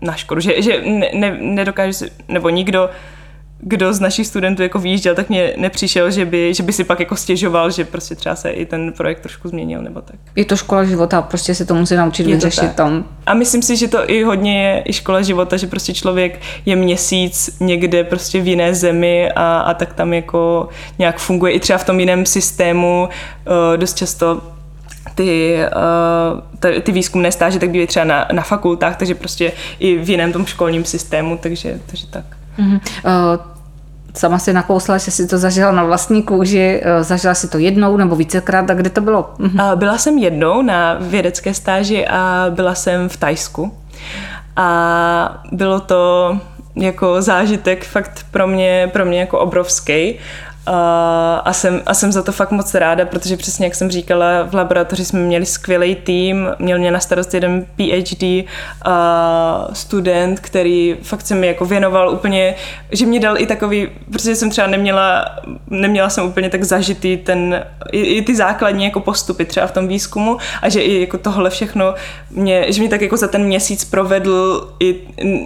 na 0.00 0.12
škodu, 0.12 0.40
že, 0.40 0.62
že 0.62 0.82
ne, 0.86 1.10
ne, 1.14 1.36
nedokáže, 1.40 2.06
nebo 2.28 2.50
nikdo 2.50 2.90
kdo 3.66 3.92
z 3.92 4.00
našich 4.00 4.26
studentů 4.26 4.62
jako 4.62 4.78
vyjížděl, 4.78 5.14
tak 5.14 5.28
mě 5.28 5.52
nepřišel, 5.56 6.10
že 6.10 6.24
by, 6.24 6.54
že 6.54 6.62
by 6.62 6.72
si 6.72 6.84
pak 6.84 7.00
jako 7.00 7.16
stěžoval, 7.16 7.70
že 7.70 7.84
prostě 7.84 8.14
třeba 8.14 8.36
se 8.36 8.50
i 8.50 8.66
ten 8.66 8.92
projekt 8.92 9.20
trošku 9.20 9.48
změnil 9.48 9.82
nebo 9.82 10.00
tak. 10.00 10.16
Je 10.36 10.44
to 10.44 10.56
škola 10.56 10.84
života, 10.84 11.22
prostě 11.22 11.54
se 11.54 11.64
to 11.64 11.74
musí 11.74 11.94
naučit 11.94 12.26
je 12.26 12.34
vyřešit 12.34 12.74
tam. 12.74 13.04
A 13.26 13.34
myslím 13.34 13.62
si, 13.62 13.76
že 13.76 13.88
to 13.88 14.10
i 14.10 14.22
hodně 14.22 14.64
je 14.64 14.82
i 14.86 14.92
škola 14.92 15.22
života, 15.22 15.56
že 15.56 15.66
prostě 15.66 15.94
člověk 15.94 16.40
je 16.66 16.76
měsíc 16.76 17.56
někde 17.60 18.04
prostě 18.04 18.40
v 18.40 18.48
jiné 18.48 18.74
zemi 18.74 19.30
a, 19.32 19.60
a 19.60 19.74
tak 19.74 19.92
tam 19.92 20.14
jako 20.14 20.68
nějak 20.98 21.18
funguje 21.18 21.52
i 21.52 21.60
třeba 21.60 21.78
v 21.78 21.84
tom 21.84 22.00
jiném 22.00 22.26
systému. 22.26 23.08
Uh, 23.46 23.76
dost 23.76 23.96
často 23.96 24.42
ty, 25.14 25.56
uh, 26.64 26.80
ty 26.80 26.92
výzkumné 26.92 27.32
stáže 27.32 27.58
tak 27.58 27.70
bývají 27.70 27.86
třeba 27.86 28.04
na, 28.04 28.28
na 28.32 28.42
fakultách, 28.42 28.96
takže 28.96 29.14
prostě 29.14 29.52
i 29.78 29.96
v 29.98 30.10
jiném 30.10 30.32
tom 30.32 30.46
školním 30.46 30.84
systému, 30.84 31.38
takže, 31.42 31.80
takže 31.86 32.06
tak. 32.06 32.24
Mm-hmm. 32.58 32.80
Uh, 33.04 33.53
Sama 34.16 34.38
si 34.38 34.52
nakousla, 34.52 34.98
že 34.98 35.10
si 35.10 35.26
to 35.26 35.38
zažila 35.38 35.72
na 35.72 35.84
vlastní 35.84 36.22
kůži. 36.22 36.80
Eh, 36.82 37.02
zažila 37.02 37.34
si 37.34 37.48
to 37.48 37.58
jednou 37.58 37.96
nebo 37.96 38.16
vícekrát, 38.16 38.70
a 38.70 38.74
kde 38.74 38.90
to 38.90 39.00
bylo? 39.00 39.30
Mhm. 39.38 39.78
Byla 39.78 39.98
jsem 39.98 40.18
jednou 40.18 40.62
na 40.62 40.96
vědecké 41.00 41.54
stáži 41.54 42.06
a 42.06 42.46
byla 42.50 42.74
jsem 42.74 43.08
v 43.08 43.16
Tajsku. 43.16 43.74
A 44.56 45.42
bylo 45.52 45.80
to 45.80 46.38
jako 46.76 47.22
zážitek 47.22 47.84
fakt 47.84 48.26
pro 48.30 48.46
mě, 48.46 48.90
pro 48.92 49.04
mě 49.04 49.20
jako 49.20 49.38
obrovský. 49.38 50.18
A 50.66 51.52
jsem, 51.52 51.82
a 51.86 51.94
jsem 51.94 52.12
za 52.12 52.22
to 52.22 52.32
fakt 52.32 52.50
moc 52.50 52.74
ráda, 52.74 53.04
protože 53.04 53.36
přesně 53.36 53.66
jak 53.66 53.74
jsem 53.74 53.90
říkala, 53.90 54.42
v 54.42 54.54
laboratoři 54.54 55.04
jsme 55.04 55.20
měli 55.20 55.46
skvělý 55.46 55.94
tým, 55.94 56.48
měl 56.58 56.78
mě 56.78 56.90
na 56.90 57.00
starost 57.00 57.34
jeden 57.34 57.66
PhD 57.76 58.44
a 58.84 59.68
student, 59.72 60.40
který 60.40 60.96
fakt 61.02 61.26
se 61.26 61.34
mi 61.34 61.46
jako 61.46 61.64
věnoval 61.64 62.10
úplně, 62.10 62.54
že 62.92 63.06
mě 63.06 63.20
dal 63.20 63.38
i 63.38 63.46
takový, 63.46 63.88
protože 64.12 64.36
jsem 64.36 64.50
třeba 64.50 64.66
neměla, 64.66 65.24
neměla 65.70 66.08
jsem 66.08 66.26
úplně 66.26 66.50
tak 66.50 66.64
zažitý 66.64 67.16
ten, 67.16 67.64
i, 67.92 68.00
i 68.00 68.22
ty 68.22 68.36
základní 68.36 68.84
jako 68.84 69.00
postupy 69.00 69.44
třeba 69.44 69.66
v 69.66 69.72
tom 69.72 69.88
výzkumu 69.88 70.36
a 70.62 70.68
že 70.68 70.80
i 70.80 71.00
jako 71.00 71.18
tohle 71.18 71.50
všechno 71.50 71.94
mě, 72.30 72.72
že 72.72 72.80
mě 72.80 72.90
tak 72.90 73.00
jako 73.00 73.16
za 73.16 73.28
ten 73.28 73.44
měsíc 73.44 73.84
provedl 73.84 74.70
i 74.80 74.96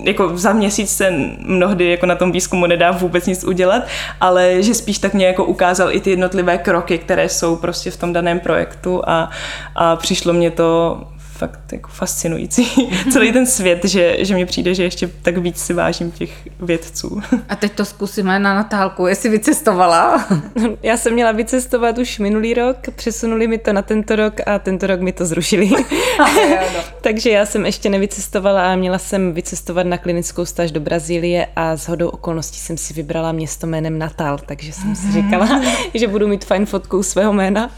jako 0.04 0.38
za 0.38 0.52
měsíc 0.52 0.96
se 0.96 1.10
mnohdy 1.38 1.90
jako 1.90 2.06
na 2.06 2.14
tom 2.14 2.32
výzkumu 2.32 2.66
nedá 2.66 2.90
vůbec 2.90 3.26
nic 3.26 3.44
udělat, 3.44 3.82
ale 4.20 4.62
že 4.62 4.74
spíš 4.74 4.98
tak 4.98 5.07
tak 5.08 5.14
mě 5.14 5.26
jako 5.26 5.44
ukázal 5.44 5.92
i 5.92 6.00
ty 6.00 6.10
jednotlivé 6.10 6.58
kroky, 6.58 6.98
které 6.98 7.28
jsou 7.28 7.56
prostě 7.56 7.90
v 7.90 7.96
tom 7.96 8.12
daném 8.12 8.40
projektu 8.40 9.02
a, 9.06 9.30
a 9.74 9.96
přišlo 9.96 10.32
mě 10.32 10.50
to 10.50 11.00
fakt 11.38 11.72
jako 11.72 11.90
fascinující. 11.90 12.90
Celý 13.12 13.32
ten 13.32 13.46
svět, 13.46 13.84
že, 13.84 14.16
že 14.24 14.34
mi 14.34 14.46
přijde, 14.46 14.74
že 14.74 14.82
ještě 14.82 15.10
tak 15.22 15.38
víc 15.38 15.58
si 15.58 15.72
vážím 15.72 16.10
těch 16.10 16.30
vědců. 16.60 17.22
A 17.48 17.56
teď 17.56 17.72
to 17.72 17.84
zkusíme 17.84 18.38
na 18.38 18.54
Natálku, 18.54 19.06
jestli 19.06 19.28
vycestovala. 19.28 20.26
Já 20.82 20.96
jsem 20.96 21.12
měla 21.12 21.32
vycestovat 21.32 21.98
už 21.98 22.18
minulý 22.18 22.54
rok, 22.54 22.76
přesunuli 22.96 23.48
mi 23.48 23.58
to 23.58 23.72
na 23.72 23.82
tento 23.82 24.16
rok 24.16 24.34
a 24.46 24.58
tento 24.58 24.86
rok 24.86 25.00
mi 25.00 25.12
to 25.12 25.26
zrušili. 25.26 25.70
Takže 27.00 27.30
já 27.30 27.46
jsem 27.46 27.66
ještě 27.66 27.90
nevycestovala 27.90 28.72
a 28.72 28.76
měla 28.76 28.98
jsem 28.98 29.32
vycestovat 29.32 29.86
na 29.86 29.98
klinickou 29.98 30.44
stáž 30.44 30.72
do 30.72 30.80
Brazílie 30.80 31.46
a 31.56 31.76
s 31.76 31.88
hodou 31.88 32.08
okolností 32.08 32.58
jsem 32.58 32.76
si 32.76 32.94
vybrala 32.94 33.32
město 33.32 33.66
jménem 33.66 33.98
Natal, 33.98 34.38
takže 34.46 34.72
jsem 34.72 34.96
si 34.96 35.12
říkala, 35.12 35.62
že 35.94 36.08
budu 36.08 36.28
mít 36.28 36.44
fajn 36.44 36.66
fotku 36.66 37.02
svého 37.02 37.32
jména, 37.32 37.70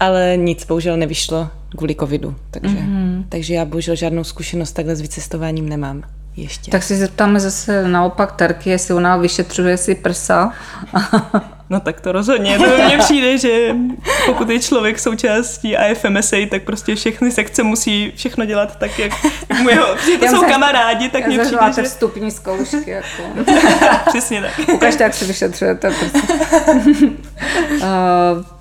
ale 0.00 0.36
nic 0.36 0.64
bohužel 0.64 0.96
nevyšlo 0.96 1.50
kvůli 1.76 1.94
covidu, 1.94 2.36
takže, 2.50 2.76
mm-hmm. 2.76 3.24
takže 3.28 3.54
já 3.54 3.64
bohužel 3.64 3.96
žádnou 3.96 4.24
zkušenost 4.24 4.72
takhle 4.72 4.96
s 4.96 5.00
vycestováním 5.00 5.68
nemám. 5.68 6.02
Ještě. 6.36 6.70
Tak 6.70 6.82
si 6.82 6.96
zeptáme 6.96 7.40
zase 7.40 7.88
naopak 7.88 8.32
Terky, 8.32 8.70
jestli 8.70 8.94
ona 8.94 9.16
vyšetřuje 9.16 9.76
si 9.76 9.94
prsa. 9.94 10.52
No 11.70 11.80
tak 11.80 12.00
to 12.00 12.12
rozhodně. 12.12 12.58
To 12.58 12.84
mně 12.84 12.98
přijde, 12.98 13.38
že 13.38 13.74
pokud 14.26 14.50
je 14.50 14.60
člověk 14.60 14.98
součástí 14.98 15.76
IFMSA, 15.90 16.36
tak 16.50 16.62
prostě 16.62 16.94
všechny 16.94 17.30
sekce 17.30 17.62
musí 17.62 18.12
všechno 18.16 18.44
dělat 18.44 18.76
tak, 18.78 18.98
jak 18.98 19.12
mu 19.62 19.68
jeho, 19.68 19.86
to 20.20 20.26
jsou 20.26 20.42
kamarádi, 20.42 21.08
tak 21.08 21.26
mně 21.26 21.38
přijde, 21.38 21.72
že... 21.76 21.82
vstupní 21.82 22.30
zkoušky. 22.30 22.90
Jako. 22.90 23.22
Přesně 24.08 24.42
tak. 24.42 24.68
Ukažte, 24.74 25.04
jak 25.04 25.14
si 25.14 25.24
vyšetřujete 25.24 25.90
prsa. 25.90 26.18
uh, 27.70 28.53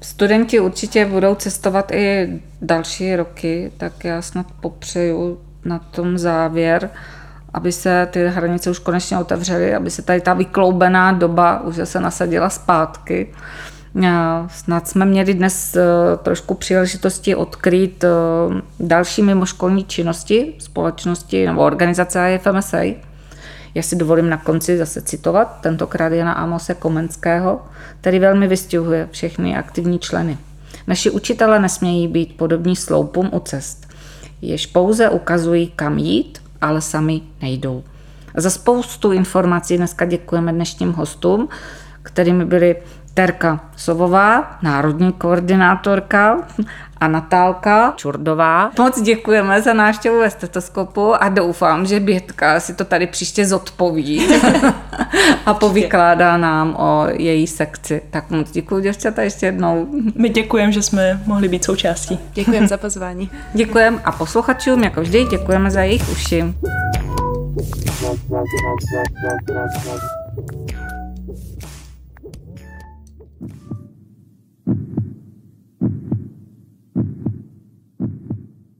studenti 0.00 0.60
určitě 0.60 1.06
budou 1.06 1.34
cestovat 1.34 1.92
i 1.92 2.40
další 2.62 3.16
roky, 3.16 3.72
tak 3.76 4.04
já 4.04 4.22
snad 4.22 4.46
popřeju 4.60 5.40
na 5.64 5.78
tom 5.78 6.18
závěr, 6.18 6.90
aby 7.54 7.72
se 7.72 8.08
ty 8.10 8.28
hranice 8.28 8.70
už 8.70 8.78
konečně 8.78 9.18
otevřely, 9.18 9.74
aby 9.74 9.90
se 9.90 10.02
tady 10.02 10.20
ta 10.20 10.34
vykloubená 10.34 11.12
doba 11.12 11.60
už 11.60 11.76
se 11.84 12.00
nasadila 12.00 12.50
zpátky. 12.50 13.34
Snad 14.48 14.88
jsme 14.88 15.04
měli 15.04 15.34
dnes 15.34 15.76
e, 15.76 15.82
trošku 16.22 16.54
příležitosti 16.54 17.34
odkrýt 17.34 18.04
e, 18.04 18.08
další 18.80 19.22
mimoškolní 19.22 19.84
činnosti 19.84 20.54
společnosti 20.58 21.46
nebo 21.46 21.60
organizace 21.60 22.34
IFMSA. 22.34 23.07
Já 23.74 23.82
si 23.82 23.96
dovolím 23.96 24.28
na 24.28 24.36
konci 24.36 24.78
zase 24.78 25.02
citovat, 25.02 25.60
tentokrát 25.60 26.12
Jana 26.12 26.32
Amose 26.32 26.74
Komenského, 26.74 27.62
který 28.00 28.18
velmi 28.18 28.48
vystihuje 28.48 29.08
všechny 29.10 29.56
aktivní 29.56 29.98
členy. 29.98 30.38
Naši 30.86 31.10
učitele 31.10 31.58
nesmějí 31.58 32.08
být 32.08 32.36
podobní 32.36 32.76
sloupům 32.76 33.30
u 33.32 33.40
cest, 33.40 33.88
jež 34.42 34.66
pouze 34.66 35.08
ukazují, 35.08 35.72
kam 35.76 35.98
jít, 35.98 36.42
ale 36.60 36.80
sami 36.80 37.20
nejdou. 37.42 37.82
Za 38.36 38.50
spoustu 38.50 39.12
informací 39.12 39.76
dneska 39.76 40.04
děkujeme 40.04 40.52
dnešním 40.52 40.92
hostům, 40.92 41.48
kterými 42.02 42.44
byli 42.44 42.76
Terka 43.18 43.60
Sovová, 43.76 44.58
národní 44.62 45.12
koordinátorka 45.12 46.38
a 46.96 47.08
Natálka 47.08 47.92
Čurdová. 47.96 48.70
Moc 48.78 49.02
děkujeme 49.02 49.62
za 49.62 49.74
návštěvu 49.74 50.18
ve 50.18 50.30
stetoskopu 50.30 51.22
a 51.22 51.28
doufám, 51.28 51.86
že 51.86 52.00
Bětka 52.00 52.60
si 52.60 52.74
to 52.74 52.84
tady 52.84 53.06
příště 53.06 53.46
zodpoví 53.46 54.28
a 55.46 55.54
povykládá 55.54 56.36
nám 56.36 56.76
o 56.78 57.06
její 57.12 57.46
sekci. 57.46 58.02
Tak 58.10 58.30
moc 58.30 58.50
děkuji 58.50 58.82
děvčata 58.82 59.22
ještě 59.22 59.46
jednou. 59.46 59.86
My 60.14 60.28
děkujeme, 60.28 60.72
že 60.72 60.82
jsme 60.82 61.20
mohli 61.26 61.48
být 61.48 61.64
součástí. 61.64 62.18
Děkujeme 62.34 62.68
za 62.68 62.76
pozvání. 62.76 63.30
Děkujeme 63.54 63.98
a 64.04 64.12
posluchačům, 64.12 64.84
jako 64.84 65.00
vždy, 65.00 65.24
děkujeme 65.24 65.70
za 65.70 65.80
jejich 65.80 66.10
uši. 66.12 66.54